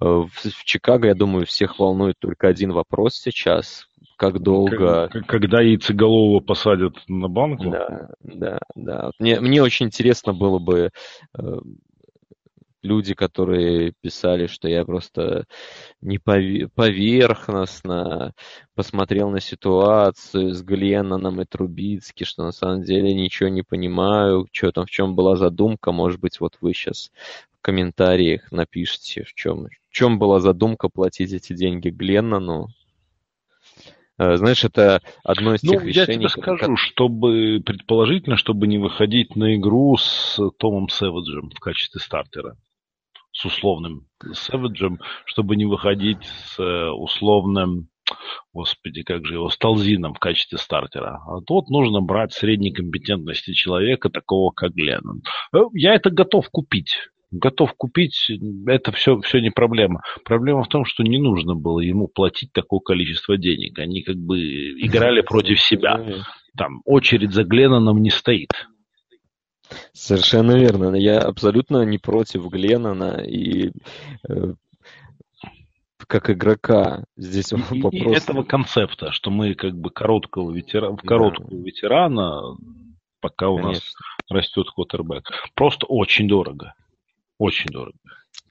Э, 0.00 0.04
в, 0.04 0.30
в 0.30 0.64
Чикаго, 0.64 1.08
я 1.08 1.14
думаю, 1.14 1.46
всех 1.46 1.78
волнует 1.78 2.16
только 2.18 2.48
один 2.48 2.72
вопрос 2.72 3.14
сейчас. 3.14 3.86
Как 4.16 4.40
долго... 4.40 5.08
Когда 5.26 5.60
яйцеголового 5.60 6.40
посадят 6.40 6.96
на 7.08 7.28
банку? 7.28 7.70
Да, 7.70 8.10
да, 8.22 8.58
да. 8.74 9.10
Мне, 9.18 9.40
мне 9.40 9.62
очень 9.62 9.86
интересно 9.86 10.32
было 10.32 10.58
бы 10.58 10.90
э, 11.36 11.42
люди, 12.82 13.14
которые 13.14 13.92
писали, 14.00 14.46
что 14.46 14.68
я 14.68 14.84
просто 14.84 15.46
не 16.00 16.18
поверхностно 16.18 18.32
посмотрел 18.74 19.30
на 19.30 19.40
ситуацию 19.40 20.54
с 20.54 20.62
Гленноном 20.62 21.40
и 21.40 21.44
Трубицки, 21.44 22.24
что 22.24 22.44
на 22.44 22.52
самом 22.52 22.82
деле 22.82 23.14
ничего 23.14 23.48
не 23.48 23.62
понимаю, 23.62 24.46
что 24.52 24.72
там, 24.72 24.86
в 24.86 24.90
чем 24.90 25.14
была 25.14 25.36
задумка, 25.36 25.92
может 25.92 26.20
быть, 26.20 26.40
вот 26.40 26.56
вы 26.60 26.74
сейчас 26.74 27.10
комментариях 27.62 28.50
напишите, 28.52 29.22
в 29.22 29.32
чем, 29.32 29.66
в 29.66 29.92
чем 29.92 30.18
была 30.18 30.40
задумка 30.40 30.88
платить 30.88 31.32
эти 31.32 31.54
деньги 31.54 31.88
Гленнону. 31.88 32.68
Э, 34.18 34.36
знаешь, 34.36 34.64
это 34.64 35.00
одно 35.24 35.54
из 35.54 35.62
ну, 35.62 35.72
тех 35.72 35.84
решений... 35.84 36.24
Я 36.24 36.26
тебе 36.28 36.28
скажу, 36.28 36.58
как... 36.58 36.78
чтобы 36.78 37.62
предположительно, 37.64 38.36
чтобы 38.36 38.66
не 38.66 38.78
выходить 38.78 39.36
на 39.36 39.56
игру 39.56 39.96
с 39.96 40.38
Томом 40.58 40.90
Сэвиджем 40.90 41.50
в 41.50 41.60
качестве 41.60 42.00
стартера. 42.00 42.56
С 43.32 43.44
условным 43.44 44.06
Сэвиджем, 44.32 45.00
чтобы 45.24 45.56
не 45.56 45.64
выходить 45.64 46.22
с 46.24 46.58
э, 46.58 46.90
условным 46.90 47.88
господи, 48.52 49.02
как 49.02 49.24
же 49.24 49.34
его, 49.34 49.48
Сталзином 49.48 50.14
в 50.14 50.18
качестве 50.18 50.58
стартера. 50.58 51.20
А 51.26 51.40
тут 51.46 51.70
нужно 51.70 52.00
брать 52.00 52.32
средней 52.32 52.72
компетентности 52.72 53.52
человека, 53.52 54.10
такого 54.10 54.50
как 54.50 54.72
Леннон. 54.76 55.22
Э, 55.54 55.60
я 55.72 55.94
это 55.94 56.10
готов 56.10 56.48
купить 56.50 56.94
готов 57.32 57.72
купить, 57.76 58.30
это 58.66 58.92
все, 58.92 59.18
все 59.20 59.40
не 59.40 59.50
проблема. 59.50 60.02
Проблема 60.24 60.62
в 60.62 60.68
том, 60.68 60.84
что 60.84 61.02
не 61.02 61.18
нужно 61.18 61.54
было 61.54 61.80
ему 61.80 62.06
платить 62.06 62.52
такое 62.52 62.80
количество 62.80 63.36
денег. 63.38 63.78
Они 63.78 64.02
как 64.02 64.16
бы 64.16 64.38
играли 64.38 65.20
против 65.26 65.60
себя. 65.60 65.98
Там 66.56 66.82
очередь 66.84 67.32
за 67.32 67.44
Гленноном 67.44 68.02
не 68.02 68.10
стоит. 68.10 68.50
Совершенно 69.92 70.52
верно. 70.52 70.94
Я 70.96 71.20
абсолютно 71.20 71.84
не 71.84 71.98
против 71.98 72.46
Гленнона 72.48 73.22
и 73.24 73.72
э, 74.28 74.54
как 76.06 76.30
игрока. 76.30 77.04
Здесь 77.16 77.52
и, 77.52 77.56
вопрос... 77.56 77.92
и 77.92 77.98
этого 78.00 78.42
концепта, 78.42 79.12
что 79.12 79.30
мы 79.30 79.54
как 79.54 79.74
бы 79.74 79.90
короткого 79.90 80.52
ветерана, 80.52 80.96
в 80.96 81.02
короткого 81.02 81.50
да. 81.50 81.56
ветерана, 81.56 82.56
пока 83.20 83.48
у 83.48 83.56
Конечно. 83.56 83.72
нас 83.72 83.94
растет 84.28 84.70
квотербек. 84.70 85.30
Просто 85.54 85.86
очень 85.86 86.28
дорого. 86.28 86.74
Очень 87.38 87.70
дорого. 87.70 87.96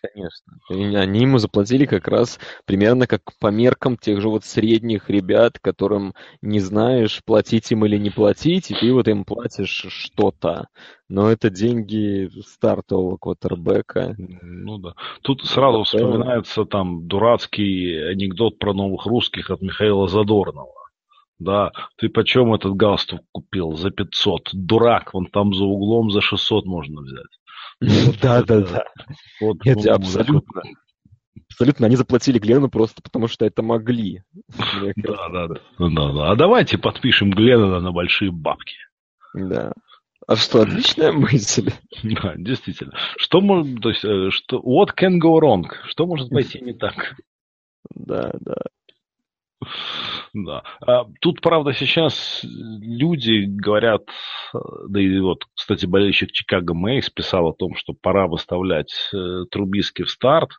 Конечно. 0.02 0.58
И 0.70 0.96
они 0.96 1.22
ему 1.22 1.38
заплатили 1.38 1.86
как 1.86 2.08
раз 2.08 2.40
примерно 2.66 3.06
как 3.06 3.22
по 3.40 3.48
меркам 3.48 3.98
тех 3.98 4.20
же 4.20 4.30
вот 4.30 4.44
средних 4.44 5.10
ребят, 5.10 5.60
которым 5.60 6.16
не 6.42 6.60
знаешь, 6.60 7.22
платить 7.24 7.72
им 7.72 7.86
или 7.86 7.98
не 7.98 8.10
платить, 8.10 8.72
и 8.72 8.74
ты 8.74 8.92
вот 8.94 9.08
им 9.08 9.26
платишь 9.26 9.86
что-то. 9.90 10.68
Но 11.08 11.30
это 11.30 11.50
деньги 11.50 12.30
стартового 12.46 13.18
квотербека. 13.18 14.16
Ну 14.18 14.80
да. 14.80 14.96
Тут 15.22 15.44
сразу 15.46 15.84
вспоминается 15.84 16.66
там 16.66 17.08
дурацкий 17.08 17.98
анекдот 18.12 18.58
про 18.58 18.74
новых 18.74 19.06
русских 19.06 19.52
от 19.52 19.62
Михаила 19.62 20.08
Задорнова. 20.08 20.74
Да, 21.38 21.72
ты 21.98 22.08
почем 22.10 22.54
этот 22.54 22.76
галстук 22.76 23.22
купил? 23.32 23.74
За 23.74 23.90
500. 23.90 24.50
Дурак, 24.54 25.14
вон 25.14 25.26
там 25.26 25.54
за 25.56 25.64
углом 25.64 26.12
за 26.12 26.22
600 26.22 26.66
можно 26.66 27.02
взять. 27.02 27.41
Да, 28.22 28.44
да, 28.44 28.62
да. 28.62 28.86
Нет, 29.66 29.80
ну, 29.84 29.92
абсолютно. 29.92 30.62
Абсолютно, 31.50 31.88
они 31.88 31.96
заплатили 31.96 32.40
Глену 32.40 32.70
просто 32.70 33.02
потому, 33.02 33.28
что 33.28 33.46
это 33.46 33.64
могли. 33.64 34.24
Да, 34.96 35.30
да, 35.30 35.48
да. 35.48 35.56
да. 35.80 36.32
А 36.32 36.36
давайте 36.36 36.78
подпишем 36.78 37.32
Глена 37.32 37.80
на 37.80 37.92
большие 37.92 38.32
бабки. 38.32 38.76
Да. 39.34 39.74
А 40.28 40.36
что, 40.36 40.62
отличная 40.62 41.12
мысль. 41.12 41.72
Да, 42.04 42.36
действительно. 42.38 42.94
Что 43.18 43.42
может, 43.42 43.82
то 43.82 43.90
есть, 43.90 44.06
э, 44.06 44.30
что, 44.30 44.60
what 44.60 44.90
can 44.98 45.20
go 45.20 45.40
wrong? 45.40 45.64
Что 45.88 46.06
может 46.06 46.30
пойти 46.30 46.62
не 46.62 46.74
так? 46.74 47.16
Да, 47.94 48.32
да. 48.40 48.56
Да. 50.34 50.64
А, 50.86 51.06
тут, 51.20 51.42
правда, 51.42 51.74
сейчас 51.74 52.42
люди 52.44 53.46
говорят, 53.46 54.04
да 54.88 55.00
и 55.00 55.20
вот, 55.20 55.44
кстати, 55.56 55.86
болельщик 55.86 56.32
Чикаго 56.32 56.74
Мэйс 56.74 57.10
писал 57.10 57.48
о 57.48 57.54
том, 57.54 57.76
что 57.76 57.94
пора 57.94 58.28
выставлять 58.28 58.94
э, 59.14 59.44
Трубиски 59.52 60.04
в 60.04 60.10
старт, 60.10 60.50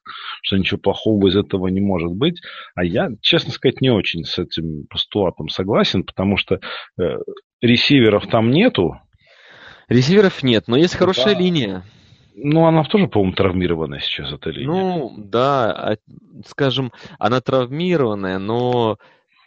что 0.42 0.56
ничего 0.56 0.78
плохого 0.78 1.28
из 1.28 1.36
этого 1.36 1.68
не 1.68 1.80
может 1.80 2.12
быть. 2.12 2.40
А 2.74 2.84
я, 2.84 3.08
честно 3.20 3.52
сказать, 3.52 3.80
не 3.80 3.90
очень 3.90 4.24
с 4.24 4.38
этим 4.38 4.86
постулатом 4.88 5.48
согласен, 5.48 6.04
потому 6.04 6.36
что 6.36 6.60
э, 7.00 7.16
ресиверов 7.60 8.26
там 8.28 8.50
нету. 8.50 9.00
Ресиверов 9.88 10.42
нет, 10.42 10.64
но 10.68 10.76
есть 10.76 10.94
хорошая 10.94 11.34
да. 11.34 11.40
линия. 11.40 11.82
Ну, 12.34 12.66
она 12.66 12.84
тоже, 12.84 13.08
по-моему, 13.08 13.34
травмированная 13.34 14.00
сейчас, 14.00 14.32
эта 14.32 14.50
линия. 14.50 14.66
Ну, 14.66 15.14
да, 15.18 15.72
а, 15.72 15.96
скажем, 16.46 16.92
она 17.18 17.40
травмированная, 17.40 18.38
но 18.38 18.98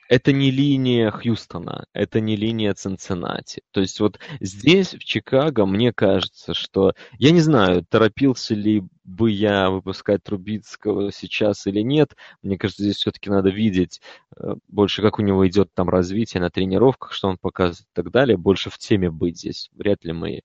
это 0.07 0.31
не 0.31 0.51
линия 0.51 1.09
Хьюстона, 1.09 1.85
это 1.93 2.19
не 2.19 2.35
линия 2.35 2.73
Цинциннати. 2.73 3.63
То 3.71 3.81
есть 3.81 3.99
вот 3.99 4.19
здесь, 4.39 4.93
в 4.93 4.99
Чикаго, 4.99 5.65
мне 5.65 5.93
кажется, 5.93 6.53
что... 6.53 6.93
Я 7.17 7.31
не 7.31 7.41
знаю, 7.41 7.83
торопился 7.83 8.53
ли 8.53 8.83
бы 9.03 9.31
я 9.31 9.69
выпускать 9.69 10.23
Трубицкого 10.23 11.11
сейчас 11.11 11.65
или 11.67 11.81
нет. 11.81 12.15
Мне 12.43 12.57
кажется, 12.57 12.83
здесь 12.83 12.97
все-таки 12.97 13.29
надо 13.29 13.49
видеть 13.49 14.01
э, 14.37 14.55
больше, 14.67 15.01
как 15.01 15.19
у 15.19 15.23
него 15.23 15.47
идет 15.47 15.73
там 15.73 15.89
развитие 15.89 16.41
на 16.41 16.51
тренировках, 16.51 17.13
что 17.13 17.27
он 17.27 17.37
показывает 17.37 17.87
и 17.87 17.95
так 17.95 18.11
далее. 18.11 18.37
Больше 18.37 18.69
в 18.69 18.77
теме 18.77 19.09
быть 19.09 19.39
здесь. 19.39 19.69
Вряд 19.73 20.03
ли 20.03 20.13
мы 20.13 20.41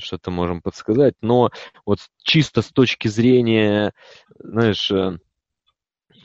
что-то 0.00 0.30
можем 0.30 0.62
подсказать. 0.62 1.14
Но 1.20 1.50
вот 1.86 1.98
чисто 2.22 2.62
с 2.62 2.68
точки 2.68 3.08
зрения, 3.08 3.92
знаешь, 4.38 4.90
э, 4.90 5.18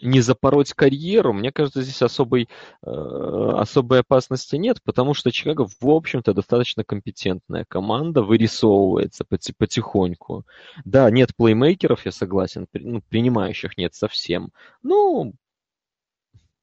не 0.02 0.22
запороть 0.22 0.74
карьеру, 0.74 1.34
мне 1.34 1.52
кажется, 1.52 1.82
здесь 1.82 2.02
особой, 2.02 2.50
э, 2.86 2.90
особой 2.90 4.02
опасности 4.02 4.56
нет, 4.56 4.82
потому 4.84 5.14
что 5.14 5.32
Чикаго, 5.32 5.68
в 5.80 5.90
общем-то, 5.90 6.34
достаточно 6.34 6.84
компетентная 6.84 7.66
команда, 7.68 8.22
вырисовывается 8.22 9.26
потихоньку. 9.26 10.46
Да, 10.84 11.10
нет 11.10 11.36
плеймейкеров, 11.36 12.06
я 12.06 12.12
согласен, 12.12 12.68
ну, 12.74 13.02
принимающих 13.10 13.78
нет 13.78 13.94
совсем. 13.96 14.52
Ну, 14.84 15.34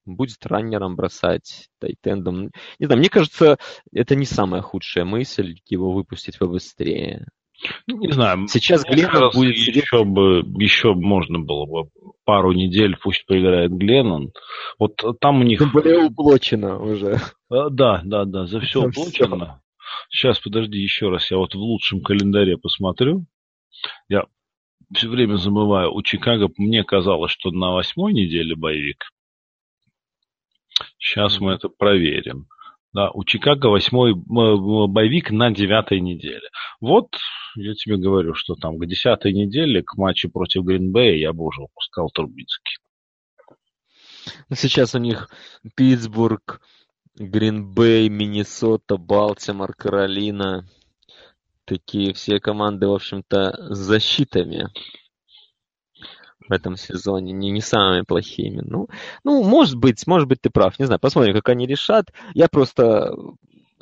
будет 0.05 0.45
раннером 0.47 0.97
бросать, 0.97 1.69
тайтендом. 1.81 2.51
Не 2.79 2.87
знаю, 2.87 2.99
мне 2.99 3.09
кажется, 3.09 3.59
это 3.93 4.15
не 4.15 4.27
самая 4.27 4.63
худшая 4.63 5.05
мысль, 5.05 5.57
его 5.69 5.93
выпустить 5.93 6.39
побыстрее. 6.39 7.27
Ну, 7.87 7.99
не 7.99 8.13
знаю. 8.13 8.49
Сейчас 8.49 8.83
Гленнон 8.83 9.31
будет 9.33 9.57
еще 9.57 10.05
бы, 10.05 10.41
еще 10.61 10.95
можно 10.95 11.39
было 11.39 11.67
бы 11.67 11.91
пару 12.25 12.53
недель, 12.53 12.97
пусть 13.01 13.25
поиграет 13.27 13.71
Гленнон. 13.71 14.33
Вот 14.79 15.01
там 15.21 15.41
у 15.41 15.43
них... 15.45 15.61
Тем 15.61 15.71
более 15.71 16.05
уплочено 16.05 16.81
уже. 16.81 17.21
А, 17.51 17.71
да, 17.71 18.01
да, 18.05 18.25
да, 18.25 18.47
за 18.47 18.61
все 18.61 18.87
уплочено. 18.87 19.61
Сейчас, 20.11 20.41
подожди, 20.41 20.79
еще 20.79 21.09
раз, 21.11 21.31
я 21.31 21.37
вот 21.37 21.55
в 21.55 21.59
лучшем 21.59 22.01
календаре 22.01 22.57
посмотрю. 22.57 23.27
Я 24.09 24.25
все 24.95 25.09
время 25.09 25.37
забываю, 25.37 25.93
у 25.93 26.03
Чикаго 26.03 26.49
мне 26.57 26.83
казалось, 26.85 27.33
что 27.33 27.51
на 27.51 27.73
восьмой 27.73 28.13
неделе 28.13 28.57
боевик. 28.57 29.11
Сейчас 30.99 31.41
мы 31.41 31.53
это 31.53 31.69
проверим. 31.69 32.47
Да, 32.93 33.11
у 33.11 33.25
Чикаго 33.25 33.67
восьмой 33.67 34.15
боевик 34.15 35.31
на 35.31 35.51
девятой 35.51 36.01
неделе. 36.01 36.49
Вот 36.81 37.09
я 37.57 37.75
тебе 37.75 37.97
говорю, 37.97 38.35
что 38.35 38.55
там 38.55 38.79
к 38.79 38.87
десятой 38.87 39.33
неделе, 39.33 39.83
к 39.83 39.97
матчу 39.97 40.31
против 40.31 40.65
Гринбея 40.65 41.17
я 41.17 41.33
бы 41.33 41.45
уже 41.45 41.63
выпускал 41.63 42.11
Турбинский. 42.11 42.77
Ну, 44.49 44.57
сейчас 44.57 44.95
у 44.95 44.99
них 44.99 45.31
Питтсбург, 45.75 46.61
Гринбей, 47.17 48.09
Миннесота, 48.09 48.97
Балтимор, 48.97 49.75
Каролина. 49.75 50.69
Такие 51.65 52.13
все 52.13 52.41
команды, 52.41 52.89
в 52.89 52.93
общем-то, 52.93 53.75
с 53.75 53.79
защитами 53.79 54.69
в 56.49 56.53
этом 56.53 56.77
сезоне, 56.77 57.33
не, 57.33 57.51
не 57.51 57.61
самыми 57.61 58.03
плохими. 58.03 58.63
Ну, 58.65 58.89
ну, 59.25 59.43
может 59.43 59.77
быть, 59.77 60.07
может 60.07 60.29
быть, 60.29 60.41
ты 60.41 60.51
прав. 60.51 60.79
Не 60.79 60.87
знаю, 60.87 61.01
посмотрим, 61.01 61.35
как 61.35 61.49
они 61.49 61.67
решат. 61.67 62.13
Я 62.35 62.49
просто 62.49 63.15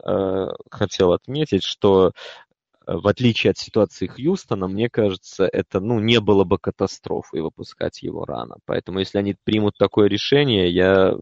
э, 0.04 0.46
хотел 0.70 1.12
отметить, 1.12 1.64
что 1.64 2.12
э, 2.86 2.92
в 2.96 3.06
отличие 3.06 3.52
от 3.52 3.58
ситуации 3.58 4.06
Хьюстона, 4.06 4.68
мне 4.68 4.88
кажется, 4.88 5.44
это 5.44 5.80
ну, 5.80 6.00
не 6.00 6.20
было 6.20 6.44
бы 6.44 6.58
катастрофой 6.58 7.42
выпускать 7.42 8.02
его 8.02 8.24
рано. 8.24 8.56
Поэтому 8.66 8.98
если 9.00 9.18
они 9.18 9.36
примут 9.44 9.76
такое 9.78 10.08
решение, 10.08 10.70
я 10.70 11.14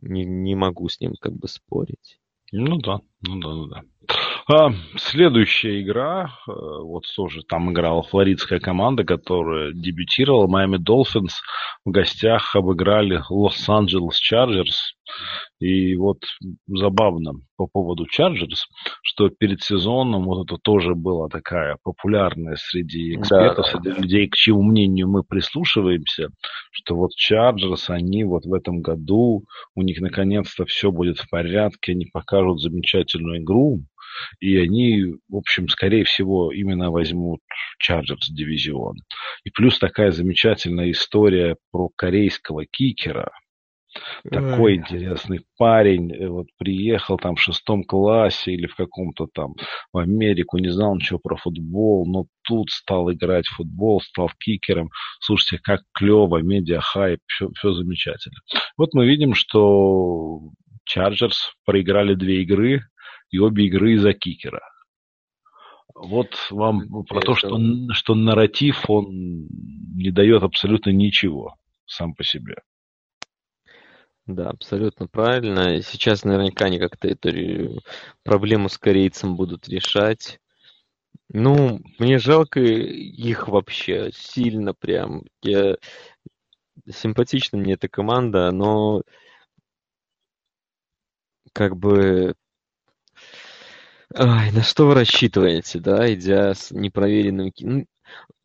не, 0.00 0.24
не 0.24 0.54
могу 0.54 0.88
с 0.88 1.00
ним 1.00 1.14
как 1.20 1.34
бы 1.34 1.48
спорить. 1.48 2.18
Ну 2.52 2.78
да, 2.78 3.00
ну 3.22 3.38
да, 3.40 3.48
ну 3.48 3.66
да. 3.66 3.82
А, 4.52 4.72
следующая 4.96 5.80
игра, 5.80 6.24
э, 6.48 6.50
вот 6.52 7.04
тоже 7.14 7.42
там 7.44 7.70
играла 7.70 8.02
флоридская 8.02 8.58
команда, 8.58 9.04
которая 9.04 9.72
дебютировала. 9.72 10.48
Майами 10.48 10.76
Долфинс 10.76 11.40
в 11.84 11.90
гостях 11.90 12.56
обыграли 12.56 13.22
Лос-Анджелес 13.30 14.16
Чарджерс. 14.16 14.94
И 15.60 15.94
вот 15.94 16.24
забавно 16.66 17.34
по 17.56 17.66
поводу 17.66 18.06
Чарджерс, 18.06 18.66
что 19.02 19.28
перед 19.28 19.62
сезоном 19.62 20.24
вот 20.24 20.46
это 20.46 20.58
тоже 20.60 20.94
была 20.94 21.28
такая 21.28 21.76
популярная 21.84 22.56
среди 22.56 23.16
экспертов, 23.16 23.66
да, 23.66 23.82
среди 23.82 24.00
людей, 24.00 24.28
к 24.28 24.34
чьему 24.34 24.62
мнению 24.62 25.08
мы 25.08 25.22
прислушиваемся, 25.22 26.30
что 26.72 26.96
вот 26.96 27.10
Чарджерс, 27.14 27.90
они 27.90 28.24
вот 28.24 28.46
в 28.46 28.54
этом 28.54 28.80
году, 28.80 29.44
у 29.76 29.82
них 29.82 30.00
наконец-то 30.00 30.64
все 30.64 30.90
будет 30.90 31.18
в 31.18 31.28
порядке, 31.28 31.92
они 31.92 32.06
покажут 32.06 32.60
замечательную 32.60 33.42
игру, 33.42 33.84
и 34.40 34.56
они, 34.56 35.14
в 35.28 35.36
общем, 35.36 35.68
скорее 35.68 36.04
всего, 36.04 36.52
именно 36.52 36.90
возьмут 36.90 37.40
Чарджерс 37.78 38.28
дивизион. 38.30 38.96
И 39.44 39.50
плюс 39.50 39.78
такая 39.78 40.12
замечательная 40.12 40.90
история 40.90 41.56
про 41.70 41.88
корейского 41.96 42.64
кикера, 42.66 43.30
такой 44.28 44.76
интересный 44.76 45.40
парень, 45.58 46.12
э, 46.12 46.28
вот 46.28 46.46
приехал 46.58 47.16
там 47.16 47.34
в 47.34 47.40
шестом 47.40 47.82
классе 47.82 48.52
или 48.52 48.66
в 48.66 48.76
каком-то 48.76 49.26
там 49.32 49.54
в 49.92 49.98
Америку, 49.98 50.58
не 50.58 50.70
знал 50.70 50.94
ничего 50.94 51.18
про 51.18 51.36
футбол, 51.36 52.06
но 52.06 52.26
тут 52.44 52.70
стал 52.70 53.10
играть 53.12 53.46
в 53.46 53.56
футбол, 53.56 54.00
стал 54.00 54.30
кикером. 54.38 54.90
Слушайте, 55.20 55.60
как 55.62 55.80
клево, 55.92 56.40
медиа-хайп, 56.40 57.18
все, 57.26 57.48
все 57.56 57.72
замечательно. 57.72 58.36
Вот 58.76 58.94
мы 58.94 59.06
видим, 59.06 59.34
что 59.34 60.40
Чарджерс 60.84 61.54
проиграли 61.64 62.14
две 62.14 62.42
игры, 62.42 62.82
и 63.30 63.38
обе 63.38 63.66
игры 63.66 63.94
из-за 63.94 64.12
кикера. 64.12 64.62
Вот 65.94 66.34
вам 66.50 67.04
про 67.04 67.20
то, 67.20 67.34
что, 67.34 67.58
что 67.92 68.14
нарратив, 68.14 68.88
он 68.88 69.48
не 69.96 70.10
дает 70.10 70.42
абсолютно 70.42 70.90
ничего 70.90 71.56
сам 71.86 72.14
по 72.14 72.24
себе. 72.24 72.56
Да, 74.26 74.50
абсолютно 74.50 75.08
правильно. 75.08 75.82
Сейчас 75.82 76.24
наверняка 76.24 76.66
они 76.66 76.78
как-то 76.78 77.08
эту 77.08 77.82
проблему 78.22 78.68
с 78.68 78.78
корейцем 78.78 79.36
будут 79.36 79.68
решать. 79.68 80.40
Ну, 81.32 81.80
мне 81.98 82.18
жалко 82.18 82.60
их 82.60 83.48
вообще 83.48 84.10
сильно 84.12 84.74
прям. 84.74 85.24
Я... 85.42 85.76
Симпатична 86.88 87.58
мне 87.58 87.74
эта 87.74 87.88
команда, 87.88 88.50
но 88.52 89.02
как 91.52 91.76
бы 91.76 92.34
Ай, 94.14 94.50
на 94.52 94.62
что 94.62 94.86
вы 94.86 94.94
рассчитываете, 94.94 95.78
да, 95.78 96.12
идя 96.12 96.54
с 96.54 96.70
непроверенным... 96.70 97.52
Ну, 97.60 97.86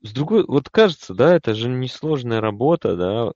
с 0.01 0.11
другой, 0.11 0.45
вот 0.47 0.69
кажется, 0.69 1.15
да, 1.15 1.35
это 1.35 1.55
же 1.55 1.69
несложная 1.69 2.39
работа, 2.39 2.95
да, 2.95 3.31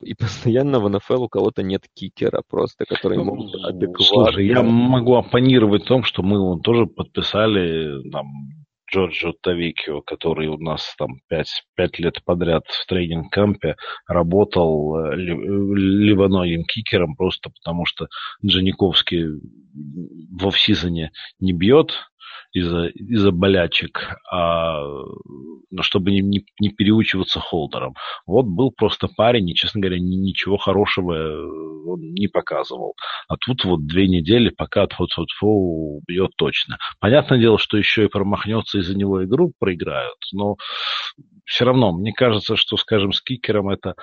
и 0.00 0.14
постоянно 0.14 0.78
в 0.78 0.88
НФЛ 0.88 1.24
у 1.24 1.28
кого-то 1.28 1.62
нет 1.64 1.86
кикера 1.92 2.42
просто, 2.48 2.84
который 2.84 3.18
ну, 3.18 3.24
мог 3.24 3.54
адекватно... 3.64 4.04
Слушай, 4.04 4.46
я 4.46 4.62
могу 4.62 5.16
оппонировать 5.16 5.84
в 5.84 5.88
том, 5.88 6.04
что 6.04 6.22
мы 6.22 6.38
вон 6.40 6.60
тоже 6.60 6.86
подписали 6.86 8.08
там 8.10 8.26
Джорджо 8.92 9.32
Тавикио, 9.42 10.00
который 10.02 10.48
у 10.48 10.58
нас 10.58 10.94
там 10.98 11.20
пять, 11.28 11.64
пять 11.74 11.98
лет 11.98 12.22
подряд 12.24 12.64
в 12.66 12.86
тренинг-кампе 12.86 13.76
работал 14.06 14.96
э, 14.96 15.16
ливанойным 15.16 16.64
кикером, 16.64 17.16
просто 17.16 17.50
потому 17.50 17.84
что 17.86 18.08
Джаниковский 18.44 19.26
в 19.26 20.48
офсизоне 20.48 21.12
не 21.40 21.52
бьет, 21.52 21.92
из-за 22.52 22.86
из 22.86 23.24
болячек, 23.30 24.16
а, 24.30 24.80
ну, 24.82 25.82
чтобы 25.82 26.10
не, 26.10 26.20
не, 26.20 26.44
не 26.60 26.70
переучиваться 26.70 27.40
холдером. 27.40 27.94
Вот 28.26 28.46
был 28.46 28.70
просто 28.70 29.08
парень, 29.08 29.50
и, 29.50 29.54
честно 29.54 29.80
говоря, 29.80 29.98
ни, 29.98 30.16
ничего 30.16 30.56
хорошего 30.56 31.14
э, 31.14 31.68
он 31.86 32.00
не 32.14 32.28
показывал. 32.28 32.94
А 33.28 33.36
тут 33.36 33.64
вот 33.64 33.86
две 33.86 34.08
недели, 34.08 34.50
пока 34.50 34.86
тьфу 34.86 36.00
бьет 36.06 36.32
точно. 36.36 36.78
Понятное 37.00 37.38
дело, 37.38 37.58
что 37.58 37.76
еще 37.76 38.04
и 38.04 38.08
промахнется, 38.08 38.78
из-за 38.78 38.96
него 38.96 39.24
игру 39.24 39.52
проиграют, 39.58 40.18
но 40.32 40.56
все 41.44 41.64
равно, 41.64 41.92
мне 41.92 42.12
кажется, 42.12 42.56
что, 42.56 42.76
скажем, 42.76 43.12
с 43.12 43.22
кикером 43.22 43.70
это 43.70 43.94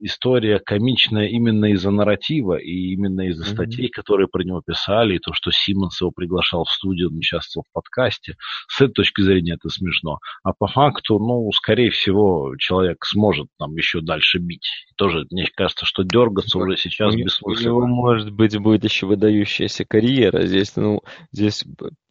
история 0.00 0.58
комичная 0.58 1.26
именно 1.26 1.66
из-за 1.72 1.90
нарратива 1.90 2.56
и 2.56 2.92
именно 2.92 3.28
из-за 3.28 3.44
mm-hmm. 3.44 3.54
статей, 3.54 3.88
которые 3.88 4.28
про 4.28 4.42
него 4.42 4.60
писали, 4.60 5.16
и 5.16 5.18
то, 5.18 5.32
что 5.32 5.50
Симмонс 5.50 6.00
его 6.00 6.10
приглашал 6.10 6.64
в 6.64 6.70
студию, 6.70 7.08
он 7.08 7.18
участвовал 7.18 7.64
в 7.68 7.72
подкасте. 7.72 8.36
С 8.68 8.80
этой 8.80 8.92
точки 8.92 9.22
зрения 9.22 9.54
это 9.54 9.68
смешно. 9.68 10.18
А 10.42 10.52
по 10.52 10.66
факту, 10.66 11.18
ну, 11.18 11.50
скорее 11.52 11.90
всего, 11.90 12.54
человек 12.58 13.04
сможет 13.04 13.48
там 13.58 13.74
еще 13.74 14.00
дальше 14.00 14.38
бить. 14.38 14.68
Тоже, 14.96 15.26
мне 15.30 15.46
кажется, 15.54 15.86
что 15.86 16.02
дергаться 16.02 16.58
уже 16.58 16.76
сейчас 16.76 17.14
бессмысленно. 17.14 17.74
У 17.74 17.80
него, 17.80 17.86
может 17.86 18.30
быть, 18.30 18.56
будет 18.58 18.84
еще 18.84 19.06
выдающаяся 19.06 19.84
карьера. 19.84 20.46
Здесь, 20.46 20.76
ну, 20.76 21.00
здесь 21.32 21.64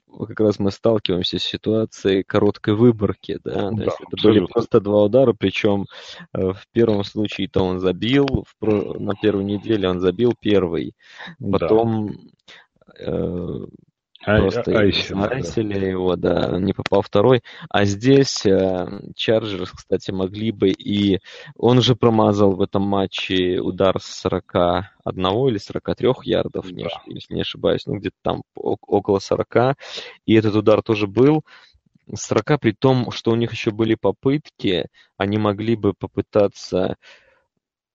как 0.08 0.40
раз 0.40 0.60
мы 0.60 0.72
сталкиваемся 0.72 1.40
с 1.40 1.44
ситуацией 1.44 2.24
короткой 2.24 2.76
выборки, 2.76 3.40
да, 3.44 3.72
да 3.72 3.84
есть 3.84 3.98
это 4.00 4.24
были 4.24 4.46
просто 4.46 4.80
два 4.80 5.04
удара, 5.04 5.34
причем 5.34 5.86
э, 6.34 6.54
в 6.54 6.64
первом 6.72 7.04
случае-то 7.04 7.62
он 7.62 7.80
забил, 7.80 8.46
на 8.62 9.16
первой 9.16 9.44
неделе 9.44 9.90
он 9.90 10.00
забил 10.00 10.34
первый, 10.40 10.96
потом 11.40 12.14
да. 12.88 12.94
э, 13.00 13.66
Просто 14.28 14.72
а, 14.72 14.92
снаресили 14.92 15.80
да. 15.80 15.86
его, 15.86 16.16
да, 16.18 16.60
не 16.60 16.74
попал 16.74 17.02
второй. 17.02 17.44
А 17.70 17.86
здесь 17.86 18.44
Чарджерс, 19.16 19.72
кстати, 19.72 20.12
могли 20.12 20.52
бы 20.52 20.70
и... 20.70 21.20
Он 21.56 21.78
уже 21.78 21.96
промазал 21.96 22.52
в 22.52 22.62
этом 22.62 22.82
матче 22.82 23.60
удар 23.60 24.02
с 24.02 24.06
41 24.22 24.88
или 25.48 25.58
43 25.58 26.10
ярдов, 26.24 26.66
да. 26.66 26.72
не, 26.72 26.90
если 27.06 27.36
не 27.36 27.42
ошибаюсь, 27.42 27.86
ну 27.86 27.96
где-то 27.96 28.18
там 28.22 28.42
около 28.56 29.20
40. 29.20 29.78
И 30.26 30.34
этот 30.34 30.56
удар 30.56 30.84
тоже 30.84 31.08
был. 31.08 31.44
40 32.14 32.60
при 32.60 32.72
том, 32.74 33.12
что 33.12 33.32
у 33.32 33.36
них 33.36 33.54
еще 33.54 33.72
были 33.72 33.96
попытки, 33.96 34.88
они 35.18 35.38
могли 35.38 35.78
бы 35.78 35.94
попытаться 35.94 36.98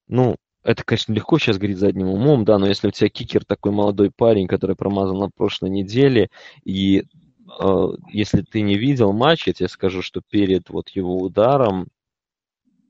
ну, 0.08 0.36
это, 0.64 0.84
конечно, 0.84 1.12
легко 1.12 1.38
сейчас 1.38 1.58
говорить 1.58 1.78
задним 1.78 2.08
умом, 2.08 2.44
да, 2.44 2.58
но 2.58 2.66
если 2.66 2.88
у 2.88 2.90
тебя 2.90 3.08
кикер 3.08 3.44
такой 3.44 3.72
молодой 3.72 4.10
парень, 4.10 4.46
который 4.46 4.76
промазал 4.76 5.16
на 5.18 5.28
прошлой 5.28 5.70
неделе, 5.70 6.28
и 6.64 7.04
э, 7.60 7.86
если 8.10 8.42
ты 8.42 8.62
не 8.62 8.76
видел 8.76 9.12
матч, 9.12 9.46
я 9.46 9.52
тебе 9.52 9.68
скажу, 9.68 10.02
что 10.02 10.20
перед 10.20 10.70
вот 10.70 10.90
его 10.90 11.16
ударом 11.16 11.88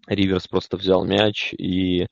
Риверс 0.07 0.49
просто 0.49 0.77
взял 0.77 1.05
мяч 1.05 1.55
и 1.57 2.09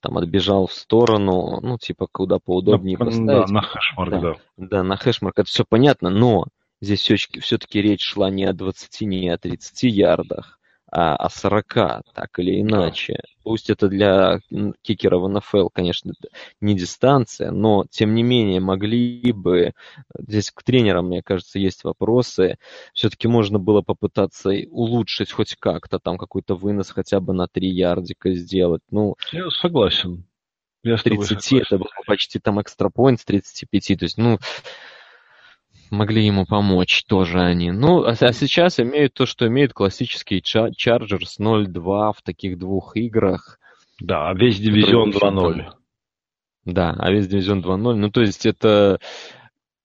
там 0.00 0.18
отбежал 0.18 0.66
в 0.66 0.72
сторону, 0.72 1.60
ну, 1.62 1.78
типа, 1.78 2.08
куда 2.10 2.38
поудобнее 2.38 2.98
на, 2.98 3.04
поставить. 3.04 3.46
Да, 3.46 3.52
на 3.52 3.62
хэшмарк, 3.62 4.10
да. 4.10 4.20
Да, 4.20 4.36
да 4.56 4.82
на 4.82 4.96
хэшмарк, 4.96 5.38
это 5.38 5.48
все 5.48 5.64
понятно, 5.66 6.10
но 6.10 6.46
здесь 6.80 7.00
все-таки 7.00 7.80
речь 7.80 8.02
шла 8.02 8.30
не 8.30 8.44
о 8.44 8.52
20, 8.52 9.00
не 9.02 9.28
о 9.28 9.38
30 9.38 9.84
ярдах, 9.84 10.57
а, 10.90 11.16
о 11.16 11.28
40, 11.28 11.74
так 12.14 12.38
или 12.38 12.60
иначе. 12.60 13.20
Пусть 13.42 13.70
это 13.70 13.88
для 13.88 14.40
кикера 14.82 15.18
в 15.18 15.28
НФЛ, 15.28 15.68
конечно, 15.68 16.12
не 16.60 16.74
дистанция, 16.74 17.50
но 17.50 17.84
тем 17.90 18.14
не 18.14 18.22
менее 18.22 18.60
могли 18.60 19.32
бы, 19.32 19.72
здесь 20.18 20.50
к 20.50 20.62
тренерам, 20.62 21.06
мне 21.06 21.22
кажется, 21.22 21.58
есть 21.58 21.84
вопросы, 21.84 22.58
все-таки 22.92 23.28
можно 23.28 23.58
было 23.58 23.82
попытаться 23.82 24.50
улучшить 24.70 25.32
хоть 25.32 25.56
как-то, 25.56 25.98
там 25.98 26.18
какой-то 26.18 26.56
вынос 26.56 26.90
хотя 26.90 27.20
бы 27.20 27.32
на 27.32 27.48
3 27.48 27.68
ярдика 27.68 28.32
сделать. 28.32 28.82
Ну, 28.90 29.16
Я 29.32 29.50
согласен. 29.50 30.24
Я 30.82 30.96
30 30.96 31.52
это 31.52 31.78
было 31.78 31.88
почти 32.06 32.38
там 32.38 32.60
экстрапоинт 32.60 33.20
с 33.20 33.24
35, 33.24 33.98
то 33.98 34.04
есть, 34.04 34.16
ну, 34.16 34.38
могли 35.90 36.24
ему 36.24 36.46
помочь 36.46 37.04
тоже 37.04 37.40
они. 37.40 37.70
Ну, 37.70 38.04
а, 38.04 38.14
а 38.18 38.32
сейчас 38.32 38.80
имеют 38.80 39.14
то, 39.14 39.26
что 39.26 39.46
имеют 39.46 39.72
классические 39.72 40.40
Chargers 40.40 41.38
0-2 41.40 42.12
в 42.16 42.22
таких 42.22 42.58
двух 42.58 42.96
играх. 42.96 43.58
Да, 44.00 44.28
а 44.28 44.34
весь 44.34 44.58
дивизион 44.58 45.10
2-0. 45.10 45.72
Да, 46.64 46.94
а 46.98 47.10
весь 47.10 47.28
дивизион 47.28 47.60
2-0. 47.60 47.94
Ну, 47.94 48.10
то 48.10 48.20
есть 48.20 48.46
это... 48.46 49.00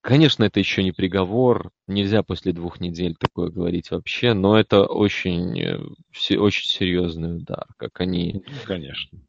Конечно, 0.01 0.43
это 0.43 0.59
еще 0.59 0.83
не 0.83 0.91
приговор, 0.91 1.71
нельзя 1.87 2.23
после 2.23 2.51
двух 2.51 2.81
недель 2.81 3.15
такое 3.17 3.49
говорить 3.49 3.89
вообще, 3.89 4.33
но 4.33 4.59
это 4.59 4.83
очень, 4.83 5.57
э, 5.57 5.79
очень 6.35 6.67
серьезный 6.67 7.37
удар, 7.37 7.67
как 7.77 8.01
они... 8.01 8.43
Ну, 8.45 8.53
конечно 8.65 9.19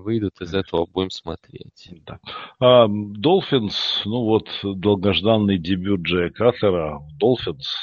выйдут 0.00 0.40
из 0.40 0.54
этого, 0.54 0.86
будем 0.86 1.10
смотреть. 1.10 1.90
Да. 2.06 2.88
Долфинс, 2.88 4.02
ну 4.04 4.24
вот, 4.24 4.48
долгожданный 4.62 5.58
дебют 5.58 6.00
Джея 6.02 6.30
Катлера. 6.30 7.00
Долфинс, 7.18 7.74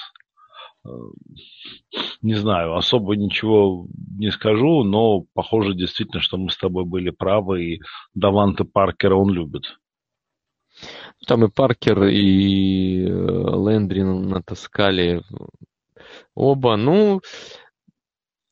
э, 0.86 0.90
не 2.22 2.36
знаю, 2.36 2.76
особо 2.76 3.16
ничего 3.16 3.88
не 4.18 4.32
скажу, 4.32 4.84
но 4.84 5.22
похоже 5.34 5.74
действительно, 5.74 6.22
что 6.22 6.38
мы 6.38 6.50
с 6.50 6.58
тобой 6.58 6.86
были 6.86 7.10
правы, 7.10 7.64
и 7.64 7.82
Даванте 8.14 8.66
Паркера 8.66 9.16
он 9.16 9.30
любит. 9.30 9.78
Там 11.26 11.44
и 11.46 11.50
Паркер, 11.50 12.04
и 12.06 13.04
э, 13.04 13.08
Лендри 13.08 14.04
натаскали 14.04 15.24
оба. 16.36 16.76
Ну, 16.76 17.22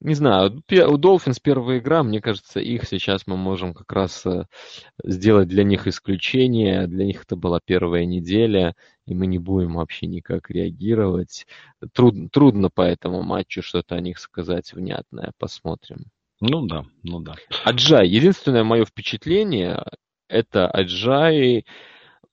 не 0.06 0.14
знаю, 0.14 0.64
у 0.88 0.98
Долфинс 0.98 1.40
первая 1.40 1.80
игра, 1.80 2.04
мне 2.04 2.22
кажется, 2.22 2.60
их 2.60 2.86
сейчас 2.86 3.28
мы 3.28 3.38
можем 3.38 3.74
как 3.74 3.92
раз 3.92 4.26
э, 4.26 4.46
сделать 5.04 5.48
для 5.48 5.64
них 5.64 5.88
исключение. 5.88 6.88
Для 6.88 7.06
них 7.06 7.24
это 7.24 7.36
была 7.36 7.60
первая 7.64 8.06
неделя, 8.06 8.76
и 9.06 9.16
мы 9.16 9.28
не 9.28 9.40
будем 9.40 9.76
вообще 9.76 10.08
никак 10.08 10.50
реагировать. 10.50 11.48
Труд, 11.94 12.32
трудно 12.32 12.70
по 12.70 12.82
этому 12.82 13.24
матчу 13.24 13.62
что-то 13.62 13.96
о 13.96 14.00
них 14.00 14.20
сказать 14.20 14.74
внятное. 14.74 15.32
Посмотрим. 15.38 16.06
Ну 16.40 16.68
да, 16.68 16.86
ну 17.04 17.20
да. 17.20 17.36
Аджай. 17.64 18.08
Единственное 18.08 18.64
мое 18.64 18.86
впечатление, 18.86 19.84
это 20.28 20.68
Аджай, 20.68 21.66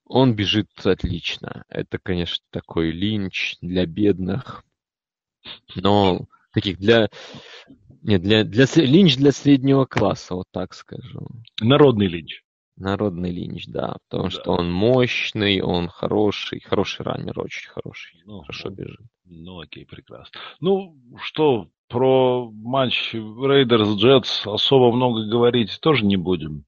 он 0.04 0.34
бежит 0.34 0.68
отлично. 0.84 1.64
Это, 1.68 1.98
конечно, 1.98 2.44
такой 2.50 2.90
линч 2.90 3.56
для 3.60 3.86
бедных. 3.86 4.64
Но 5.74 6.26
таких 6.52 6.78
для... 6.78 7.08
Нет, 8.02 8.22
для, 8.22 8.44
для, 8.44 8.66
линч 8.76 9.16
для 9.16 9.30
среднего 9.32 9.84
класса, 9.84 10.34
вот 10.34 10.46
так 10.50 10.74
скажу. 10.74 11.28
Народный 11.60 12.08
линч. 12.08 12.42
Народный 12.76 13.30
линч, 13.30 13.66
да. 13.68 13.96
Потому 14.08 14.28
да. 14.28 14.30
что 14.30 14.52
он 14.52 14.72
мощный, 14.72 15.60
он 15.60 15.88
хороший, 15.88 16.60
хороший 16.60 17.02
раннер, 17.02 17.38
очень 17.38 17.68
хороший. 17.70 18.22
Ну, 18.24 18.40
хорошо 18.40 18.70
ну, 18.70 18.74
бежит. 18.74 19.06
Ну, 19.24 19.60
окей, 19.60 19.86
прекрасно. 19.86 20.40
Ну, 20.60 20.96
что, 21.22 21.68
про 21.88 22.50
матч 22.50 23.12
Рейдерс 23.12 23.96
Джетс 23.96 24.46
особо 24.46 24.90
много 24.90 25.26
говорить 25.26 25.78
тоже 25.80 26.04
не 26.04 26.16
будем. 26.16 26.64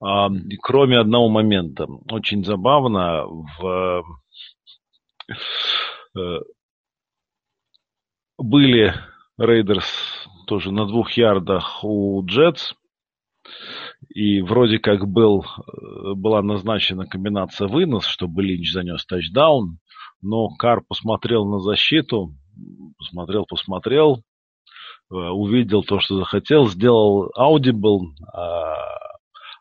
А, 0.00 0.28
кроме 0.60 0.98
одного 0.98 1.28
момента. 1.28 1.86
Очень 2.10 2.44
забавно 2.44 3.24
в 3.26 4.04
э, 6.16 6.40
были 8.38 8.94
Рейдерс 9.38 10.28
тоже 10.46 10.72
на 10.72 10.86
двух 10.86 11.12
ярдах 11.12 11.84
у 11.84 12.24
Джетс. 12.24 12.72
И 14.14 14.40
вроде 14.40 14.78
как 14.78 15.06
был, 15.06 15.44
э, 15.44 16.14
была 16.14 16.42
назначена 16.42 17.06
комбинация 17.06 17.68
вынос, 17.68 18.06
чтобы 18.06 18.42
Линч 18.42 18.72
занес 18.72 19.04
тачдаун. 19.04 19.78
Но 20.22 20.48
Кар 20.56 20.82
посмотрел 20.88 21.46
на 21.46 21.60
защиту, 21.60 22.34
посмотрел, 22.98 23.44
посмотрел, 23.46 24.22
э, 25.12 25.14
увидел 25.14 25.84
то, 25.84 26.00
что 26.00 26.16
захотел, 26.16 26.68
сделал 26.68 27.30
audible. 27.36 28.12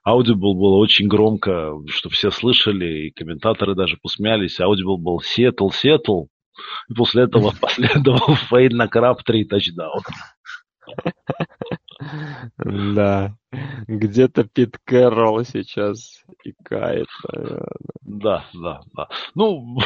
Audible 0.04 0.54
было 0.54 0.78
очень 0.78 1.08
громко, 1.08 1.74
что 1.88 2.10
все 2.10 2.30
слышали, 2.30 3.08
и 3.08 3.12
комментаторы 3.12 3.74
даже 3.74 3.98
посмеялись. 4.02 4.60
Audible 4.60 4.98
был 4.98 5.20
Сиэтл, 5.20 5.70
Сиэтл. 5.72 6.26
И 6.90 6.94
после 6.94 7.24
этого 7.24 7.54
последовал 7.62 8.36
fade 8.36 8.74
на 8.74 8.88
Крабтри 8.88 9.46
тачдаун. 9.46 10.04
Да. 12.58 13.36
Где-то 13.88 14.44
Пит 14.44 14.78
Кэрролл 14.84 15.44
сейчас 15.46 16.24
икает, 16.44 17.08
наверное. 17.32 17.68
Да, 18.02 18.46
да, 18.54 18.82
да. 18.94 19.08
Ну, 19.34 19.78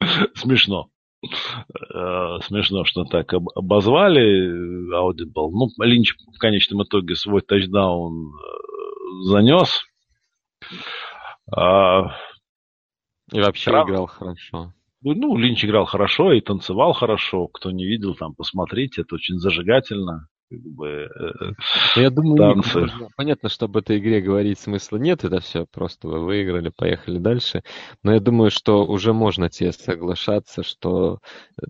смешно. 0.34 0.88
Э, 1.24 2.38
смешно, 2.42 2.84
что 2.84 3.04
так 3.04 3.32
обозвали 3.32 4.92
Audible. 4.92 5.50
Ну, 5.52 5.68
Линч 5.78 6.14
в 6.34 6.38
конечном 6.38 6.82
итоге 6.82 7.14
свой 7.14 7.42
тачдаун 7.42 8.34
э, 8.34 9.30
занес. 9.30 9.82
А, 11.54 12.16
И 13.32 13.40
вообще 13.40 13.70
Краб... 13.70 13.88
играл 13.88 14.06
хорошо. 14.06 14.72
Ну, 15.02 15.36
Линч 15.36 15.64
играл 15.64 15.84
хорошо 15.84 16.32
и 16.32 16.40
танцевал 16.40 16.92
хорошо. 16.92 17.48
Кто 17.48 17.70
не 17.70 17.86
видел, 17.86 18.14
там 18.14 18.34
посмотрите, 18.34 19.02
это 19.02 19.16
очень 19.16 19.38
зажигательно. 19.38 20.28
Как 20.52 20.60
бы, 20.60 20.86
э, 20.86 22.00
Я 22.00 22.10
думаю, 22.10 22.36
танцы. 22.36 22.80
Нет, 22.80 22.90
понятно, 23.16 23.48
что 23.48 23.64
об 23.64 23.76
этой 23.78 23.98
игре 23.98 24.20
говорить 24.20 24.58
смысла 24.58 24.98
нет, 24.98 25.24
это 25.24 25.40
все 25.40 25.64
просто 25.64 26.08
вы 26.08 26.20
выиграли, 26.20 26.70
поехали 26.76 27.18
дальше. 27.18 27.62
Но 28.02 28.12
я 28.12 28.20
думаю, 28.20 28.50
что 28.50 28.84
уже 28.84 29.14
можно 29.14 29.48
тебе 29.48 29.72
соглашаться, 29.72 30.62
что 30.62 31.20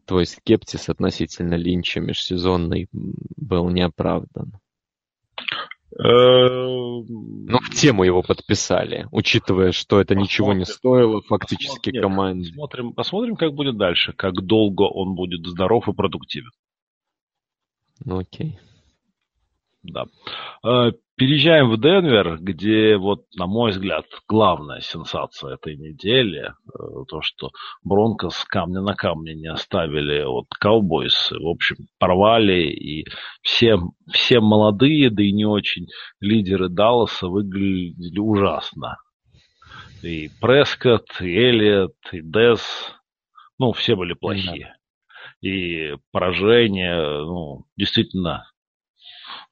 твой 0.04 0.26
скептиз 0.26 0.88
относительно 0.88 1.54
Линча 1.54 2.00
межсезонный 2.00 2.88
был 2.92 3.68
неоправдан. 3.68 4.52
Ну, 5.98 7.58
в 7.58 7.70
тему 7.70 8.04
его 8.04 8.22
подписали, 8.22 9.06
учитывая, 9.10 9.72
что 9.72 10.00
это 10.00 10.14
посмотрим, 10.14 10.22
ничего 10.22 10.52
не 10.54 10.64
стоило 10.64 11.20
фактически 11.22 11.90
посмотрим, 11.90 12.02
команде. 12.02 12.48
Посмотрим, 12.50 12.92
посмотрим, 12.92 13.36
как 13.36 13.52
будет 13.52 13.76
дальше, 13.76 14.12
как 14.12 14.34
долго 14.34 14.82
он 14.82 15.14
будет 15.14 15.46
здоров 15.46 15.88
и 15.88 15.92
продуктивен. 15.92 16.50
Ну, 18.04 18.18
окей. 18.20 18.58
Да. 19.82 20.06
Переезжаем 21.22 21.70
в 21.70 21.80
Денвер, 21.80 22.38
где, 22.40 22.96
вот, 22.96 23.26
на 23.36 23.46
мой 23.46 23.70
взгляд, 23.70 24.06
главная 24.28 24.80
сенсация 24.80 25.54
этой 25.54 25.76
недели, 25.76 26.46
э, 26.48 26.52
то, 27.06 27.20
что 27.22 27.50
Бронкос 27.84 28.44
камня 28.44 28.80
на 28.80 28.96
камне 28.96 29.32
не 29.36 29.46
оставили 29.46 30.22
от 30.22 30.48
Cowboys, 30.60 31.30
в 31.30 31.46
общем, 31.46 31.76
порвали, 32.00 32.64
и 32.72 33.06
все, 33.40 33.78
все 34.10 34.40
молодые, 34.40 35.10
да 35.10 35.22
и 35.22 35.30
не 35.30 35.44
очень 35.44 35.86
лидеры 36.18 36.68
Далласа 36.68 37.28
выглядели 37.28 38.18
ужасно. 38.18 38.96
И 40.02 40.28
Прескотт, 40.40 41.20
и 41.20 41.32
Эллиот, 41.32 41.94
и 42.10 42.20
Дес, 42.20 42.96
ну, 43.60 43.70
все 43.70 43.94
были 43.94 44.14
плохие. 44.14 44.74
И 45.40 45.94
поражение, 46.10 46.96
ну, 46.96 47.64
действительно, 47.76 48.44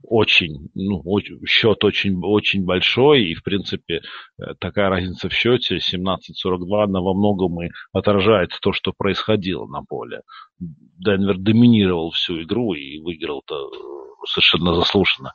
очень, 0.03 0.71
ну, 0.75 1.01
очень, 1.05 1.45
счет 1.47 1.85
очень, 1.85 2.19
очень 2.23 2.65
большой, 2.65 3.25
и, 3.25 3.35
в 3.35 3.43
принципе, 3.43 4.01
э, 4.39 4.55
такая 4.59 4.89
разница 4.89 5.29
в 5.29 5.33
счете 5.33 5.79
17-42, 5.79 6.85
она 6.85 7.01
во 7.01 7.15
многом 7.15 7.63
и 7.63 7.71
отражает 7.93 8.51
то, 8.61 8.73
что 8.73 8.93
происходило 8.97 9.67
на 9.67 9.83
поле. 9.83 10.23
Денвер 10.59 11.39
доминировал 11.39 12.11
всю 12.11 12.43
игру 12.43 12.75
и 12.75 12.99
выиграл-то 12.99 13.55
э, 13.55 14.27
совершенно 14.27 14.75
заслуженно. 14.75 15.33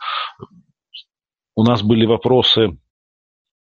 у 1.56 1.64
нас 1.64 1.82
были 1.82 2.06
вопросы 2.06 2.78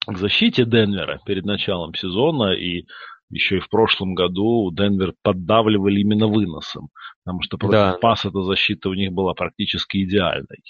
к 0.06 0.18
защите 0.18 0.64
Денвера 0.64 1.20
перед 1.24 1.44
началом 1.44 1.94
сезона, 1.94 2.52
и 2.52 2.86
еще 3.30 3.56
и 3.56 3.60
в 3.60 3.68
прошлом 3.68 4.14
году 4.14 4.70
Денвер 4.70 5.14
поддавливали 5.22 6.00
именно 6.00 6.28
выносом, 6.28 6.88
потому 7.24 7.42
что 7.42 7.56
против 7.58 7.72
да. 7.72 7.98
пас 8.00 8.24
эта 8.24 8.42
защита 8.42 8.88
у 8.88 8.94
них 8.94 9.12
была 9.12 9.34
практически 9.34 10.04
идеальной. 10.04 10.62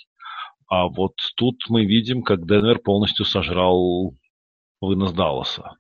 А 0.69 0.89
вот 0.89 1.15
тут 1.37 1.57
мы 1.69 1.85
видим, 1.85 2.23
как 2.23 2.47
Денвер 2.47 2.79
полностью 2.79 3.25
сожрал 3.25 4.15
вынос 4.81 5.12
Далласа. 5.12 5.77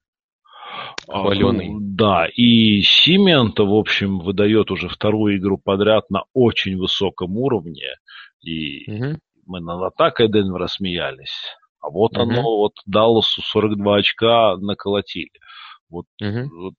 Хваленый. 1.08 1.68
А, 1.68 1.78
да, 1.80 2.26
и 2.26 2.80
Симиан-то, 2.80 3.66
в 3.66 3.74
общем, 3.74 4.18
выдает 4.18 4.70
уже 4.70 4.88
вторую 4.88 5.38
игру 5.38 5.58
подряд 5.58 6.08
на 6.10 6.24
очень 6.32 6.76
высоком 6.76 7.36
уровне. 7.36 7.96
И 8.40 8.90
угу. 8.90 9.18
мы 9.46 9.60
над 9.60 9.82
атакой 9.82 10.28
Денвера 10.28 10.66
смеялись. 10.66 11.56
А 11.80 11.90
вот 11.90 12.16
угу. 12.16 12.22
оно, 12.22 12.42
вот 12.42 12.72
Далласу 12.86 13.42
42 13.42 13.96
очка 13.96 14.56
наколотили. 14.56 15.30
Вот, 15.90 16.06
угу. 16.20 16.62
вот 16.62 16.74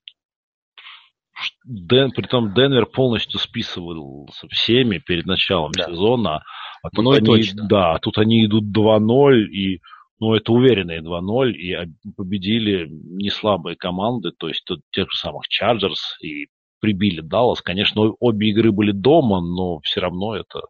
Ден, 1.65 2.11
притом 2.11 2.53
Денвер 2.53 2.85
полностью 2.85 3.39
списывался 3.39 4.47
всеми 4.49 4.99
перед 4.99 5.25
началом 5.25 5.71
да. 5.73 5.85
сезона. 5.85 6.43
А 6.85 6.89
тут, 6.95 7.15
они, 7.15 7.25
точно. 7.25 7.67
да, 7.67 7.97
тут 7.99 8.17
они 8.17 8.45
идут 8.45 8.65
2-0, 8.65 9.41
и 9.45 9.81
ну, 10.19 10.35
это 10.35 10.51
уверенные 10.53 11.01
2-0, 11.01 11.51
и 11.51 11.75
победили 12.15 12.87
не 12.89 13.29
слабые 13.29 13.75
команды, 13.75 14.31
то 14.37 14.47
есть 14.47 14.63
тут 14.65 14.81
тех 14.91 15.09
же 15.11 15.17
самых 15.17 15.47
Чарджерс, 15.47 16.17
и 16.21 16.47
прибили 16.79 17.21
Даллас. 17.21 17.61
Конечно, 17.61 18.13
обе 18.19 18.49
игры 18.49 18.71
были 18.71 18.91
дома, 18.91 19.41
но 19.41 19.79
все 19.79 20.01
равно 20.01 20.35
это, 20.35 20.61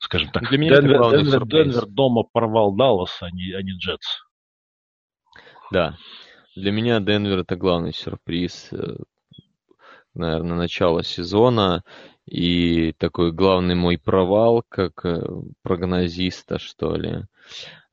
скажем 0.00 0.30
так, 0.30 0.48
Для 0.50 0.58
меня 0.58 0.76
Денвер, 0.76 1.00
это 1.00 1.16
Денвер, 1.16 1.46
Денвер 1.46 1.86
дома 1.86 2.24
порвал 2.30 2.74
Даллас, 2.74 3.16
а 3.22 3.30
не, 3.30 3.52
а 3.52 3.62
не 3.62 3.72
Джетс. 3.72 4.06
Да, 5.70 5.96
для 6.54 6.70
меня 6.70 7.00
Денвер 7.00 7.38
это 7.38 7.56
главный 7.56 7.94
сюрприз, 7.94 8.68
э, 8.72 8.96
наверное, 10.12 10.56
начала 10.56 11.02
сезона 11.02 11.84
и 12.28 12.92
такой 12.92 13.32
главный 13.32 13.74
мой 13.74 13.98
провал, 13.98 14.62
как 14.68 15.04
э, 15.04 15.22
прогнозиста, 15.62 16.58
что 16.58 16.94
ли. 16.94 17.24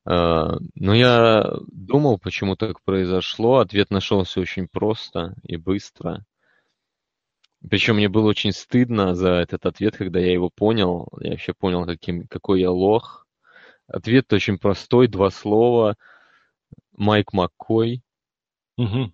Э, 0.08 0.58
но 0.74 0.94
я 0.94 1.52
думал, 1.68 2.18
почему 2.18 2.56
так 2.56 2.82
произошло. 2.82 3.58
Ответ 3.58 3.90
нашелся 3.90 4.40
очень 4.40 4.68
просто 4.68 5.34
и 5.42 5.56
быстро. 5.56 6.24
Причем 7.68 7.96
мне 7.96 8.08
было 8.08 8.28
очень 8.28 8.52
стыдно 8.52 9.14
за 9.14 9.30
этот 9.30 9.66
ответ, 9.66 9.96
когда 9.96 10.20
я 10.20 10.32
его 10.32 10.50
понял. 10.50 11.08
Я 11.20 11.30
вообще 11.30 11.52
понял, 11.54 11.86
каким, 11.86 12.26
какой 12.28 12.60
я 12.60 12.70
лох. 12.70 13.26
Ответ 13.88 14.32
очень 14.32 14.58
простой, 14.58 15.08
два 15.08 15.30
слова. 15.30 15.96
Майк 16.92 17.32
Маккой. 17.32 18.02
Угу. 18.76 19.12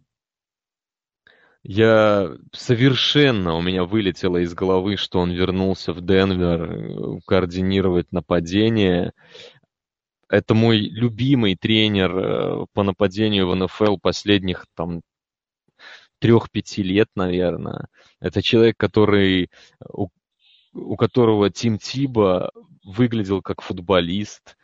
Я 1.65 2.37
совершенно 2.53 3.55
у 3.55 3.63
меня 3.63 3.85
вылетело 3.85 4.39
из 4.39 4.53
головы, 4.53 4.97
что 4.97 5.21
он 5.21 5.31
вернулся 5.31 5.93
в 5.93 6.01
Денвер 6.01 6.73
э, 6.73 7.21
координировать 7.25 8.11
нападение. 8.11 9.13
Это 10.29 10.55
мой 10.55 10.79
любимый 10.79 11.55
тренер 11.55 12.19
э, 12.19 12.67
по 12.73 12.83
нападению 12.83 13.49
в 13.49 13.55
НФЛ 13.55 13.97
последних 13.99 14.67
там 14.75 15.03
трех-пяти 16.19 16.83
лет, 16.83 17.09
наверное. 17.15 17.87
Это 18.21 18.43
человек, 18.43 18.77
который 18.77 19.49
у, 19.89 20.09
у 20.73 20.97
которого 20.97 21.49
Тим 21.51 21.79
Тиба 21.79 22.51
выглядел 22.85 23.41
как 23.41 23.63
футболист, 23.63 24.57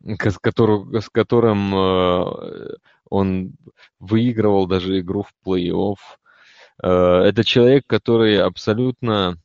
с, 0.00 0.38
который, 0.38 1.02
с 1.02 1.10
которым 1.10 1.74
э, 1.74 2.76
он 3.10 3.54
выигрывал 3.98 4.66
даже 4.66 4.98
игру 5.00 5.24
в 5.24 5.32
плей-офф. 5.46 5.96
Э, 6.82 7.22
это 7.24 7.44
человек, 7.44 7.84
который 7.86 8.40
абсолютно... 8.40 9.38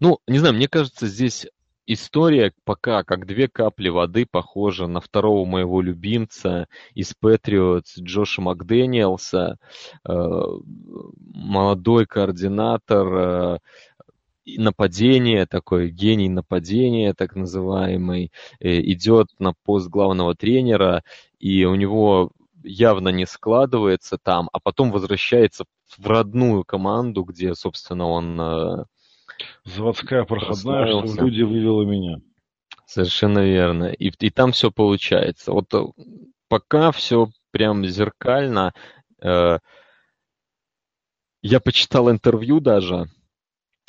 Ну, 0.00 0.18
не 0.26 0.38
знаю, 0.38 0.54
мне 0.54 0.68
кажется, 0.68 1.06
здесь 1.06 1.46
история 1.86 2.52
пока 2.64 3.04
как 3.04 3.26
две 3.26 3.46
капли 3.48 3.88
воды 3.88 4.26
похожа 4.28 4.88
на 4.88 5.00
второго 5.00 5.44
моего 5.44 5.80
любимца 5.80 6.66
из 6.94 7.14
Патриотс 7.14 7.98
Джоша 7.98 8.42
Макдэниелса. 8.42 9.58
Э, 10.04 10.40
молодой 11.32 12.06
координатор 12.06 13.14
э, 13.14 13.58
нападения, 14.46 15.46
такой 15.46 15.90
гений 15.90 16.28
нападения, 16.28 17.14
так 17.14 17.36
называемый, 17.36 18.32
идет 18.60 19.28
на 19.38 19.54
пост 19.64 19.88
главного 19.88 20.34
тренера, 20.34 21.02
и 21.38 21.64
у 21.64 21.74
него 21.74 22.30
явно 22.66 23.08
не 23.08 23.26
складывается 23.26 24.18
там, 24.18 24.48
а 24.52 24.60
потом 24.60 24.90
возвращается 24.90 25.64
в 25.96 26.06
родную 26.06 26.64
команду, 26.64 27.22
где, 27.22 27.54
собственно, 27.54 28.06
он... 28.06 28.40
Э, 28.40 28.84
Заводская 29.64 30.24
проходная, 30.24 31.06
что 31.06 31.24
люди 31.24 31.42
вывела 31.42 31.82
меня. 31.82 32.20
Совершенно 32.86 33.40
верно. 33.40 33.86
И, 33.86 34.10
и 34.18 34.30
там 34.30 34.52
все 34.52 34.70
получается. 34.70 35.52
Вот 35.52 35.72
э, 35.74 35.84
пока 36.48 36.92
все 36.92 37.28
прям 37.50 37.84
зеркально. 37.86 38.72
Э, 39.22 39.58
я 41.42 41.60
почитал 41.60 42.10
интервью 42.10 42.60
даже 42.60 43.06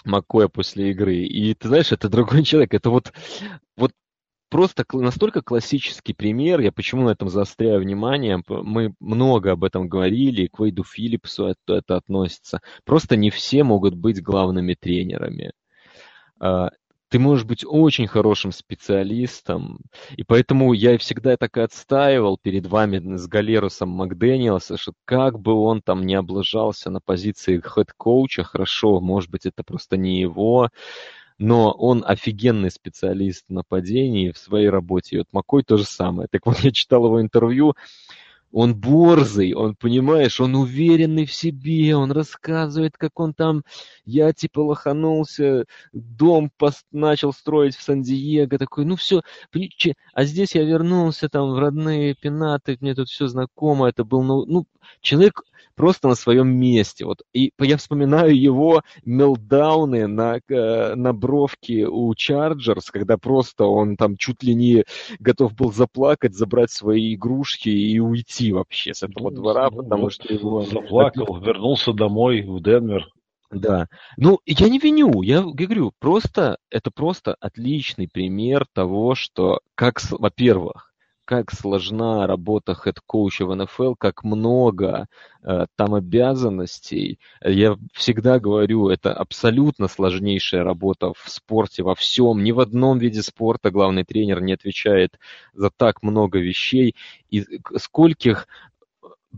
Маккоя 0.05 0.47
после 0.47 0.91
игры, 0.91 1.17
и 1.17 1.53
ты 1.53 1.67
знаешь, 1.67 1.91
это 1.91 2.09
другой 2.09 2.43
человек. 2.43 2.73
Это 2.73 2.89
вот, 2.89 3.13
вот 3.75 3.91
просто 4.50 4.86
настолько 4.93 5.41
классический 5.41 6.14
пример, 6.14 6.60
я 6.60 6.72
почему 6.72 7.06
на 7.06 7.12
этом 7.12 7.30
заостряю 7.30 7.82
внимание, 7.82 8.41
мы 8.48 8.93
много 9.00 9.52
об 9.52 9.64
этом 9.64 9.88
говорили, 9.88 10.48
к 10.48 10.60
Вейду 10.60 10.84
Филлипсу 10.84 11.48
это, 11.48 11.76
это 11.76 11.95
относится. 11.98 12.62
Просто 12.86 13.16
не 13.16 13.30
все 13.30 13.64
могут 13.64 13.95
быть 13.95 14.22
главными 14.22 14.76
тренерами. 14.80 15.52
А, 16.39 16.70
ты 17.10 17.20
можешь 17.20 17.45
быть 17.45 17.64
очень 17.66 18.08
хорошим 18.08 18.52
специалистом, 18.52 19.80
и 20.16 20.24
поэтому 20.24 20.74
я 20.74 20.98
всегда 20.98 21.38
так 21.38 21.58
и 21.58 21.62
отстаивал 21.62 22.38
перед 22.38 22.66
вами 22.66 23.16
с 23.16 23.28
Галерусом 23.28 23.89
Макдэниелса, 23.89 24.78
что 24.78 24.93
как 25.06 25.39
бы 25.39 25.54
он 25.54 25.82
там 25.82 26.06
не 26.06 26.16
облажался 26.16 26.89
на 26.89 27.00
позиции 27.00 27.62
head 27.61 27.91
coach 27.91 28.29
а, 28.29 28.43
хорошо, 28.43 29.00
может 29.00 29.30
быть, 29.30 29.45
это 29.45 29.64
просто 29.64 29.95
не 29.95 30.20
его, 30.20 30.70
но 31.38 31.71
он 31.71 32.03
офигенный 32.05 32.71
специалист 32.71 33.45
в 33.47 33.53
нападении 33.53 34.31
в 34.31 34.38
своей 34.38 34.69
работе. 34.69 35.15
И 35.15 35.19
вот 35.19 35.27
Макой 35.31 35.63
то 35.63 35.77
же 35.77 35.85
самое. 35.85 36.27
Так 36.31 36.45
вот, 36.45 36.59
я 36.59 36.71
читал 36.71 37.05
его 37.05 37.21
интервью, 37.21 37.75
он 38.51 38.75
борзый, 38.75 39.53
он, 39.53 39.75
понимаешь, 39.75 40.39
он 40.39 40.55
уверенный 40.55 41.25
в 41.25 41.33
себе, 41.33 41.95
он 41.95 42.11
рассказывает, 42.11 42.97
как 42.97 43.19
он 43.19 43.33
там, 43.33 43.63
я 44.05 44.31
типа 44.31 44.61
лоханулся, 44.61 45.65
дом 45.91 46.49
пост 46.57 46.85
начал 46.91 47.33
строить 47.33 47.75
в 47.75 47.81
Сан-Диего, 47.81 48.57
такой, 48.57 48.85
ну 48.85 48.95
все, 48.95 49.21
а 50.13 50.23
здесь 50.23 50.55
я 50.55 50.63
вернулся 50.63 51.29
там 51.29 51.51
в 51.51 51.59
родные 51.59 52.15
пенаты, 52.15 52.77
мне 52.79 52.95
тут 52.95 53.09
все 53.09 53.27
знакомо, 53.27 53.89
это 53.89 54.05
был, 54.05 54.23
ну, 54.23 54.45
ну 54.45 54.65
человек 55.01 55.43
просто 55.78 56.09
на 56.09 56.15
своем 56.15 56.49
месте. 56.49 57.05
Вот. 57.05 57.21
И 57.34 57.51
я 57.59 57.78
вспоминаю 57.78 58.38
его 58.38 58.82
мелдауны 59.05 60.07
на, 60.07 60.39
э, 60.49 60.95
на 60.95 61.13
бровке 61.13 61.88
у 61.88 62.13
Чарджерс, 62.15 62.89
когда 62.91 63.17
просто 63.17 63.65
он 63.65 63.95
там 63.95 64.17
чуть 64.17 64.43
ли 64.43 64.55
не 64.55 64.84
готов 65.19 65.53
был 65.53 65.71
заплакать, 65.71 66.36
забрать 66.36 66.71
свои 66.71 67.13
игрушки 67.13 67.69
и 67.69 67.99
уйти 67.99 68.51
вообще 68.51 68.93
с 68.93 69.03
этого 69.03 69.30
ну, 69.30 69.38
двора, 69.38 69.69
ну, 69.69 69.84
потому 69.84 70.03
вот 70.03 70.13
что 70.13 70.34
его... 70.34 70.63
Заплакал, 70.63 71.39
вернулся 71.39 71.93
домой 71.93 72.41
в 72.41 72.61
Денвер. 72.61 73.07
Да. 73.51 73.88
Ну, 74.17 74.39
я 74.45 74.67
не 74.67 74.80
виню, 74.80 75.21
я 75.21 75.41
говорю, 75.41 75.93
просто, 75.99 76.57
это 76.69 76.91
просто 76.91 77.36
отличный 77.39 78.09
пример 78.11 78.65
того, 78.73 79.15
что, 79.15 79.61
как, 79.75 80.01
во-первых, 80.09 80.91
как 81.28 81.51
сложна 81.51 82.25
работа 82.25 82.73
head 82.74 83.02
coach 83.02 83.38
а 83.38 83.45
в 83.45 83.53
НФЛ, 83.53 83.95
как 83.95 84.23
много 84.23 85.07
э, 85.43 85.65
там 85.75 85.93
обязанностей. 85.93 87.19
Я 87.43 87.75
всегда 87.91 88.39
говорю, 88.39 88.88
это 88.88 89.13
абсолютно 89.13 89.89
сложнейшая 89.89 90.63
работа 90.63 91.11
в 91.11 91.30
спорте, 91.30 91.84
во 91.84 91.95
всем. 91.95 92.45
Ни 92.45 92.53
в 92.53 92.61
одном 92.61 92.97
виде 92.97 93.21
спорта 93.21 93.71
главный 93.71 94.05
тренер 94.05 94.41
не 94.41 94.53
отвечает 94.53 95.19
за 95.53 95.69
так 95.69 96.01
много 96.01 96.39
вещей. 96.39 96.95
И 97.30 97.43
скольких 97.75 98.47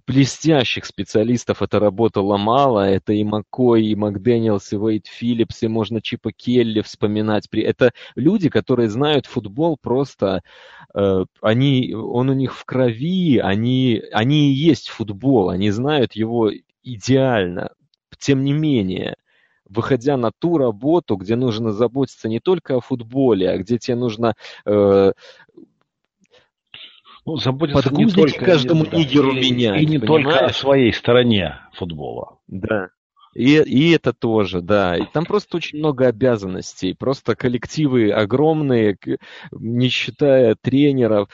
блестящих 0.06 0.86
специалистов 0.86 1.62
эта 1.62 1.80
работа 1.80 2.22
ломала. 2.22 2.90
Это 2.90 3.14
и 3.14 3.24
Маккой, 3.24 3.86
и 3.86 3.96
Макдэниелс, 3.96 4.74
и 4.74 4.78
Вейт 4.78 5.08
Филлипс, 5.08 5.64
и 5.64 5.68
можно 5.68 6.02
Чипа 6.02 6.32
Келли 6.32 6.82
вспоминать. 6.82 7.48
Это 7.52 7.92
люди, 8.16 8.50
которые 8.50 8.90
знают 8.90 9.26
футбол 9.26 9.78
просто... 9.82 10.42
Э, 10.94 11.26
они, 11.42 11.94
он 11.94 12.30
у 12.30 12.34
них 12.34 12.56
в 12.56 12.66
крови, 12.66 13.40
они, 13.40 14.02
они 14.12 14.52
и 14.52 14.56
есть 14.56 14.90
футбол, 14.90 15.50
они 15.50 15.72
знают 15.72 16.14
его 16.14 16.52
идеально. 16.84 17.72
Тем 18.18 18.44
не 18.44 18.54
менее, 18.54 19.16
выходя 19.70 20.18
на 20.18 20.32
ту 20.32 20.58
работу, 20.58 21.16
где 21.16 21.36
нужно 21.36 21.72
заботиться 21.72 22.28
не 22.28 22.40
только 22.40 22.76
о 22.76 22.82
футболе, 22.82 23.50
а 23.50 23.58
где 23.58 23.78
тебе 23.78 23.96
нужно 23.96 24.36
э, 24.66 25.14
ну, 27.34 27.38
заботиться 27.38 27.94
не 27.94 28.08
только, 28.08 28.46
каждому 28.46 28.86
нигеру 28.86 29.34
да, 29.34 29.40
менять. 29.40 29.82
И 29.82 29.86
не 29.86 30.00
понимаешь? 30.00 30.24
только 30.24 30.46
о 30.46 30.54
своей 30.54 30.94
стороне 30.94 31.60
футбола. 31.74 32.40
Да. 32.48 32.90
И, 33.36 33.56
и 33.62 33.92
это 33.92 34.12
тоже, 34.12 34.62
да. 34.62 34.98
И 34.98 35.06
там 35.06 35.26
просто 35.26 35.58
очень 35.58 35.80
много 35.80 36.08
обязанностей. 36.08 36.94
Просто 36.94 37.36
коллективы 37.36 38.12
огромные, 38.12 38.98
не 39.52 39.90
считая 39.90 40.56
тренеров. 40.60 41.30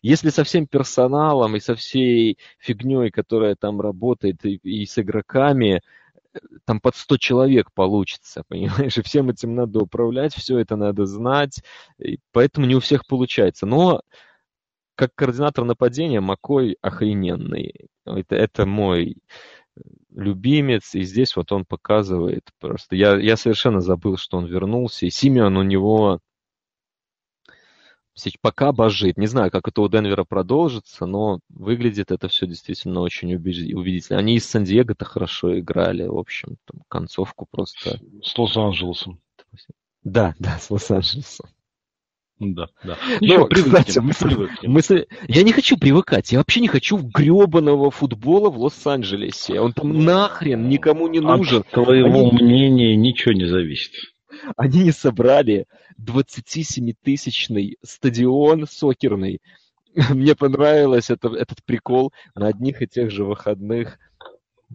Если 0.00 0.30
со 0.30 0.44
всем 0.44 0.66
персоналом 0.66 1.56
и 1.56 1.60
со 1.60 1.74
всей 1.74 2.38
фигней, 2.58 3.10
которая 3.10 3.56
там 3.56 3.80
работает, 3.80 4.44
и, 4.44 4.56
и 4.56 4.86
с 4.86 4.98
игроками, 4.98 5.82
там 6.64 6.80
под 6.80 6.96
100 6.96 7.18
человек 7.18 7.72
получится, 7.72 8.42
понимаешь? 8.48 8.96
И 8.96 9.02
всем 9.02 9.28
этим 9.30 9.54
надо 9.54 9.80
управлять, 9.80 10.34
все 10.34 10.58
это 10.58 10.76
надо 10.76 11.04
знать. 11.04 11.62
И 11.98 12.18
поэтому 12.32 12.66
не 12.66 12.74
у 12.74 12.80
всех 12.80 13.06
получается. 13.06 13.66
Но 13.66 14.02
как 14.98 15.14
координатор 15.14 15.64
нападения 15.64 16.20
Макой 16.20 16.76
охрененный. 16.82 17.88
Это, 18.04 18.34
это 18.34 18.66
мой 18.66 19.18
любимец, 20.10 20.96
и 20.96 21.02
здесь 21.02 21.36
вот 21.36 21.52
он 21.52 21.64
показывает 21.64 22.50
просто. 22.58 22.96
Я, 22.96 23.16
я 23.16 23.36
совершенно 23.36 23.80
забыл, 23.80 24.16
что 24.16 24.38
он 24.38 24.46
вернулся, 24.46 25.06
и 25.06 25.10
Симеон 25.10 25.56
у 25.56 25.62
него 25.62 26.18
пока 28.40 28.72
божит. 28.72 29.16
Не 29.16 29.28
знаю, 29.28 29.52
как 29.52 29.68
это 29.68 29.82
у 29.82 29.88
Денвера 29.88 30.24
продолжится, 30.24 31.06
но 31.06 31.38
выглядит 31.48 32.10
это 32.10 32.26
все 32.26 32.48
действительно 32.48 32.98
очень 33.00 33.32
убедительно. 33.32 34.18
Они 34.18 34.34
из 34.34 34.46
Сан-Диего-то 34.46 35.04
хорошо 35.04 35.60
играли, 35.60 36.08
в 36.08 36.18
общем, 36.18 36.56
там, 36.64 36.82
концовку 36.88 37.46
просто... 37.48 38.00
С 38.20 38.36
Лос-Анджелесом. 38.36 39.20
Да, 40.02 40.34
да, 40.40 40.58
с 40.58 40.68
Лос-Анджелесом. 40.72 41.48
Да, 42.40 42.68
да. 42.84 42.96
Ничего, 43.20 43.48
ну, 43.50 43.62
кстати, 43.64 43.98
мысль, 43.98 44.48
мысль, 44.62 45.06
я 45.26 45.42
не 45.42 45.52
хочу 45.52 45.76
привыкать. 45.76 46.30
Я 46.30 46.38
вообще 46.38 46.60
не 46.60 46.68
хочу 46.68 46.98
гребаного 46.98 47.90
футбола 47.90 48.48
в 48.48 48.58
Лос-Анджелесе. 48.58 49.60
Он 49.60 49.72
там 49.72 50.04
нахрен 50.04 50.68
никому 50.68 51.08
не 51.08 51.18
нужен. 51.18 51.60
От 51.60 51.70
твоего 51.70 52.20
Они... 52.20 52.32
мнения 52.32 52.96
ничего 52.96 53.32
не 53.32 53.46
зависит. 53.46 53.92
Они 54.56 54.84
не 54.84 54.92
собрали 54.92 55.66
27-тысячный 56.00 57.76
стадион 57.82 58.68
сокерный. 58.68 59.40
Мне 60.10 60.36
понравилось 60.36 61.10
это, 61.10 61.28
этот 61.34 61.64
прикол 61.64 62.12
на 62.36 62.46
одних 62.46 62.82
и 62.82 62.86
тех 62.86 63.10
же 63.10 63.24
выходных. 63.24 63.98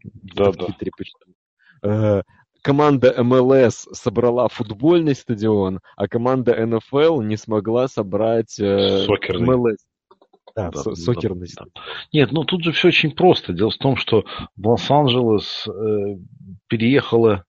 Да, 0.04 0.52
да. 0.52 2.24
Команда 2.64 3.14
МЛС 3.22 3.90
собрала 3.92 4.48
футбольный 4.48 5.14
стадион, 5.14 5.82
а 5.96 6.08
команда 6.08 6.66
НФЛ 6.66 7.22
не 7.22 7.38
смогла 7.38 7.88
собрать 7.88 8.60
э, 8.60 9.06
МЛС. 9.30 9.86
Да, 10.56 10.70
да, 10.70 10.96
сокерный. 10.96 11.48
Да, 11.56 11.66
да. 11.74 11.82
Нет, 12.12 12.32
ну 12.32 12.44
тут 12.44 12.64
же 12.64 12.72
все 12.72 12.90
очень 12.90 13.12
просто. 13.12 13.54
Дело 13.54 13.72
в 13.72 13.78
том, 13.78 13.96
что 13.96 14.24
в 14.56 14.68
Лос-Анджелес 14.68 15.68
э, 15.68 16.18
переехало 16.68 17.44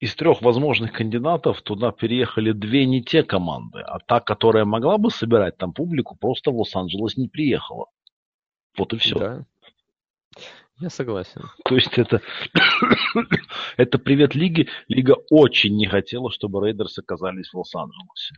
из 0.00 0.14
трех 0.14 0.42
возможных 0.42 0.92
кандидатов 0.92 1.62
туда 1.62 1.92
переехали 1.92 2.52
две 2.52 2.84
не 2.84 3.02
те 3.02 3.22
команды, 3.22 3.80
а 3.80 3.98
та, 4.00 4.20
которая 4.20 4.64
могла 4.64 4.98
бы 4.98 5.10
собирать 5.10 5.56
там 5.56 5.72
публику, 5.72 6.16
просто 6.16 6.50
в 6.50 6.58
Лос-Анджелес 6.58 7.16
не 7.16 7.28
приехала. 7.28 7.86
Вот 8.76 8.92
и 8.92 8.98
все. 8.98 9.18
Да. 9.18 9.44
Я 10.80 10.90
согласен. 10.90 11.42
То 11.64 11.74
есть 11.74 11.98
это, 11.98 12.20
это 13.76 13.98
привет 13.98 14.34
лиге. 14.34 14.68
Лига 14.86 15.16
очень 15.30 15.76
не 15.76 15.86
хотела, 15.86 16.30
чтобы 16.30 16.64
Рейдерсы 16.64 17.00
оказались 17.00 17.50
в 17.50 17.56
Лос-Анджелесе. 17.58 18.34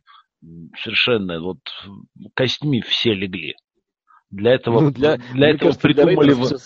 Совершенно 0.83 1.41
вот 1.41 1.59
костьми 2.35 2.81
все 2.81 3.13
легли. 3.13 3.57
Для 4.31 4.55
этого, 4.55 4.81
ну, 4.81 4.91
для, 4.91 5.19
для 5.35 5.51
этого 5.51 5.71
кажется, 5.71 5.83
придумали, 5.83 6.33
для 6.33 6.59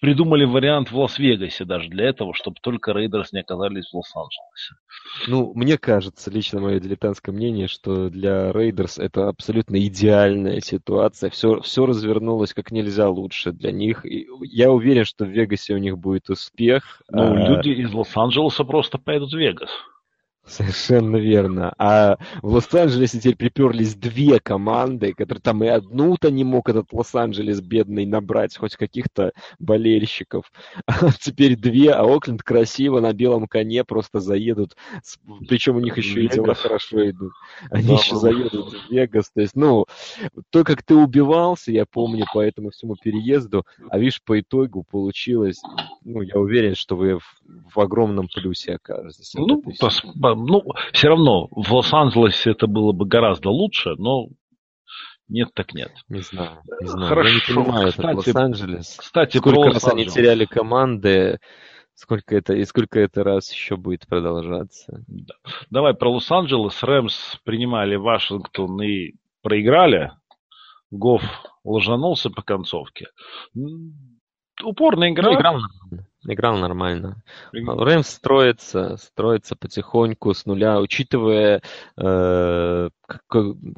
придумали 0.00 0.44
вариант 0.44 0.90
в 0.90 0.98
Лас-Вегасе 0.98 1.64
даже 1.64 1.88
для 1.88 2.08
этого, 2.08 2.34
чтобы 2.34 2.56
только 2.60 2.92
Рейдерс 2.92 3.32
не 3.32 3.40
оказались 3.40 3.90
в 3.90 3.94
Лос-Анджелесе. 3.94 4.74
Ну, 5.28 5.52
мне 5.54 5.78
кажется, 5.78 6.30
лично 6.30 6.60
мое 6.60 6.80
дилетантское 6.80 7.34
мнение, 7.34 7.68
что 7.68 8.08
для 8.08 8.52
Рейдерс 8.52 8.98
это 8.98 9.28
абсолютно 9.28 9.76
идеальная 9.86 10.60
ситуация. 10.60 11.30
Все, 11.30 11.60
все 11.60 11.86
развернулось 11.86 12.54
как 12.54 12.70
нельзя 12.70 13.08
лучше 13.08 13.52
для 13.52 13.72
них. 13.72 14.04
И 14.06 14.26
я 14.42 14.70
уверен, 14.70 15.04
что 15.04 15.24
в 15.24 15.28
Вегасе 15.28 15.74
у 15.74 15.78
них 15.78 15.98
будет 15.98 16.30
успех. 16.30 17.02
Ну, 17.10 17.34
а... 17.34 17.48
люди 17.48 17.68
из 17.68 17.92
Лос-Анджелеса 17.92 18.64
просто 18.64 18.98
поедут 18.98 19.32
в 19.32 19.36
Вегас. 19.36 19.70
Совершенно 20.46 21.16
верно. 21.16 21.72
А 21.78 22.16
в 22.42 22.54
Лос-Анджелесе 22.54 23.18
теперь 23.18 23.36
приперлись 23.36 23.94
две 23.94 24.40
команды, 24.40 25.12
которые 25.12 25.40
там 25.42 25.62
и 25.62 25.68
одну-то 25.68 26.30
не 26.30 26.44
мог 26.44 26.68
этот 26.68 26.92
Лос-Анджелес 26.92 27.60
бедный 27.60 28.06
набрать, 28.06 28.56
хоть 28.56 28.76
каких-то 28.76 29.32
болельщиков. 29.58 30.50
А 30.86 31.12
теперь 31.20 31.56
две, 31.56 31.92
а 31.92 32.02
Окленд 32.04 32.42
красиво 32.42 33.00
на 33.00 33.12
белом 33.12 33.46
коне 33.46 33.84
просто 33.84 34.18
заедут. 34.20 34.76
Причем 35.48 35.76
у 35.76 35.80
них 35.80 35.96
еще 35.96 36.20
Вегас. 36.20 36.32
и 36.32 36.40
дела 36.40 36.54
хорошо 36.54 37.10
идут. 37.10 37.32
Они 37.70 37.88
да, 37.88 37.94
еще 37.94 38.16
заедут 38.16 38.72
в 38.72 38.90
Вегас. 38.90 39.30
То 39.30 39.42
есть, 39.42 39.54
ну, 39.54 39.86
то, 40.50 40.64
как 40.64 40.82
ты 40.82 40.94
убивался, 40.94 41.70
я 41.70 41.84
помню 41.86 42.24
по 42.32 42.40
этому 42.40 42.70
всему 42.70 42.96
переезду, 42.96 43.64
а 43.88 43.98
видишь, 43.98 44.22
по 44.22 44.40
итогу 44.40 44.84
получилось, 44.90 45.60
ну, 46.02 46.22
я 46.22 46.36
уверен, 46.36 46.74
что 46.74 46.96
вы 46.96 47.18
в, 47.18 47.22
в 47.74 47.78
огромном 47.78 48.28
плюсе 48.28 48.74
окажетесь. 48.74 49.34
Ну, 49.34 49.62
пос, 49.78 50.02
ну, 50.34 50.64
все 50.92 51.08
равно 51.08 51.48
в 51.50 51.72
Лос-Анджелесе 51.72 52.52
это 52.52 52.66
было 52.66 52.92
бы 52.92 53.06
гораздо 53.06 53.50
лучше, 53.50 53.94
но 53.96 54.28
нет, 55.28 55.50
так 55.54 55.74
нет. 55.74 55.92
Не 56.08 56.22
знаю, 56.22 56.62
не 56.80 56.86
знаю. 56.88 57.08
Хорошо. 57.08 57.28
Я 57.28 57.34
не 57.34 57.40
понимаю 57.40 57.88
кстати, 57.90 58.16
Лос-Анджелес. 58.16 58.96
Кстати, 58.98 59.36
сколько 59.36 59.70
раз 59.70 59.86
они 59.86 60.06
теряли 60.06 60.44
команды, 60.44 61.38
сколько 61.94 62.36
это 62.36 62.54
и 62.54 62.64
сколько 62.64 62.98
это 62.98 63.22
раз 63.22 63.52
еще 63.52 63.76
будет 63.76 64.08
продолжаться. 64.08 65.04
Да. 65.06 65.34
Давай 65.70 65.94
про 65.94 66.10
Лос-Анджелес. 66.10 66.82
Рэмс 66.82 67.36
принимали 67.44 67.94
Вашингтон 67.94 68.82
и 68.82 69.12
проиграли. 69.42 70.12
Гофф 70.90 71.22
ложанулся 71.62 72.30
по 72.30 72.42
концовке. 72.42 73.06
Упорная 74.64 75.10
игра. 75.10 75.30
Ну, 75.30 75.34
нормально. 75.34 75.68
Играл 76.26 76.58
нормально. 76.58 77.22
Рэмс 77.52 78.06
строится, 78.06 78.96
строится 78.98 79.56
потихоньку 79.56 80.34
с 80.34 80.44
нуля, 80.44 80.78
учитывая, 80.78 81.62
э, 81.96 82.90
как, 83.06 83.34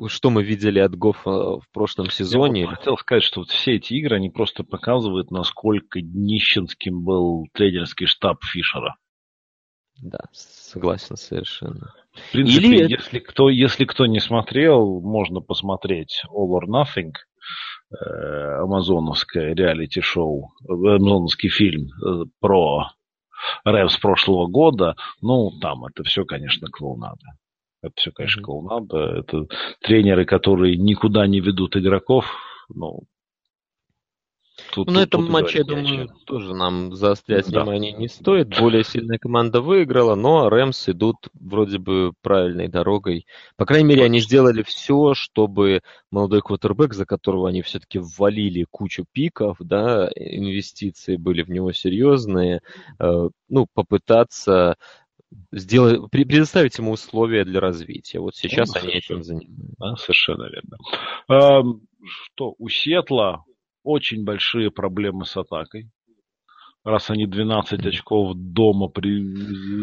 что 0.08 0.30
мы 0.30 0.42
видели 0.42 0.80
от 0.80 0.96
Гофа 0.96 1.60
в 1.60 1.64
прошлом 1.72 2.10
сезоне. 2.10 2.62
Я 2.62 2.66
вот 2.66 2.78
хотел 2.78 2.98
сказать, 2.98 3.22
что 3.22 3.40
вот 3.40 3.50
все 3.50 3.76
эти 3.76 3.94
игры, 3.94 4.16
они 4.16 4.28
просто 4.28 4.64
показывают, 4.64 5.30
насколько 5.30 6.00
нищенским 6.00 7.04
был 7.04 7.46
тренерский 7.52 8.06
штаб 8.06 8.42
Фишера. 8.42 8.96
Да, 10.00 10.18
согласен 10.32 11.16
совершенно. 11.16 11.94
В 12.12 12.32
принципе, 12.32 12.66
Или... 12.66 12.90
если, 12.90 13.20
кто, 13.20 13.50
если 13.50 13.84
кто 13.84 14.06
не 14.06 14.18
смотрел, 14.18 15.00
можно 15.00 15.40
посмотреть 15.40 16.22
All 16.28 16.48
or 16.48 16.66
Nothing– 16.66 17.12
амазоновское 17.90 19.54
реалити-шоу, 19.54 20.52
амазоновский 20.68 21.48
фильм 21.48 21.88
э, 21.88 22.24
про 22.40 22.88
рэп 23.64 23.90
прошлого 24.00 24.46
года, 24.46 24.96
ну, 25.20 25.50
там 25.60 25.84
это 25.84 26.04
все, 26.04 26.24
конечно, 26.24 26.68
клоунада. 26.68 27.26
Это 27.82 27.92
все, 27.96 28.12
конечно, 28.12 28.42
клоунада. 28.42 29.18
Это 29.18 29.46
тренеры, 29.80 30.24
которые 30.24 30.76
никуда 30.76 31.26
не 31.26 31.40
ведут 31.40 31.76
игроков, 31.76 32.26
ну, 32.68 33.00
Тут, 34.72 34.86
ну, 34.88 34.94
на 34.94 35.02
этом 35.02 35.30
матче, 35.30 35.58
я 35.58 35.64
думаю, 35.64 36.08
тоже 36.26 36.54
нам 36.54 36.94
заострять 36.94 37.50
да. 37.50 37.60
внимание 37.60 37.92
не 37.92 38.08
стоит. 38.08 38.48
Более 38.58 38.84
сильная 38.84 39.18
команда 39.18 39.60
выиграла, 39.60 40.14
но 40.14 40.48
Рэмс 40.48 40.90
идут 40.90 41.16
вроде 41.34 41.78
бы 41.78 42.12
правильной 42.20 42.68
дорогой. 42.68 43.26
По 43.56 43.64
крайней 43.64 43.88
мере, 43.88 44.04
они 44.04 44.20
сделали 44.20 44.62
все, 44.62 45.14
чтобы 45.14 45.80
молодой 46.10 46.42
квотербек, 46.42 46.92
за 46.92 47.06
которого 47.06 47.48
они 47.48 47.62
все-таки 47.62 47.98
ввалили 47.98 48.66
кучу 48.70 49.06
пиков, 49.10 49.56
да, 49.60 50.10
инвестиции 50.14 51.16
были 51.16 51.42
в 51.42 51.48
него 51.48 51.72
серьезные, 51.72 52.60
э, 52.98 53.28
ну, 53.48 53.66
попытаться 53.72 54.76
сделать, 55.50 56.10
предоставить 56.10 56.76
ему 56.78 56.92
условия 56.92 57.44
для 57.44 57.60
развития. 57.60 58.20
Вот 58.20 58.36
сейчас 58.36 58.74
ну, 58.74 58.80
они 58.82 58.92
этим 58.92 59.22
занимаются. 59.22 59.76
Да, 59.78 59.96
совершенно 59.96 60.44
верно. 60.44 60.76
А, 61.28 61.62
что, 62.04 62.54
у 62.58 62.68
Сетла 62.68 63.44
очень 63.82 64.24
большие 64.24 64.70
проблемы 64.70 65.24
с 65.24 65.36
атакой. 65.36 65.90
Раз 66.84 67.10
они 67.10 67.26
12 67.26 67.86
очков 67.86 68.34
дома 68.34 68.88
при... 68.88 69.22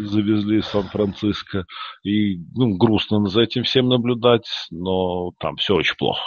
завезли 0.04 0.58
из 0.58 0.66
Сан-Франциско. 0.66 1.64
И 2.02 2.36
ну, 2.54 2.76
грустно 2.76 3.26
за 3.26 3.42
этим 3.42 3.64
всем 3.64 3.88
наблюдать, 3.88 4.48
но 4.70 5.32
там 5.38 5.56
все 5.56 5.76
очень 5.76 5.96
плохо. 5.96 6.20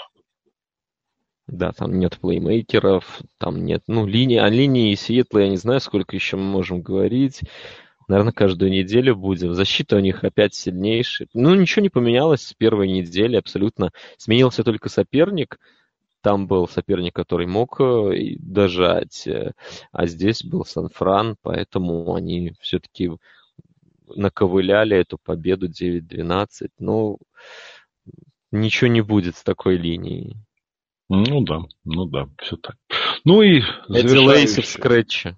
Да, 1.46 1.74
там 1.74 2.00
нет 2.00 2.18
плеймейкеров, 2.20 3.22
там 3.38 3.66
нет, 3.66 3.84
ну, 3.88 4.08
линии, 4.08 4.38
о 4.38 4.50
линии 4.50 4.96
Сиэтла 4.96 5.40
я 5.40 5.50
не 5.50 5.58
знаю, 5.58 5.82
сколько 5.82 6.16
еще 6.16 6.38
мы 6.38 6.44
можем 6.44 6.82
говорить. 6.82 7.42
Наверное, 8.08 8.34
каждую 8.34 8.72
неделю 8.72 9.16
будем. 9.16 9.54
Защита 9.54 9.98
у 9.98 10.00
них 10.00 10.24
опять 10.24 10.54
сильнейшая. 10.56 11.28
Ну, 11.34 11.54
ничего 11.56 11.84
не 11.84 11.90
поменялось 11.90 12.42
с 12.42 12.54
первой 12.54 12.88
недели 12.90 13.36
абсолютно. 13.36 13.92
Сменился 14.18 14.64
только 14.64 14.90
соперник. 14.90 15.60
Там 16.24 16.48
был 16.48 16.68
соперник, 16.68 17.14
который 17.14 17.46
мог 17.46 17.80
э, 17.80 18.36
дожать, 18.40 19.28
а 19.92 20.06
здесь 20.08 20.44
был 20.44 20.66
Сан-Фран, 20.66 21.36
поэтому 21.42 22.16
они 22.16 22.54
все-таки 22.62 23.12
наковыляли 24.16 24.98
эту 24.98 25.18
победу 25.18 25.70
9-12. 25.70 26.70
Ну, 26.80 27.20
ничего 28.52 28.90
не 28.90 29.02
будет 29.02 29.36
с 29.36 29.44
такой 29.44 29.78
линией. 29.78 30.38
Ну 31.10 31.42
да, 31.42 31.62
ну 31.84 32.06
да, 32.06 32.30
все 32.40 32.56
так. 32.56 32.78
Ну 33.26 33.42
и 33.42 33.62
Эдди 33.90 34.16
Лейси 34.16 34.62
в 34.62 34.66
скретче. 34.66 35.38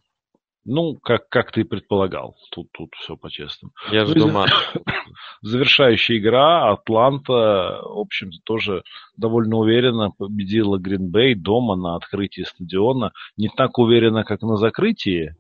Ну, 0.66 0.96
как, 0.96 1.30
как 1.30 1.52
ты 1.52 1.62
и 1.62 1.64
предполагал. 1.64 2.36
Тут, 2.52 2.72
тут 2.72 2.90
все 2.96 3.16
по-честному. 3.16 3.72
Я 3.92 4.04
ну, 4.04 4.08
жду 4.08 4.32
матча. 4.32 4.56
Завершающая 5.42 6.18
игра. 6.18 6.72
Атланта, 6.72 7.82
в 7.84 8.00
общем-то, 8.00 8.38
тоже 8.44 8.84
довольно 9.16 9.58
уверенно 9.58 10.10
победила 10.10 10.80
Гринбей 10.80 11.36
дома 11.36 11.76
на 11.76 11.96
открытии 11.96 12.42
стадиона. 12.42 13.12
Не 13.38 13.50
так 13.50 13.78
уверенно, 13.78 14.24
как 14.24 14.42
на 14.42 14.58
закрытии 14.58 15.36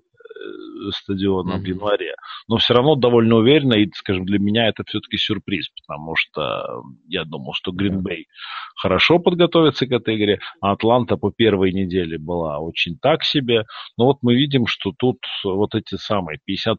стадиона 0.91 1.53
mm-hmm. 1.53 1.59
в 1.59 1.65
январе. 1.65 2.15
Но 2.47 2.57
все 2.57 2.73
равно 2.73 2.95
довольно 2.95 3.35
уверенно, 3.35 3.73
и, 3.73 3.89
скажем, 3.93 4.25
для 4.25 4.39
меня 4.39 4.67
это 4.67 4.83
все-таки 4.85 5.17
сюрприз, 5.17 5.69
потому 5.69 6.15
что 6.15 6.83
я 7.07 7.23
думал, 7.25 7.53
что 7.53 7.71
Гринбей 7.71 8.27
хорошо 8.75 9.19
подготовится 9.19 9.87
к 9.87 9.91
этой 9.91 10.17
игре, 10.17 10.39
а 10.61 10.71
Атланта 10.71 11.17
по 11.17 11.31
первой 11.31 11.71
неделе 11.71 12.17
была 12.17 12.59
очень 12.59 12.97
так 12.99 13.23
себе. 13.23 13.63
Но 13.97 14.05
вот 14.05 14.17
мы 14.21 14.35
видим, 14.35 14.67
что 14.67 14.91
тут 14.97 15.17
вот 15.43 15.75
эти 15.75 15.95
самые 15.95 16.39
50% 16.49 16.75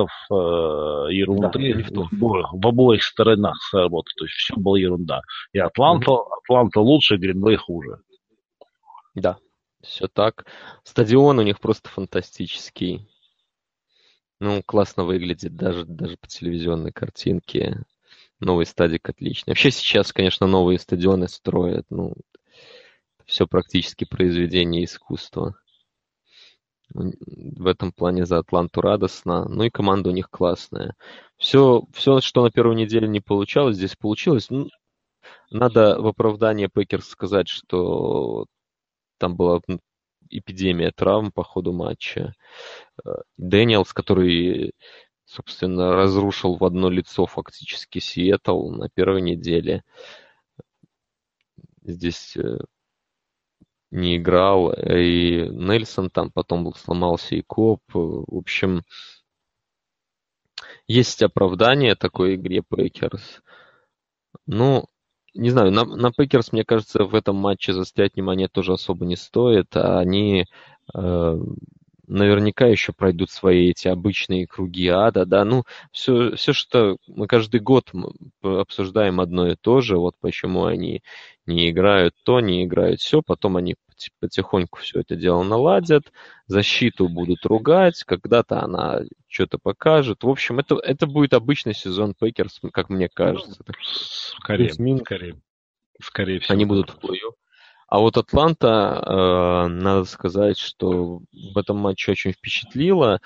э, 0.00 0.34
ерунды 1.12 1.88
да, 1.90 2.02
в, 2.02 2.14
обоих, 2.14 2.46
в 2.52 2.66
обоих 2.66 3.02
сторонах 3.02 3.56
сработали. 3.70 4.14
То 4.18 4.24
есть 4.24 4.34
все 4.34 4.56
было 4.56 4.76
ерунда. 4.76 5.20
И 5.52 5.58
Атланта, 5.58 6.10
mm-hmm. 6.10 6.28
Атланта 6.44 6.80
лучше, 6.80 7.16
Гринбей 7.16 7.56
хуже. 7.56 7.98
Да, 9.14 9.36
все 9.84 10.08
так. 10.08 10.46
Стадион 10.82 11.38
у 11.38 11.42
них 11.42 11.60
просто 11.60 11.88
фантастический. 11.88 13.08
Ну, 14.40 14.62
классно 14.62 15.04
выглядит 15.04 15.56
даже, 15.56 15.84
даже 15.84 16.16
по 16.16 16.26
телевизионной 16.26 16.92
картинке. 16.92 17.82
Новый 18.40 18.66
стадик 18.66 19.08
отличный. 19.08 19.52
Вообще 19.52 19.70
сейчас, 19.70 20.12
конечно, 20.12 20.46
новые 20.46 20.78
стадионы 20.78 21.28
строят. 21.28 21.86
Ну, 21.90 22.14
все 23.24 23.46
практически 23.46 24.04
произведение 24.04 24.84
искусства. 24.84 25.56
В 26.92 27.66
этом 27.66 27.92
плане 27.92 28.26
за 28.26 28.38
Атланту 28.38 28.80
радостно. 28.80 29.48
Ну 29.48 29.64
и 29.64 29.70
команда 29.70 30.10
у 30.10 30.12
них 30.12 30.28
классная. 30.30 30.94
Все, 31.36 31.84
все 31.92 32.20
что 32.20 32.42
на 32.42 32.50
первой 32.50 32.76
неделе 32.76 33.08
не 33.08 33.20
получалось, 33.20 33.76
здесь 33.76 33.96
получилось. 33.96 34.50
Ну, 34.50 34.68
надо 35.50 36.00
в 36.00 36.06
оправдание 36.06 36.68
Пекерс 36.68 37.08
сказать, 37.08 37.48
что 37.48 38.46
там 39.18 39.36
была 39.36 39.60
эпидемия 40.30 40.90
травм 40.90 41.32
по 41.32 41.44
ходу 41.44 41.72
матча. 41.72 42.34
Э, 43.04 43.10
Дэниелс, 43.36 43.92
который, 43.92 44.72
собственно, 45.24 45.94
разрушил 45.94 46.56
в 46.56 46.64
одно 46.64 46.90
лицо 46.90 47.26
фактически 47.26 47.98
Сиэтл 47.98 48.70
на 48.70 48.88
первой 48.90 49.22
неделе. 49.22 49.82
Здесь 51.82 52.36
э, 52.36 52.58
не 53.90 54.16
играл. 54.16 54.72
И 54.72 55.48
Нельсон 55.48 56.10
там 56.10 56.30
потом 56.30 56.74
сломался 56.74 57.36
и 57.36 57.42
Коп. 57.42 57.80
В 57.92 58.36
общем, 58.36 58.82
есть 60.86 61.22
оправдание 61.22 61.94
такой 61.94 62.34
игре 62.34 62.62
Пекерс. 62.62 63.40
Ну, 64.46 64.86
не 65.34 65.50
знаю, 65.50 65.70
на, 65.72 65.84
на 65.84 66.12
Пекерс, 66.12 66.52
мне 66.52 66.64
кажется, 66.64 67.04
в 67.04 67.14
этом 67.14 67.36
матче 67.36 67.72
заострять 67.72 68.14
внимание 68.14 68.48
тоже 68.48 68.72
особо 68.72 69.04
не 69.04 69.16
стоит. 69.16 69.76
А 69.76 69.98
они 69.98 70.46
э, 70.94 71.38
наверняка 72.06 72.66
еще 72.66 72.92
пройдут 72.92 73.30
свои 73.30 73.70
эти 73.70 73.88
обычные 73.88 74.46
круги 74.46 74.88
ада, 74.88 75.26
да, 75.26 75.44
ну, 75.44 75.64
все, 75.92 76.36
все, 76.36 76.52
что 76.52 76.98
мы 77.06 77.26
каждый 77.26 77.60
год 77.60 77.90
обсуждаем 78.42 79.20
одно 79.20 79.48
и 79.48 79.56
то 79.56 79.80
же, 79.80 79.96
вот 79.96 80.14
почему 80.20 80.64
они 80.64 81.02
не 81.46 81.70
играют 81.70 82.14
то, 82.24 82.40
не 82.40 82.64
играют 82.64 83.00
все, 83.00 83.22
потом 83.22 83.56
они 83.56 83.76
потихоньку 84.20 84.80
все 84.80 85.00
это 85.00 85.16
дело 85.16 85.42
наладят, 85.42 86.12
защиту 86.46 87.08
будут 87.08 87.44
ругать, 87.46 88.02
когда-то 88.04 88.62
она 88.62 89.00
что-то 89.28 89.58
покажет. 89.58 90.22
В 90.22 90.28
общем, 90.28 90.58
это, 90.58 90.76
это 90.76 91.06
будет 91.06 91.34
обычный 91.34 91.74
сезон 91.74 92.14
Пейкерс, 92.14 92.60
как 92.72 92.88
мне 92.88 93.08
кажется. 93.08 93.62
Скорее, 93.82 94.72
скорее. 94.72 95.40
Скорее 96.00 96.40
всего. 96.40 96.54
Они 96.54 96.64
будут 96.64 96.90
в 96.90 96.98
плей 96.98 97.20
а 97.94 98.00
вот 98.00 98.16
Атланта, 98.16 99.02
э, 99.06 99.68
надо 99.68 100.04
сказать, 100.04 100.58
что 100.58 101.20
в 101.32 101.56
этом 101.56 101.76
матче 101.76 102.10
очень 102.10 102.32
впечатлила. 102.32 103.20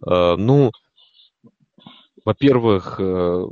Э, 0.00 0.36
ну, 0.38 0.70
во-первых, 2.24 2.96
э, 3.00 3.44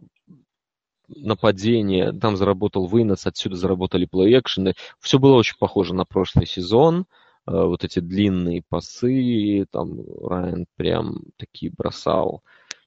нападение, 1.17 2.13
там 2.13 2.37
заработал 2.37 2.87
вынос, 2.87 3.27
отсюда 3.27 3.57
заработали 3.57 4.07
плей-экшены. 4.07 4.75
Все 5.01 5.19
было 5.19 5.35
очень 5.35 5.57
похоже 5.59 5.95
на 5.95 6.05
прошлый 6.05 6.47
сезон. 6.47 7.07
Э, 7.47 7.65
вот 7.65 7.85
эти 7.85 8.01
длинные 8.01 8.63
пасы, 8.69 9.67
там 9.71 10.01
Райан 10.25 10.67
прям 10.77 11.23
такие 11.37 11.73
бросал. 11.77 12.43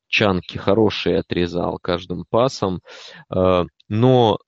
Чанки 0.08 0.58
хорошие 0.58 1.20
отрезал 1.20 1.80
каждым 1.80 2.26
пасом. 2.30 2.82
Э, 3.34 3.66
но 3.90 4.40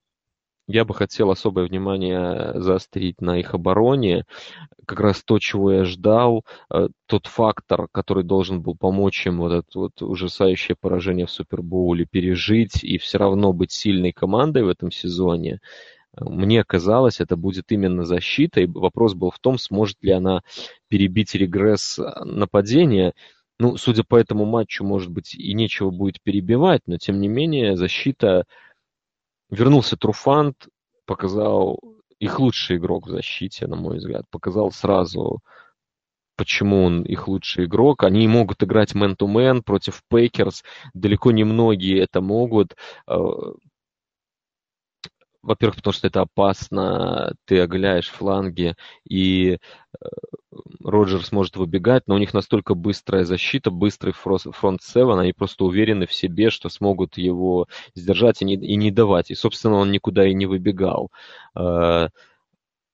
я 0.68 0.84
бы 0.84 0.93
хотел 0.93 1.32
особое 1.32 1.65
внимание 1.65 2.53
заострить 2.61 3.22
на 3.22 3.39
их 3.39 3.53
обороне. 3.53 4.26
Как 4.86 4.99
раз 4.99 5.24
то, 5.24 5.39
чего 5.39 5.72
я 5.72 5.86
ждал, 5.86 6.45
э, 6.74 6.89
тот 7.07 7.28
фактор, 7.28 7.88
который 7.91 8.24
должен 8.24 8.61
был 8.61 8.76
помочь 8.76 9.26
им 9.26 9.39
вот 9.39 9.51
это 9.53 9.68
вот 9.74 10.01
ужасающее 10.01 10.76
поражение 10.80 11.26
в 11.26 11.32
Супербоуле 11.32 12.05
пережить 12.05 12.84
и 12.84 12.97
все 12.97 13.18
равно 13.18 13.53
быть 13.53 13.72
сильной 13.72 14.11
командой 14.11 14.63
в 14.63 14.70
этом 14.70 14.91
сезоне. 14.91 15.59
Мне 16.20 16.63
казалось, 16.63 17.20
это 17.20 17.38
будет 17.38 17.72
именно 17.72 18.03
защита, 18.03 18.61
и 18.61 18.65
вопрос 18.65 19.13
был 19.13 19.30
в 19.30 19.39
том, 19.39 19.57
сможет 19.57 19.97
ли 20.01 20.11
она 20.11 20.41
перебить 20.89 21.36
регресс 21.36 21.99
нападения. 22.24 23.13
Ну, 23.59 23.78
судя 23.78 24.03
по 24.03 24.15
этому 24.15 24.45
матчу, 24.45 24.84
может 24.84 25.11
быть, 25.11 25.36
и 25.36 25.53
нечего 25.53 25.91
будет 25.91 26.22
перебивать, 26.22 26.82
но 26.88 26.97
тем 26.97 27.20
не 27.20 27.28
менее 27.28 27.76
защита 27.76 28.45
Вернулся 29.49 29.95
Труфант, 29.97 30.67
показал 31.05 31.79
их 32.19 32.39
лучший 32.39 32.77
игрок 32.77 33.07
в 33.07 33.11
защите, 33.11 33.67
на 33.67 33.75
мой 33.75 33.97
взгляд. 33.97 34.25
Показал 34.29 34.71
сразу, 34.71 35.39
почему 36.35 36.83
он 36.83 37.03
их 37.03 37.27
лучший 37.27 37.65
игрок. 37.65 38.03
Они 38.03 38.27
могут 38.27 38.63
играть 38.63 38.93
мэн-то-мэн 38.93 39.63
против 39.63 40.01
Пейкерс. 40.09 40.63
Далеко 40.93 41.31
не 41.31 41.43
многие 41.43 42.01
это 42.01 42.21
могут. 42.21 42.75
Во-первых, 45.47 45.77
потому 45.77 45.93
что 45.93 46.07
это 46.07 46.19
опасно, 46.19 47.33
ты 47.45 47.61
оголяешь 47.61 48.09
фланги, 48.09 48.75
и 49.09 49.53
э, 49.53 50.05
Роджерс 50.83 51.31
может 51.31 51.55
выбегать, 51.55 52.03
но 52.05 52.15
у 52.15 52.17
них 52.17 52.33
настолько 52.33 52.73
быстрая 52.73 53.23
защита, 53.23 53.71
быстрый 53.71 54.11
front 54.11 54.82
seven, 54.82 55.17
они 55.19 55.31
просто 55.31 55.63
уверены 55.63 56.05
в 56.05 56.13
себе, 56.13 56.49
что 56.49 56.67
смогут 56.67 57.17
его 57.17 57.67
сдержать 57.95 58.41
и 58.41 58.45
не, 58.45 58.55
и 58.55 58.75
не 58.75 58.91
давать. 58.91 59.31
И, 59.31 59.35
собственно, 59.35 59.75
он 59.75 59.89
никуда 59.89 60.27
и 60.27 60.33
не 60.33 60.47
выбегал. 60.47 61.11
Э, 61.55 62.09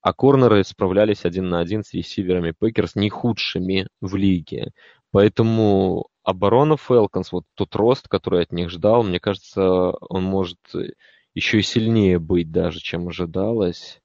а 0.02 0.14
корнеры 0.16 0.64
справлялись 0.64 1.26
один 1.26 1.50
на 1.50 1.60
один 1.60 1.84
с 1.84 1.92
ресиверами 1.96 2.54
Пекерс 2.58 2.94
не 2.94 3.10
худшими 3.10 3.88
в 4.00 4.16
лиге. 4.16 4.74
Поэтому 5.10 6.06
оборона 6.22 6.78
Фелконс, 6.78 7.32
вот 7.32 7.46
тот 7.56 7.76
рост, 7.76 8.08
который 8.08 8.44
от 8.44 8.52
них 8.52 8.70
ждал, 8.70 9.02
мне 9.02 9.20
кажется, 9.20 9.90
он 9.92 10.24
может 10.24 10.60
еще 11.34 11.60
и 11.60 11.64
сильнее 11.64 12.20
быть 12.20 12.52
даже, 12.52 12.80
чем 12.80 13.08
ожидалось. 13.08 14.02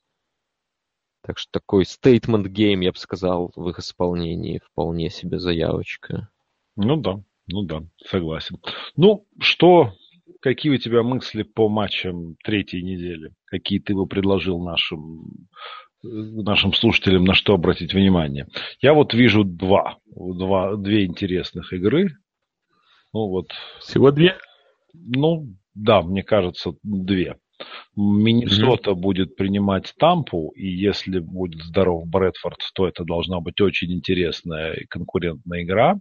Так 1.22 1.38
что 1.38 1.50
такой 1.52 1.84
statement 1.84 2.46
game, 2.46 2.84
я 2.84 2.92
бы 2.92 2.96
сказал, 2.96 3.52
в 3.54 3.68
их 3.68 3.78
исполнении 3.78 4.62
вполне 4.64 5.10
себе 5.10 5.38
заявочка. 5.38 6.28
Ну 6.76 6.96
да, 6.96 7.22
ну 7.48 7.62
да, 7.62 7.82
согласен. 8.06 8.58
Ну, 8.96 9.26
что, 9.40 9.92
какие 10.40 10.72
у 10.72 10.78
тебя 10.78 11.02
мысли 11.02 11.42
по 11.42 11.68
матчам 11.68 12.36
третьей 12.44 12.82
недели? 12.82 13.32
Какие 13.44 13.80
ты 13.80 13.94
бы 13.94 14.06
предложил 14.06 14.62
нашим, 14.62 15.48
нашим 16.02 16.72
слушателям, 16.72 17.24
на 17.24 17.34
что 17.34 17.54
обратить 17.54 17.92
внимание? 17.92 18.46
Я 18.80 18.94
вот 18.94 19.12
вижу 19.12 19.44
два, 19.44 19.98
два 20.06 20.76
две 20.76 21.04
интересных 21.04 21.72
игры. 21.72 22.16
Ну 23.12 23.28
вот. 23.28 23.52
Всего 23.80 24.12
две? 24.12 24.38
Ну, 24.94 25.54
да, 25.78 26.02
мне 26.02 26.22
кажется, 26.22 26.72
две. 26.82 27.36
Миннесота 27.96 28.90
mm-hmm. 28.90 28.94
будет 28.94 29.36
принимать 29.36 29.92
Тампу, 29.98 30.52
и 30.54 30.66
если 30.66 31.18
будет 31.18 31.62
здоров 31.62 32.06
Брэдфорд, 32.06 32.58
то 32.74 32.86
это 32.86 33.04
должна 33.04 33.40
быть 33.40 33.60
очень 33.60 33.92
интересная 33.92 34.74
и 34.74 34.86
конкурентная 34.86 35.62
игра. 35.62 35.98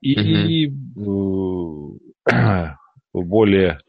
И 0.00 0.66
mm-hmm. 0.66 1.98
э, 2.30 2.74
более 3.12 3.80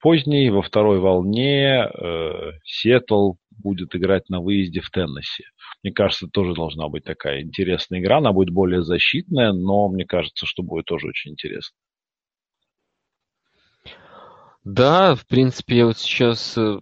поздней, 0.00 0.50
во 0.50 0.62
второй 0.62 1.00
волне, 1.00 1.88
э, 1.88 2.52
Сиэтл 2.64 3.32
будет 3.56 3.96
играть 3.96 4.28
на 4.28 4.40
выезде 4.40 4.80
в 4.80 4.90
Теннесси. 4.90 5.44
Мне 5.82 5.92
кажется, 5.92 6.28
тоже 6.28 6.54
должна 6.54 6.88
быть 6.88 7.04
такая 7.04 7.42
интересная 7.42 8.00
игра. 8.00 8.18
Она 8.18 8.32
будет 8.32 8.50
более 8.50 8.82
защитная, 8.82 9.52
но 9.52 9.88
мне 9.88 10.04
кажется, 10.04 10.46
что 10.46 10.62
будет 10.62 10.84
тоже 10.86 11.08
очень 11.08 11.32
интересно. 11.32 11.76
Да, 14.64 15.14
в 15.14 15.26
принципе, 15.26 15.78
я 15.78 15.86
вот 15.86 15.98
сейчас 15.98 16.56
э, 16.56 16.78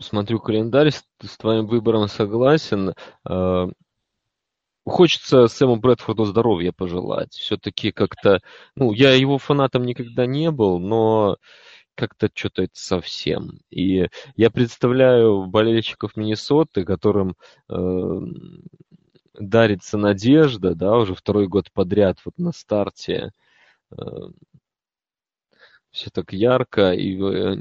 смотрю 0.00 0.40
календарь, 0.40 0.90
с, 0.90 1.36
твоим 1.38 1.66
выбором 1.66 2.08
согласен. 2.08 2.94
Э, 3.28 3.66
хочется 4.84 5.46
Сэму 5.46 5.76
Брэдфорду 5.76 6.24
здоровья 6.24 6.72
пожелать. 6.72 7.32
Все-таки 7.34 7.92
как-то, 7.92 8.40
ну, 8.74 8.92
я 8.92 9.14
его 9.14 9.38
фанатом 9.38 9.84
никогда 9.84 10.26
не 10.26 10.50
был, 10.50 10.80
но 10.80 11.36
как-то 11.94 12.28
что-то 12.34 12.62
это 12.64 12.74
совсем. 12.74 13.60
И 13.70 14.08
я 14.36 14.50
представляю 14.50 15.46
болельщиков 15.46 16.16
Миннесоты, 16.16 16.84
которым 16.84 17.36
э, 17.68 18.20
дарится 19.34 19.98
надежда, 19.98 20.74
да, 20.74 20.96
уже 20.96 21.14
второй 21.14 21.46
год 21.46 21.70
подряд 21.72 22.18
вот 22.24 22.38
на 22.38 22.52
старте. 22.52 23.32
Э, 23.92 23.96
все 25.92 26.10
так 26.10 26.32
ярко, 26.32 26.92
и 26.92 27.20
э, 27.20 27.56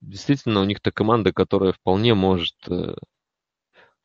действительно 0.00 0.60
у 0.60 0.64
них-то 0.64 0.92
команда, 0.92 1.32
которая 1.32 1.72
вполне 1.72 2.14
может 2.14 2.56
э, 2.68 2.94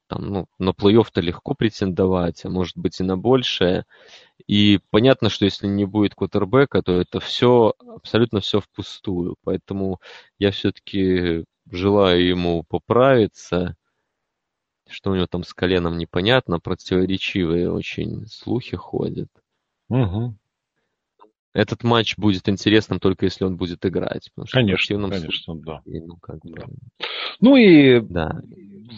там, 0.08 0.26
ну, 0.28 0.48
на 0.60 0.72
плей-офф-то 0.72 1.22
легко 1.22 1.54
претендовать, 1.56 2.46
а 2.46 2.50
может 2.50 2.78
быть 2.78 3.00
и 3.00 3.04
на 3.04 3.18
большее. 3.18 3.86
И 4.48 4.80
понятно, 4.90 5.30
что 5.30 5.46
если 5.46 5.68
не 5.68 5.86
будет 5.86 6.16
квотербека, 6.16 6.82
то 6.84 7.00
это 7.00 7.20
все, 7.20 7.74
абсолютно 7.80 8.40
все 8.42 8.60
впустую. 8.60 9.38
Поэтому 9.44 10.00
я 10.38 10.52
все-таки 10.52 11.46
желаю 11.70 12.28
ему 12.28 12.64
поправиться. 12.64 13.76
Что 14.90 15.12
у 15.12 15.16
него 15.16 15.28
там 15.28 15.44
с 15.44 15.54
коленом 15.54 15.98
непонятно, 15.98 16.60
противоречивые 16.60 17.72
очень 17.72 18.28
слухи 18.28 18.76
ходят. 18.76 19.30
Угу. 19.90 20.36
Этот 21.54 21.84
матч 21.84 22.18
будет 22.18 22.50
интересным 22.50 23.00
только 23.00 23.26
если 23.26 23.46
он 23.46 23.58
будет 23.58 23.86
играть. 23.86 24.32
Конечно, 24.52 25.10
конечно, 25.10 25.56
да. 25.56 25.82
Ну, 25.86 26.18
как 26.20 26.40
бы... 26.40 26.56
да. 26.56 26.66
ну 27.40 27.56
и 27.56 28.00
да. 28.00 28.42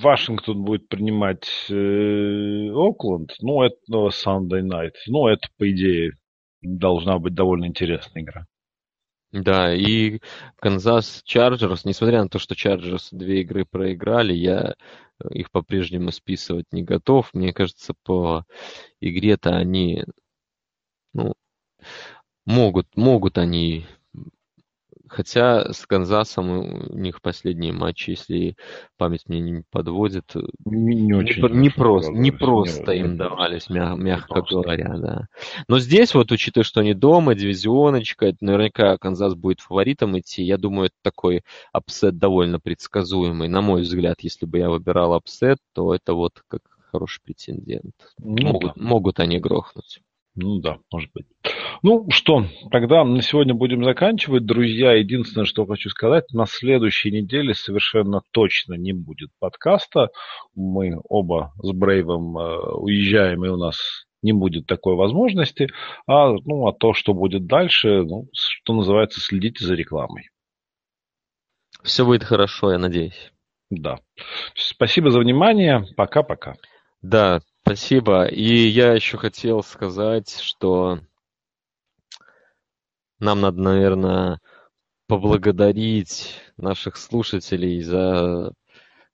Вашингтон 0.01 0.63
будет 0.63 0.87
принимать 0.87 1.47
э, 1.69 2.69
Окленд. 2.73 3.33
Ну, 3.41 3.61
это 3.61 3.75
ну, 3.87 4.07
Sunday 4.07 4.61
Night. 4.61 4.93
Ну, 5.07 5.27
это, 5.27 5.47
по 5.57 5.69
идее, 5.69 6.13
должна 6.61 7.19
быть 7.19 7.33
довольно 7.33 7.65
интересная 7.65 8.23
игра. 8.23 8.45
Да, 9.31 9.73
и 9.75 10.19
Канзас 10.61 11.21
Чарджерс, 11.25 11.83
несмотря 11.83 12.23
на 12.23 12.29
то, 12.29 12.39
что 12.39 12.55
Чарджерс 12.55 13.09
две 13.11 13.41
игры 13.41 13.65
проиграли, 13.65 14.33
я 14.33 14.75
их 15.29 15.51
по-прежнему 15.51 16.11
списывать 16.11 16.67
не 16.71 16.83
готов. 16.83 17.33
Мне 17.33 17.51
кажется, 17.51 17.93
по 18.03 18.45
игре-то 19.01 19.49
они, 19.51 20.05
ну, 21.13 21.33
могут, 22.45 22.87
могут 22.95 23.37
они 23.37 23.85
Хотя 25.07 25.71
с 25.71 25.85
Канзасом 25.85 26.49
у 26.49 26.97
них 26.97 27.21
последние 27.21 27.71
матчи, 27.71 28.11
если 28.11 28.55
память 28.97 29.23
мне 29.27 29.39
не 29.39 29.63
подводит, 29.71 30.33
не, 30.65 30.95
не, 30.95 31.13
очень 31.13 31.41
не, 31.41 31.59
не, 31.59 31.69
просто, 31.69 32.11
не 32.11 32.31
просто 32.31 32.93
не, 32.93 32.99
им 32.99 33.11
не 33.11 33.17
давались, 33.17 33.69
мя, 33.69 33.95
мягко 33.95 34.41
просто. 34.41 34.55
говоря, 34.55 34.97
да. 34.97 35.27
Но 35.67 35.79
здесь 35.79 36.13
вот, 36.15 36.31
учитывая, 36.31 36.65
что 36.65 36.81
они 36.81 36.93
дома, 36.93 37.35
дивизионочка, 37.35 38.33
наверняка 38.41 38.97
Канзас 38.97 39.35
будет 39.35 39.59
фаворитом 39.61 40.17
идти. 40.17 40.43
Я 40.43 40.57
думаю, 40.57 40.87
это 40.87 40.95
такой 41.03 41.43
upset 41.71 42.17
довольно 42.17 42.59
предсказуемый. 42.59 43.47
На 43.47 43.61
мой 43.61 43.83
взгляд, 43.83 44.17
если 44.21 44.45
бы 44.45 44.57
я 44.57 44.69
выбирал 44.69 45.13
upset, 45.13 45.59
то 45.73 45.93
это 45.93 46.13
вот 46.13 46.43
как 46.47 46.61
хороший 46.91 47.21
претендент. 47.23 47.93
Ну, 48.17 48.53
могут, 48.53 48.73
да. 48.75 48.83
могут 48.83 49.19
они 49.19 49.39
грохнуть. 49.39 50.01
Ну 50.35 50.59
да, 50.59 50.79
может 50.91 51.11
быть. 51.13 51.25
Ну 51.81 52.09
что, 52.09 52.45
тогда 52.71 53.03
на 53.05 53.21
сегодня 53.21 53.53
будем 53.53 53.83
заканчивать. 53.83 54.45
Друзья, 54.45 54.93
единственное, 54.93 55.45
что 55.45 55.65
хочу 55.65 55.89
сказать, 55.89 56.25
на 56.33 56.45
следующей 56.45 57.11
неделе 57.11 57.53
совершенно 57.53 58.21
точно 58.31 58.73
не 58.73 58.91
будет 58.91 59.29
подкаста. 59.39 60.09
Мы 60.53 60.99
оба 61.07 61.53
с 61.61 61.71
Брейвом 61.71 62.37
э, 62.37 62.73
уезжаем, 62.73 63.45
и 63.45 63.49
у 63.49 63.55
нас 63.55 64.05
не 64.21 64.33
будет 64.33 64.65
такой 64.65 64.95
возможности. 64.95 65.69
А, 66.07 66.33
ну, 66.33 66.67
а 66.67 66.73
то, 66.73 66.93
что 66.93 67.13
будет 67.13 67.45
дальше, 67.45 68.03
ну, 68.03 68.27
что 68.33 68.73
называется, 68.73 69.21
следите 69.21 69.63
за 69.63 69.75
рекламой. 69.75 70.29
Все 71.83 72.03
будет 72.03 72.23
хорошо, 72.23 72.71
я 72.71 72.79
надеюсь. 72.79 73.31
Да. 73.69 73.99
Спасибо 74.55 75.11
за 75.11 75.19
внимание. 75.19 75.85
Пока-пока. 75.95 76.55
Да, 77.01 77.41
Спасибо. 77.67 78.25
И 78.25 78.67
я 78.67 78.93
еще 78.93 79.17
хотел 79.17 79.63
сказать, 79.63 80.39
что 80.39 80.99
нам 83.17 83.41
надо, 83.41 83.59
наверное, 83.59 84.39
поблагодарить 85.07 86.39
наших 86.57 86.95
слушателей 86.95 87.81
за 87.81 88.53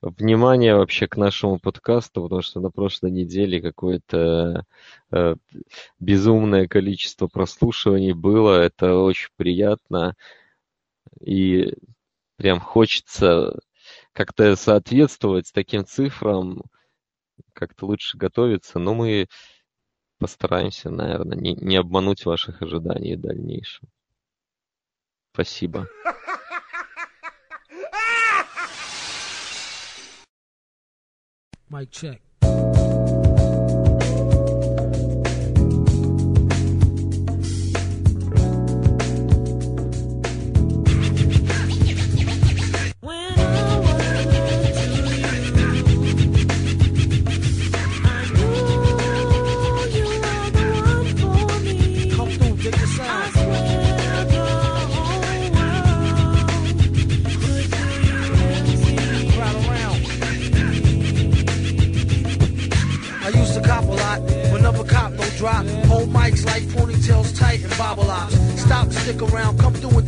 внимание 0.01 0.75
вообще 0.75 1.07
к 1.07 1.15
нашему 1.15 1.59
подкасту, 1.59 2.23
потому 2.23 2.41
что 2.41 2.59
на 2.59 2.71
прошлой 2.71 3.11
неделе 3.11 3.61
какое-то 3.61 4.65
э, 5.11 5.35
безумное 6.01 6.67
количество 6.67 7.27
прослушиваний 7.27 8.11
было. 8.11 8.59
Это 8.61 8.97
очень 8.97 9.29
приятно. 9.37 10.17
И 11.21 11.73
прям 12.35 12.59
хочется 12.59 13.57
как-то 14.11 14.57
соответствовать 14.57 15.51
таким 15.53 15.85
цифрам 15.85 16.63
как-то 17.53 17.85
лучше 17.85 18.17
готовиться, 18.17 18.79
но 18.79 18.93
мы 18.93 19.27
постараемся, 20.19 20.89
наверное, 20.89 21.37
не, 21.37 21.53
не 21.55 21.77
обмануть 21.77 22.25
ваших 22.25 22.61
ожиданий 22.61 23.15
в 23.15 23.21
дальнейшем. 23.21 23.89
Спасибо. 25.33 25.87
Mic 31.69 31.89
check. 31.89 32.21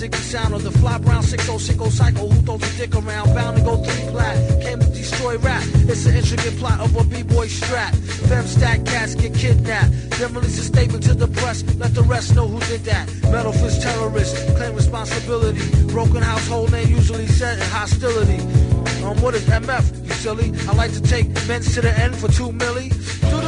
Dig 0.04 0.12
the 0.12 0.18
sound 0.18 0.54
of 0.54 0.64
the 0.64 0.72
fly 0.80 0.98
brown 0.98 1.24
6060 1.24 1.90
cycle. 1.90 2.30
Who 2.30 2.42
throws 2.42 2.64
a 2.64 2.78
dick 2.78 2.94
around? 2.96 3.34
Bound 3.34 3.58
to 3.58 3.64
go 3.64 3.78
three 3.78 4.10
plat. 4.12 4.36
Came 4.62 4.80
to 4.80 4.86
destroy 4.88 5.38
rap. 5.38 5.64
It's 5.92 6.06
an 6.06 6.16
intricate 6.16 6.58
plot 6.60 6.80
of 6.82 6.96
a 6.98 7.04
b-boy 7.06 7.48
strap. 7.48 7.96
Fem 8.28 8.46
stack 8.46 8.86
cats 8.86 9.16
get 9.16 9.34
kidnapped. 9.34 9.92
Then 10.18 10.34
release 10.34 10.60
a 10.60 10.64
statement 10.64 11.04
to 11.04 11.14
the 11.14 11.28
press. 11.28 11.64
Let 11.78 11.94
the 11.96 12.04
rest 12.04 12.36
know 12.36 12.48
who 12.48 12.60
did 12.72 12.82
that. 12.92 13.06
Metal 13.32 13.54
fist 13.54 13.82
terrorists 13.82 14.38
claim 14.58 14.76
responsibility. 14.76 15.60
Broken 15.88 16.22
household 16.22 16.72
name 16.74 16.90
usually 16.90 17.28
set 17.28 17.60
in 17.60 17.70
hostility. 17.70 18.40
Um, 19.06 19.22
what 19.22 19.36
is 19.36 19.46
MF? 19.46 19.86
You 20.06 20.14
silly. 20.24 20.52
I 20.68 20.74
like 20.74 20.92
to 20.94 21.02
take 21.02 21.28
men 21.48 21.62
to 21.62 21.82
the 21.82 21.94
end 21.98 22.16
for 22.16 22.28
two 22.28 22.50
milli. 22.52 22.90
Do-do-do-do-do. 23.30 23.43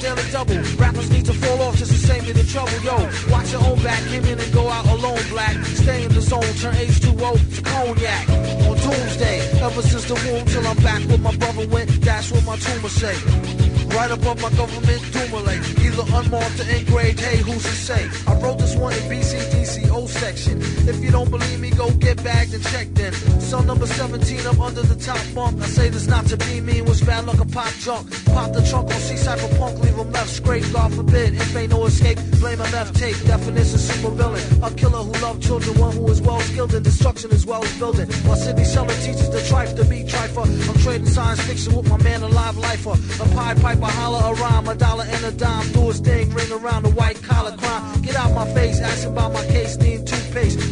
Audio 0.00 0.14
daily 0.14 0.30
double. 0.30 0.78
Rappers 0.78 1.10
need 1.10 1.26
to 1.26 1.34
fall 1.34 1.60
off 1.60 1.76
just 1.76 1.92
to 1.92 1.98
save 1.98 2.26
me 2.26 2.32
the 2.32 2.44
trouble. 2.44 2.72
Yo, 2.82 2.96
watch 3.30 3.52
your 3.52 3.62
own 3.66 3.82
back. 3.82 4.02
Came 4.08 4.24
in 4.24 4.40
and 4.40 4.52
go 4.52 4.66
out 4.68 4.86
alone, 4.86 5.20
black. 5.28 5.54
Stay 5.66 6.04
in 6.04 6.12
the 6.14 6.22
zone. 6.22 6.40
Turn 6.60 6.74
H2O 6.74 7.56
to 7.56 7.62
cognac. 7.62 8.28
On 8.30 8.76
doomsday. 8.78 9.40
Ever 9.60 9.82
since 9.82 10.04
the 10.06 10.14
womb 10.14 10.46
till 10.46 10.66
I'm 10.66 10.76
back 10.78 11.02
where 11.08 11.18
my 11.18 11.36
brother 11.36 11.66
went. 11.68 11.90
That's 12.00 12.30
what 12.32 12.44
my 12.44 12.56
tumor 12.56 12.88
say. 12.88 13.59
Right 14.00 14.12
above 14.12 14.40
my 14.40 14.48
government 14.56 15.02
Dumoulin. 15.12 15.60
Either 15.84 16.04
unmarked 16.16 16.58
or 16.58 16.70
engraved, 16.70 17.20
hey, 17.20 17.36
who's 17.36 17.62
to 17.62 17.76
say? 17.88 18.08
I 18.26 18.34
wrote 18.40 18.58
this 18.58 18.74
one 18.74 18.94
in 18.94 19.00
BCDC 19.10 19.90
O 19.90 20.06
section. 20.06 20.62
If 20.88 21.04
you 21.04 21.10
don't 21.10 21.30
believe 21.30 21.60
me, 21.60 21.68
go 21.68 21.90
get 21.90 22.16
bagged 22.24 22.54
and 22.54 22.64
checked 22.64 22.98
in. 22.98 23.12
Cell 23.42 23.62
number 23.62 23.86
17 23.86 24.46
up 24.46 24.58
under 24.58 24.80
the 24.80 24.94
top 24.94 25.20
bunk. 25.34 25.60
I 25.60 25.66
say 25.66 25.90
this 25.90 26.06
not 26.06 26.24
to 26.28 26.38
be 26.38 26.62
mean, 26.62 26.86
was 26.86 27.02
bad 27.02 27.26
luck 27.26 27.40
a 27.40 27.44
pop 27.44 27.68
junk. 27.84 28.08
Pop 28.24 28.54
the 28.54 28.62
trunk 28.62 28.88
on 28.88 29.00
for 29.36 29.56
punk, 29.58 29.78
leave 29.80 29.96
him 29.96 30.10
left 30.12 30.30
scrape. 30.30 30.64
God 30.72 30.94
forbid, 30.94 31.34
if 31.34 31.54
ain't 31.54 31.70
no 31.70 31.84
escape, 31.84 32.16
blame 32.40 32.56
MF 32.56 32.94
tape. 32.98 33.16
Definition 33.26 33.78
super 33.78 34.10
villain. 34.10 34.42
A 34.62 34.70
killer 34.70 35.04
who 35.04 35.12
loved 35.20 35.42
children, 35.42 35.78
one 35.78 35.94
who 35.94 36.08
is 36.08 36.22
well 36.22 36.40
skilled 36.40 36.72
in 36.72 36.82
destruction 36.82 37.30
as 37.32 37.44
well 37.44 37.62
as 37.62 37.78
building. 37.78 38.08
While 38.24 38.36
Sidney 38.36 38.64
Seller 38.64 38.94
teaches 39.04 39.28
the 39.28 39.40
trife 39.40 39.76
to 39.76 39.84
be 39.84 40.04
trifer. 40.04 40.46
I'm 40.70 40.78
trading 40.80 41.06
science 41.06 41.42
fiction 41.42 41.76
with 41.76 41.86
my 41.90 41.98
man, 42.02 42.22
a 42.22 42.28
live 42.28 42.56
lifer. 42.56 42.96
A 43.22 43.28
pied 43.34 43.60
piper, 43.60 43.89
holler 43.90 44.32
a 44.32 44.34
rhyme, 44.34 44.68
a 44.68 44.74
dollar 44.74 45.04
and 45.04 45.24
a 45.24 45.32
dime. 45.32 45.72
Do 45.72 45.90
a 45.90 45.92
thing, 45.92 46.32
ring 46.32 46.52
around 46.52 46.82
the 46.84 46.90
white 46.90 47.22
collar 47.22 47.56
crime. 47.56 48.02
Get 48.02 48.16
out 48.16 48.32
my 48.34 48.46
face, 48.54 48.80
asking 48.80 49.12
about 49.12 49.32
my 49.32 49.44
case, 49.46 49.76
need 49.78 50.06
toothpaste. 50.06 50.70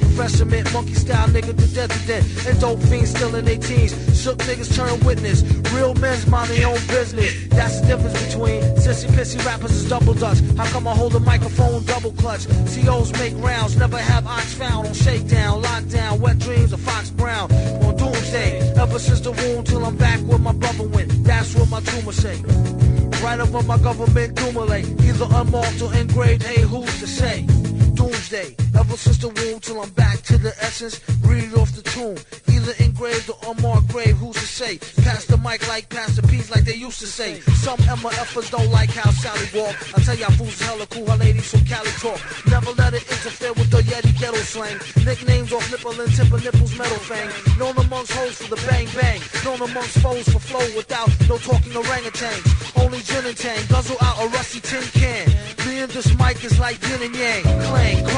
Mint, 0.48 0.72
monkey 0.72 0.94
style, 0.94 1.28
nigga 1.28 1.56
to 1.56 1.74
death 1.74 1.92
to 1.92 2.06
death. 2.06 2.46
And 2.46 2.60
dope 2.60 2.80
fiends 2.82 3.10
still 3.10 3.34
in 3.34 3.44
their 3.44 3.56
teens. 3.56 3.92
Shook 4.20 4.38
niggas 4.38 4.74
turn 4.74 4.98
witness. 5.04 5.42
Real 5.72 5.94
men's 5.94 6.26
mind 6.26 6.50
their 6.50 6.66
own 6.66 6.80
business. 6.88 7.32
That's 7.48 7.80
the 7.80 7.86
difference 7.88 8.26
between 8.26 8.62
sissy 8.76 9.08
pissy 9.08 9.44
rappers 9.46 9.72
is 9.72 9.88
double 9.88 10.14
dutch. 10.14 10.38
How 10.56 10.66
come 10.66 10.88
I 10.88 10.94
hold 10.94 11.14
a 11.14 11.20
microphone 11.20 11.84
double 11.84 12.12
clutch? 12.12 12.46
COs 12.46 13.12
make 13.12 13.34
rounds, 13.36 13.76
never 13.76 13.98
have 13.98 14.26
ox 14.26 14.54
found 14.54 14.88
on 14.88 14.94
shakedown, 14.94 15.62
lockdown, 15.62 16.18
wet 16.18 16.38
dreams 16.38 16.72
of 16.72 16.80
Fox 16.80 17.10
Brown 17.10 17.52
on 17.52 17.96
doomsday. 17.96 18.74
Ever 18.76 18.98
since 18.98 19.20
the 19.20 19.32
wound 19.32 19.66
till 19.66 19.84
I'm 19.84 19.96
back 19.96 20.18
where 20.20 20.38
my 20.38 20.52
brother 20.52 20.84
went. 20.84 21.24
That's 21.24 21.54
what 21.54 21.68
my 21.68 21.80
tumor 21.80 22.12
say. 22.12 22.87
Right 23.22 23.40
over 23.40 23.62
my 23.64 23.78
government 23.78 24.36
cumulate. 24.36 24.86
Either 25.02 25.24
I'm 25.26 25.52
engraved. 25.90 26.44
Hey, 26.44 26.62
who's 26.62 27.00
to 27.00 27.06
say? 27.06 27.46
Doomsday. 28.28 28.56
Ever 28.78 28.96
since 28.96 29.18
the 29.18 29.28
womb 29.28 29.60
till 29.60 29.80
I'm 29.80 29.90
back 29.90 30.20
to 30.22 30.38
the 30.38 30.52
essence. 30.60 31.00
Read 31.24 31.52
off 31.54 31.72
the 31.72 31.82
tomb. 31.82 32.16
Either 32.48 32.72
engraved 32.84 33.30
or 33.30 33.38
unmarked 33.50 33.88
grave, 33.88 34.16
who's 34.16 34.36
to 34.36 34.46
say? 34.46 34.78
Pass 35.02 35.24
the 35.24 35.38
mic 35.38 35.66
like 35.68 35.88
Pastor 35.88 36.22
P's 36.22 36.50
like 36.50 36.64
they 36.64 36.74
used 36.74 37.00
to 37.00 37.06
say. 37.06 37.40
Some 37.64 37.78
MFers 37.78 38.50
don't 38.50 38.70
like 38.70 38.90
how 38.90 39.10
Sally 39.10 39.48
walk. 39.54 39.76
I 39.96 40.02
tell 40.02 40.16
y'all 40.16 40.30
fools 40.32 40.60
hella 40.60 40.86
cool, 40.86 41.06
her 41.08 41.16
ladies 41.16 41.50
from 41.50 41.64
Cali 41.64 41.90
talk. 42.02 42.20
Never 42.46 42.72
let 42.72 42.94
it 42.94 43.02
interfere 43.02 43.52
with 43.54 43.70
the 43.70 43.78
Yeti 43.82 44.12
ghetto 44.18 44.38
slang. 44.38 44.78
Nicknames 45.04 45.52
off 45.52 45.70
nipple 45.70 45.92
and 45.92 46.12
of 46.18 46.44
nipples 46.44 46.76
metal 46.78 46.98
fang. 46.98 47.30
Known 47.58 47.76
amongst 47.78 48.12
hoes 48.12 48.36
for 48.42 48.54
the 48.54 48.60
bang 48.68 48.88
bang. 48.94 49.20
Known 49.44 49.62
amongst 49.62 49.98
foes 49.98 50.28
for 50.28 50.40
flow 50.40 50.66
without 50.76 51.08
no 51.28 51.38
talking 51.38 51.72
orangutans. 51.72 52.44
Only 52.82 53.00
gin 53.00 53.24
and 53.26 53.36
tang. 53.36 53.62
Guzzle 53.68 53.96
out 54.00 54.20
a 54.22 54.28
rusty 54.28 54.60
tin 54.60 54.82
can. 54.92 55.28
Me 55.66 55.80
and 55.80 55.90
this 55.92 56.08
mic 56.18 56.42
is 56.44 56.58
like 56.58 56.80
yin 56.88 57.02
and 57.02 57.16
yang. 57.16 57.42
Clang, 57.42 58.04
Clang, 58.04 58.17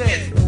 understand. 0.00 0.43